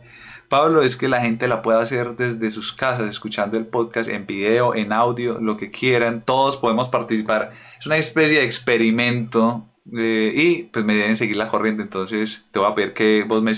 Pablo, 0.49 0.81
es 0.81 0.95
que 0.95 1.07
la 1.07 1.21
gente 1.21 1.47
la 1.47 1.61
puede 1.61 1.81
hacer 1.81 2.15
desde 2.15 2.49
sus 2.49 2.71
casas, 2.71 3.09
escuchando 3.09 3.57
el 3.57 3.65
podcast 3.65 4.09
en 4.09 4.25
video, 4.25 4.75
en 4.75 4.93
audio, 4.93 5.39
lo 5.39 5.57
que 5.57 5.71
quieran. 5.71 6.21
Todos 6.21 6.57
podemos 6.57 6.89
participar. 6.89 7.53
Es 7.79 7.85
una 7.85 7.97
especie 7.97 8.39
de 8.39 8.45
experimento 8.45 9.65
eh, 9.97 10.31
y 10.33 10.63
pues 10.63 10.85
me 10.85 10.95
deben 10.95 11.17
seguir 11.17 11.35
la 11.35 11.47
corriente. 11.47 11.83
Entonces 11.83 12.45
te 12.51 12.59
voy 12.59 12.71
a 12.71 12.75
pedir 12.75 12.93
que 12.93 13.25
vos 13.27 13.41
me 13.41 13.53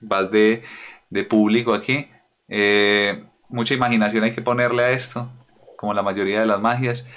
vas 0.00 0.30
de, 0.30 0.62
de 1.10 1.24
público 1.24 1.74
aquí. 1.74 2.08
Eh, 2.48 3.24
mucha 3.50 3.74
imaginación 3.74 4.24
hay 4.24 4.32
que 4.32 4.42
ponerle 4.42 4.82
a 4.84 4.90
esto, 4.90 5.30
como 5.76 5.94
la 5.94 6.02
mayoría 6.02 6.40
de 6.40 6.46
las 6.46 6.60
magias. 6.60 7.08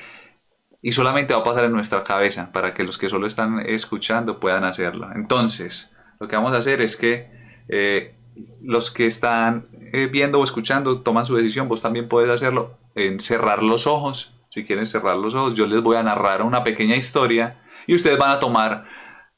Y 0.82 0.94
solamente 0.94 1.34
va 1.34 1.42
a 1.42 1.44
pasar 1.44 1.66
en 1.66 1.74
nuestra 1.74 2.04
cabeza 2.04 2.52
para 2.52 2.74
que 2.74 2.84
los 2.84 2.98
que 2.98 3.08
solo 3.08 3.28
están 3.28 3.60
escuchando 3.60 4.40
puedan 4.40 4.64
hacerlo. 4.64 5.10
Entonces, 5.14 5.96
lo 6.20 6.28
que 6.28 6.36
vamos 6.36 6.54
a 6.54 6.58
hacer 6.58 6.82
es 6.82 6.96
que 6.96 7.30
eh, 7.70 8.16
los 8.62 8.92
que 8.92 9.06
están 9.06 9.68
eh, 9.94 10.08
viendo 10.08 10.40
o 10.40 10.44
escuchando 10.44 11.02
toman 11.02 11.26
su 11.26 11.36
decisión. 11.36 11.68
Vos 11.68 11.82
también 11.82 12.08
puedes 12.08 12.30
hacerlo 12.30 12.78
en 12.96 13.20
cerrar 13.20 13.64
los 13.64 13.88
ojos. 13.88 14.34
Si 14.50 14.64
quieren 14.64 14.86
cerrar 14.86 15.18
los 15.18 15.36
ojos, 15.36 15.56
yo 15.56 15.66
les 15.68 15.82
voy 15.82 15.98
a 15.98 16.04
narrar 16.04 16.42
una 16.42 16.64
pequeña 16.64 16.96
historia 16.96 17.62
y 17.88 17.96
ustedes 17.96 18.18
van 18.18 18.32
a 18.32 18.40
tomar 18.40 18.86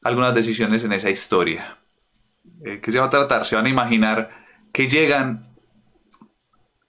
algunas 0.01 0.33
decisiones 0.33 0.83
en 0.83 0.93
esa 0.93 1.09
historia. 1.09 1.77
Eh, 2.65 2.79
¿Qué 2.81 2.91
se 2.91 2.99
va 2.99 3.05
a 3.05 3.09
tratar? 3.09 3.45
Se 3.45 3.55
van 3.55 3.65
a 3.65 3.69
imaginar 3.69 4.29
que 4.71 4.87
llegan 4.87 5.53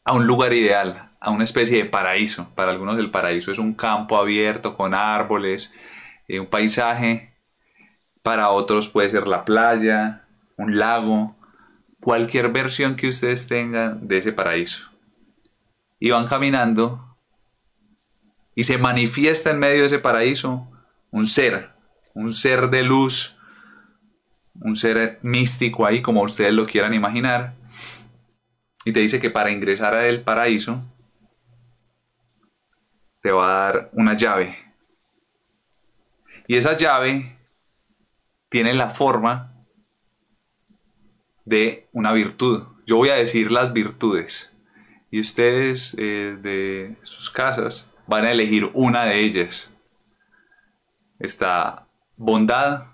a 0.05 0.13
un 0.13 0.27
lugar 0.27 0.53
ideal, 0.53 1.13
a 1.21 1.31
una 1.31 1.45
especie 1.45 1.79
de 1.79 1.85
paraíso. 1.85 2.51
Para 2.55 2.71
algunos 2.71 2.99
el 2.99 3.11
paraíso 3.11 3.53
es 3.53 3.59
un 3.59 3.75
campo 3.75 4.17
abierto 4.17 4.77
con 4.77 4.95
árboles, 4.95 5.73
eh, 6.29 6.41
un 6.41 6.47
paisaje. 6.47 7.35
Para 8.23 8.51
otros 8.51 8.89
puede 8.89 9.11
ser 9.11 9.29
la 9.29 9.45
playa, 9.45 10.27
un 10.57 10.79
lago, 10.79 11.37
cualquier 12.05 12.53
versión 12.53 12.97
que 12.97 13.09
ustedes 13.09 13.47
tengan 13.47 14.07
de 14.07 14.19
ese 14.19 14.31
paraíso. 14.31 14.91
Y 15.99 16.11
van 16.11 16.27
caminando 16.27 17.17
y 18.55 18.65
se 18.65 18.77
manifiesta 18.77 19.51
en 19.51 19.59
medio 19.59 19.81
de 19.81 19.87
ese 19.87 19.99
paraíso 20.01 20.71
un 21.11 21.27
ser, 21.27 21.71
un 22.13 22.35
ser 22.35 22.69
de 22.69 22.83
luz, 22.83 23.39
un 24.57 24.77
ser 24.77 25.19
místico 25.23 25.87
ahí 25.87 26.03
como 26.03 26.21
ustedes 26.21 26.53
lo 26.53 26.67
quieran 26.67 26.93
imaginar. 26.93 27.55
Y 28.85 28.93
te 28.93 29.01
dice 29.01 29.19
que 29.19 29.31
para 29.31 29.51
ingresar 29.51 29.95
al 29.95 30.21
paraíso 30.21 30.83
te 33.23 33.33
va 33.33 33.47
a 33.47 33.73
dar 33.73 33.91
una 33.95 34.15
llave. 34.15 34.59
Y 36.47 36.57
esa 36.57 36.77
llave 36.77 37.39
tiene 38.51 38.75
la 38.75 38.91
forma 38.91 39.54
de 41.45 41.89
una 41.93 42.13
virtud. 42.13 42.65
Yo 42.87 42.97
voy 42.97 43.11
a 43.11 43.15
decir 43.15 43.51
las 43.51 43.73
virtudes. 43.73 44.57
Y 45.11 45.21
ustedes 45.21 45.97
eh, 45.99 46.37
de 46.41 46.97
sus 47.03 47.31
casas 47.31 47.91
van 48.07 48.25
a 48.25 48.33
elegir 48.33 48.71
una 48.75 49.05
de 49.05 49.21
ellas. 49.21 49.71
Está 51.19 51.87
bondad, 52.17 52.87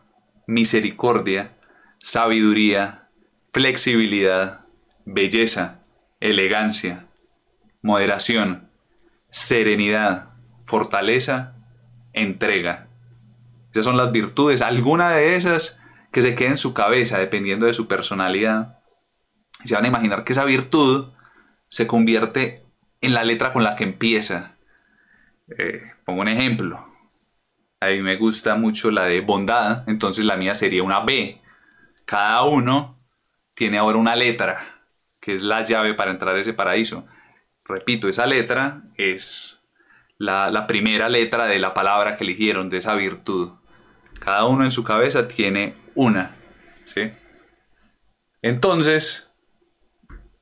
misericordia, 0.46 1.56
sabiduría, 1.98 3.08
flexibilidad, 3.52 4.66
belleza, 5.04 5.80
elegancia, 6.20 7.06
moderación, 7.82 8.68
serenidad, 9.30 10.30
fortaleza, 10.66 11.54
entrega. 12.12 12.88
Esas 13.72 13.84
son 13.84 13.96
las 13.96 14.12
virtudes. 14.12 14.62
Alguna 14.62 15.10
de 15.10 15.36
esas 15.36 15.79
que 16.10 16.22
se 16.22 16.34
quede 16.34 16.48
en 16.48 16.56
su 16.56 16.74
cabeza 16.74 17.18
dependiendo 17.18 17.66
de 17.66 17.74
su 17.74 17.86
personalidad. 17.88 18.78
Se 19.64 19.74
van 19.74 19.84
a 19.84 19.88
imaginar 19.88 20.24
que 20.24 20.32
esa 20.32 20.44
virtud 20.44 21.12
se 21.68 21.86
convierte 21.86 22.64
en 23.00 23.14
la 23.14 23.24
letra 23.24 23.52
con 23.52 23.64
la 23.64 23.76
que 23.76 23.84
empieza. 23.84 24.56
Eh, 25.56 25.82
pongo 26.04 26.22
un 26.22 26.28
ejemplo. 26.28 26.86
A 27.80 27.88
mí 27.88 28.02
me 28.02 28.16
gusta 28.16 28.56
mucho 28.56 28.90
la 28.90 29.04
de 29.04 29.20
bondad, 29.20 29.88
entonces 29.88 30.24
la 30.24 30.36
mía 30.36 30.54
sería 30.54 30.82
una 30.82 31.00
B. 31.00 31.40
Cada 32.04 32.42
uno 32.42 32.98
tiene 33.54 33.78
ahora 33.78 33.98
una 33.98 34.16
letra, 34.16 34.82
que 35.20 35.34
es 35.34 35.42
la 35.42 35.62
llave 35.64 35.94
para 35.94 36.10
entrar 36.10 36.34
a 36.34 36.40
ese 36.40 36.52
paraíso. 36.52 37.06
Repito, 37.64 38.08
esa 38.08 38.26
letra 38.26 38.82
es 38.96 39.60
la, 40.18 40.50
la 40.50 40.66
primera 40.66 41.08
letra 41.08 41.46
de 41.46 41.58
la 41.58 41.72
palabra 41.72 42.16
que 42.16 42.24
eligieron, 42.24 42.68
de 42.68 42.78
esa 42.78 42.94
virtud. 42.94 43.52
Cada 44.18 44.44
uno 44.44 44.64
en 44.64 44.70
su 44.70 44.84
cabeza 44.84 45.28
tiene 45.28 45.74
una. 46.00 46.34
¿sí? 46.86 47.12
Entonces, 48.42 49.28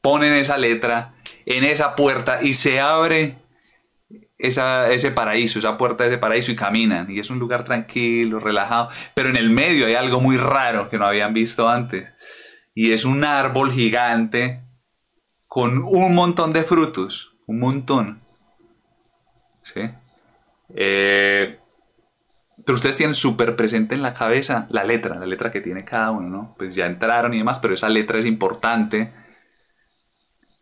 ponen 0.01 0.33
esa 0.35 0.57
letra 0.57 1.15
en 1.47 1.65
esa 1.65 1.97
puerta 1.97 2.39
y 2.43 2.55
se 2.55 2.81
abre 2.81 3.37
esa, 4.39 4.91
ese 4.91 5.11
paraíso, 5.11 5.59
esa 5.59 5.77
puerta 5.77 6.05
de 6.05 6.11
ese 6.11 6.19
paraíso 6.19 6.53
y 6.53 6.57
caminan. 6.57 7.11
Y 7.11 7.19
es 7.19 7.31
un 7.31 7.41
lugar 7.41 7.65
tranquilo, 7.65 8.39
relajado. 8.39 8.91
Pero 9.15 9.31
en 9.31 9.37
el 9.37 9.51
medio 9.51 9.87
hay 9.87 9.95
algo 9.95 10.21
muy 10.21 10.37
raro 10.37 10.89
que 10.89 10.99
no 10.99 11.07
habían 11.07 11.35
visto 11.35 11.69
antes. 11.69 12.13
Y 12.75 12.93
es 12.93 13.05
un 13.05 13.25
árbol 13.25 13.73
gigante 13.73 14.63
con 15.47 15.83
un 15.83 16.15
montón 16.15 16.53
de 16.53 16.63
frutos. 16.63 17.37
Un 17.47 17.59
montón. 17.59 18.23
¿Sí? 19.63 19.81
Eh, 20.77 21.59
pero 22.69 22.77
ustedes 22.77 22.99
tienen 22.99 23.15
súper 23.15 23.57
presente 23.57 23.95
en 23.95 24.03
la 24.03 24.13
cabeza 24.13 24.67
la 24.69 24.85
letra, 24.85 25.19
la 25.19 25.25
letra 25.25 25.51
que 25.51 25.63
tiene 25.63 25.87
cada 25.87 26.11
uno, 26.11 26.29
¿no? 26.29 26.55
Pues 26.59 26.75
ya 26.75 26.85
entraron 26.85 27.33
y 27.33 27.39
demás, 27.39 27.59
pero 27.61 27.73
esa 27.73 27.89
letra 27.89 28.19
es 28.19 28.27
importante. 28.27 29.11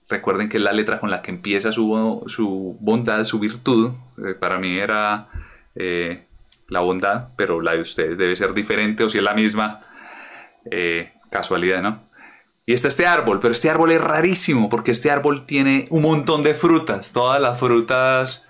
Recuerden 0.09 0.49
que 0.49 0.59
es 0.59 0.63
la 0.63 0.71
letra 0.71 1.01
con 1.01 1.11
la 1.11 1.21
que 1.21 1.33
empieza 1.33 1.73
su, 1.73 2.23
su 2.29 2.79
bondad, 2.81 3.25
su 3.25 3.41
virtud. 3.41 3.91
Eh, 4.25 4.35
para 4.35 4.61
mí 4.61 4.79
era 4.79 5.31
eh, 5.75 6.29
la 6.69 6.79
bondad, 6.79 7.31
pero 7.37 7.61
la 7.61 7.73
de 7.73 7.81
ustedes 7.81 8.17
debe 8.17 8.37
ser 8.37 8.55
diferente 8.55 9.03
o 9.03 9.09
si 9.09 9.19
es 9.19 9.25
la 9.25 9.35
misma, 9.35 9.85
eh, 10.71 11.13
casualidad, 11.33 11.83
¿no? 11.83 12.09
Y 12.67 12.73
está 12.73 12.87
este 12.87 13.07
árbol, 13.09 13.41
pero 13.41 13.51
este 13.51 13.69
árbol 13.69 13.91
es 13.91 14.01
rarísimo 14.01 14.69
porque 14.69 14.93
este 14.93 15.11
árbol 15.11 15.45
tiene 15.45 15.89
un 15.91 16.03
montón 16.03 16.45
de 16.45 16.55
frutas. 16.55 17.13
Todas 17.13 17.41
las 17.41 17.59
frutas 17.59 18.47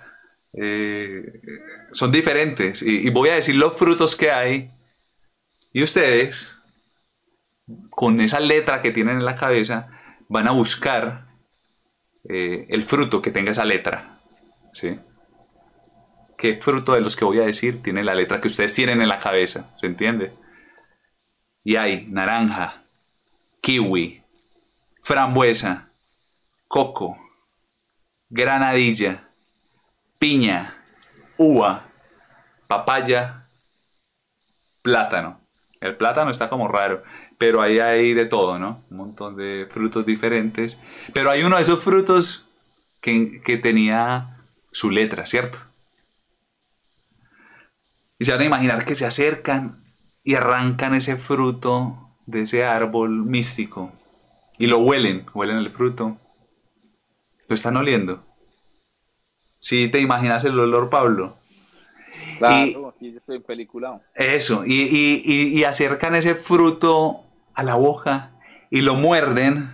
son 1.91 2.11
diferentes. 2.11 2.81
Y, 2.81 3.09
voy 3.09 3.29
a 3.29 3.35
decir 3.35 3.55
los 3.55 3.77
frutos 3.77 4.15
que 4.15 4.31
hay. 4.31 4.71
Y 5.73 5.83
ustedes, 5.83 6.57
con 7.89 8.21
esa 8.21 8.39
letra 8.39 8.81
que 8.81 8.91
tienen 8.91 9.17
en 9.17 9.25
la 9.25 9.35
cabeza, 9.35 9.89
van 10.27 10.47
a 10.47 10.51
buscar 10.51 11.27
eh, 12.29 12.65
el 12.69 12.83
fruto 12.83 13.21
que 13.21 13.31
tenga 13.31 13.51
esa 13.51 13.65
letra. 13.65 14.19
¿Sí? 14.73 14.99
¿Qué 16.37 16.59
fruto 16.61 16.93
de 16.93 17.01
los 17.01 17.15
que 17.15 17.25
voy 17.25 17.39
a 17.39 17.45
decir 17.45 17.81
tiene 17.81 18.03
la 18.03 18.13
letra 18.13 18.39
que 18.39 18.47
ustedes 18.47 18.73
tienen 18.73 19.01
en 19.01 19.09
la 19.09 19.19
cabeza? 19.19 19.73
¿Se 19.77 19.87
entiende? 19.87 20.33
Y 21.63 21.75
hay 21.75 22.05
naranja, 22.07 22.83
kiwi, 23.61 24.23
frambuesa, 25.01 25.89
coco, 26.67 27.17
granadilla, 28.29 29.29
piña, 30.19 30.76
uva, 31.37 31.89
papaya, 32.67 33.49
plátano. 34.81 35.41
El 35.79 35.95
plátano 35.95 36.31
está 36.31 36.49
como 36.49 36.67
raro, 36.67 37.03
pero 37.37 37.61
ahí 37.61 37.79
hay 37.79 38.13
de 38.13 38.25
todo, 38.25 38.57
¿no? 38.57 38.83
Un 38.89 38.97
montón 38.97 39.35
de 39.35 39.67
frutos 39.69 40.05
diferentes. 40.05 40.79
Pero 41.13 41.29
hay 41.29 41.43
uno 41.43 41.57
de 41.57 41.61
esos 41.61 41.83
frutos 41.83 42.47
que, 42.99 43.41
que 43.43 43.57
tenía 43.57 44.43
su 44.71 44.89
letra, 44.89 45.25
¿cierto? 45.27 45.59
Y 48.17 48.25
se 48.25 48.31
van 48.31 48.41
a 48.41 48.45
imaginar 48.45 48.85
que 48.85 48.95
se 48.95 49.05
acercan 49.05 49.83
y 50.23 50.33
arrancan 50.33 50.95
ese 50.95 51.17
fruto 51.17 52.17
de 52.25 52.41
ese 52.41 52.65
árbol 52.65 53.25
místico 53.25 53.93
y 54.57 54.67
lo 54.67 54.79
huelen, 54.79 55.25
huelen 55.33 55.57
el 55.57 55.71
fruto. 55.71 56.17
Lo 57.47 57.55
están 57.55 57.77
oliendo. 57.77 58.25
Si 59.59 59.89
te 59.89 59.99
imaginas 59.99 60.43
el 60.45 60.59
olor, 60.59 60.89
Pablo. 60.89 61.37
Claro, 62.37 62.89
aquí 62.89 63.15
estoy 63.15 63.39
peliculado. 63.39 64.01
Eso, 64.15 64.63
y, 64.65 65.63
acercan 65.63 66.15
ese 66.15 66.35
fruto 66.35 67.23
a 67.53 67.63
la 67.63 67.75
boca 67.75 68.31
y 68.69 68.81
lo 68.81 68.95
muerden. 68.95 69.73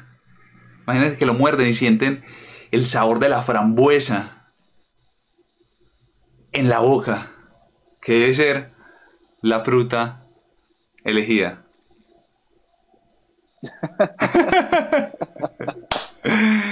Imagínense 0.84 1.18
que 1.18 1.26
lo 1.26 1.34
muerden 1.34 1.70
y 1.70 1.74
sienten 1.74 2.24
el 2.72 2.86
sabor 2.86 3.20
de 3.20 3.30
la 3.30 3.42
frambuesa 3.42 4.52
en 6.52 6.70
la 6.70 6.78
boca, 6.80 7.32
que 8.02 8.14
debe 8.14 8.34
ser 8.34 8.74
la 9.42 9.62
fruta 9.62 10.26
elegida. 11.04 11.66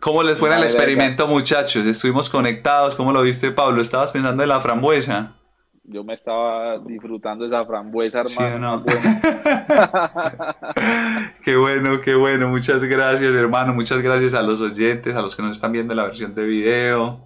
¿Cómo 0.00 0.22
les 0.22 0.38
fue 0.38 0.50
en 0.50 0.58
el 0.58 0.64
experimento, 0.64 1.26
muchachos? 1.26 1.84
Estuvimos 1.84 2.30
conectados. 2.30 2.94
¿Cómo 2.94 3.12
lo 3.12 3.22
viste, 3.22 3.50
Pablo? 3.50 3.82
¿Estabas 3.82 4.12
pensando 4.12 4.42
en 4.42 4.48
la 4.48 4.60
frambuesa? 4.60 5.34
Yo 5.82 6.04
me 6.04 6.14
estaba 6.14 6.78
disfrutando 6.78 7.46
esa 7.46 7.64
frambuesa, 7.64 8.20
hermano. 8.20 8.30
¿Sí 8.36 8.44
o 8.44 8.58
no? 8.58 8.84
qué 11.44 11.56
bueno, 11.56 12.00
qué 12.02 12.14
bueno. 12.14 12.48
Muchas 12.48 12.84
gracias, 12.84 13.34
hermano. 13.34 13.74
Muchas 13.74 14.00
gracias 14.02 14.34
a 14.34 14.42
los 14.42 14.60
oyentes, 14.60 15.16
a 15.16 15.22
los 15.22 15.34
que 15.34 15.42
nos 15.42 15.52
están 15.52 15.72
viendo 15.72 15.94
la 15.94 16.04
versión 16.04 16.34
de 16.34 16.44
video. 16.44 17.24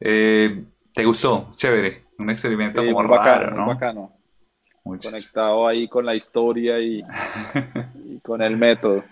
Eh, 0.00 0.64
¿Te 0.94 1.04
gustó? 1.04 1.48
Chévere. 1.54 2.06
Un 2.18 2.30
experimento 2.30 2.80
Sí, 2.80 2.86
como 2.90 3.06
muy 3.06 3.16
bacano, 3.16 3.42
raro, 3.42 3.56
muy 3.56 3.60
¿no? 3.60 3.66
bacano. 3.74 4.12
Muchas, 4.84 5.12
Conectado 5.12 5.68
ahí 5.68 5.88
con 5.88 6.06
la 6.06 6.14
historia 6.14 6.78
y, 6.80 7.04
y 8.08 8.18
con 8.20 8.40
el 8.42 8.56
método. 8.56 9.04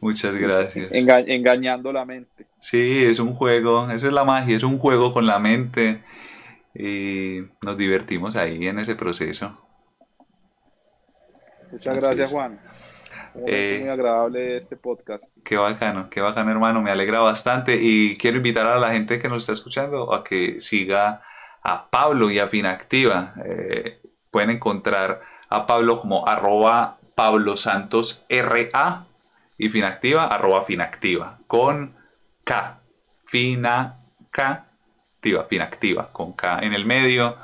Muchas 0.00 0.36
gracias. 0.36 0.90
Enga- 0.92 1.24
engañando 1.26 1.92
la 1.92 2.04
mente. 2.04 2.46
Sí, 2.58 3.04
es 3.04 3.18
un 3.18 3.34
juego, 3.34 3.90
eso 3.90 4.06
es 4.08 4.12
la 4.12 4.24
magia, 4.24 4.56
es 4.56 4.62
un 4.62 4.78
juego 4.78 5.12
con 5.12 5.26
la 5.26 5.38
mente 5.38 6.02
y 6.74 7.40
nos 7.64 7.76
divertimos 7.76 8.36
ahí 8.36 8.66
en 8.66 8.78
ese 8.78 8.94
proceso. 8.96 9.56
Muchas 11.70 12.04
gracias. 12.04 12.30
Juan. 12.32 12.60
Eh, 13.46 13.78
muy 13.82 13.90
agradable 13.90 14.56
este 14.58 14.76
podcast. 14.76 15.22
Qué 15.44 15.56
bacano, 15.56 16.08
qué 16.10 16.20
bacano 16.20 16.50
hermano, 16.50 16.82
me 16.82 16.90
alegra 16.90 17.20
bastante 17.20 17.76
y 17.80 18.16
quiero 18.16 18.38
invitar 18.38 18.66
a 18.66 18.78
la 18.78 18.90
gente 18.92 19.18
que 19.18 19.28
nos 19.28 19.42
está 19.42 19.52
escuchando 19.52 20.12
a 20.14 20.24
que 20.24 20.58
siga 20.60 21.22
a 21.62 21.90
Pablo 21.90 22.30
y 22.30 22.38
a 22.38 22.46
Finactiva. 22.48 23.34
Eh, 23.44 24.00
pueden 24.30 24.50
encontrar 24.50 25.20
a 25.50 25.66
Pablo 25.66 25.98
como 25.98 26.26
arroba 26.26 26.98
Pablo 27.14 27.56
Santos 27.56 28.24
RA 28.28 29.06
y 29.58 29.68
Finactiva 29.68 30.26
arroba 30.26 30.64
Finactiva 30.64 31.40
con 31.46 31.94
K. 32.44 32.80
Finactiva, 33.26 34.64
Finactiva 35.48 36.08
con 36.12 36.32
K 36.32 36.60
en 36.60 36.72
el 36.72 36.86
medio. 36.86 37.36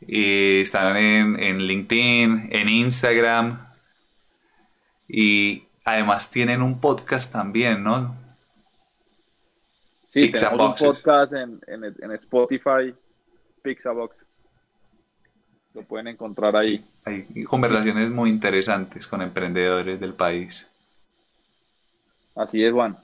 Y 0.00 0.60
están 0.62 0.96
en, 0.96 1.42
en 1.42 1.58
LinkedIn, 1.58 2.48
en 2.50 2.68
Instagram, 2.68 3.66
y 5.08 5.64
además 5.84 6.30
tienen 6.30 6.62
un 6.62 6.80
podcast 6.80 7.32
también, 7.32 7.82
¿no? 7.82 8.16
Sí, 10.10 10.26
Pixaboxes. 10.26 10.78
tenemos 10.78 10.80
un 10.82 11.02
podcast 11.02 11.32
en, 11.32 11.60
en, 11.66 11.84
en 11.84 12.12
Spotify, 12.12 12.94
Pixabox. 13.62 14.16
Lo 15.74 15.82
pueden 15.82 16.08
encontrar 16.08 16.56
ahí. 16.56 16.84
Hay 17.04 17.44
conversaciones 17.44 18.10
muy 18.10 18.30
interesantes 18.30 19.06
con 19.06 19.22
emprendedores 19.22 20.00
del 20.00 20.14
país. 20.14 20.68
Así 22.36 22.62
es, 22.62 22.72
Juan. 22.72 22.98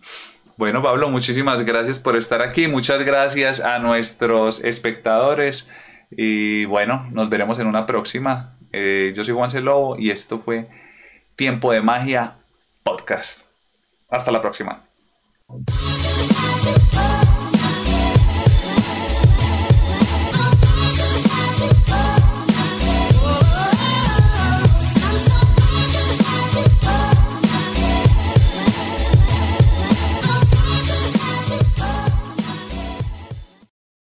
Bueno, 0.56 0.82
Pablo, 0.82 1.08
muchísimas 1.08 1.64
gracias 1.64 1.98
por 1.98 2.16
estar 2.16 2.42
aquí. 2.42 2.68
Muchas 2.68 3.04
gracias 3.04 3.60
a 3.60 3.78
nuestros 3.78 4.62
espectadores. 4.62 5.70
Y 6.10 6.66
bueno, 6.66 7.08
nos 7.10 7.30
veremos 7.30 7.58
en 7.58 7.66
una 7.66 7.86
próxima. 7.86 8.58
Eh, 8.72 9.12
yo 9.16 9.24
soy 9.24 9.34
Juan 9.34 9.50
Celobo 9.50 9.98
y 9.98 10.10
esto 10.10 10.38
fue 10.38 10.68
Tiempo 11.36 11.72
de 11.72 11.80
Magia 11.80 12.36
Podcast. 12.82 13.48
Hasta 14.10 14.30
la 14.30 14.40
próxima. 14.40 14.84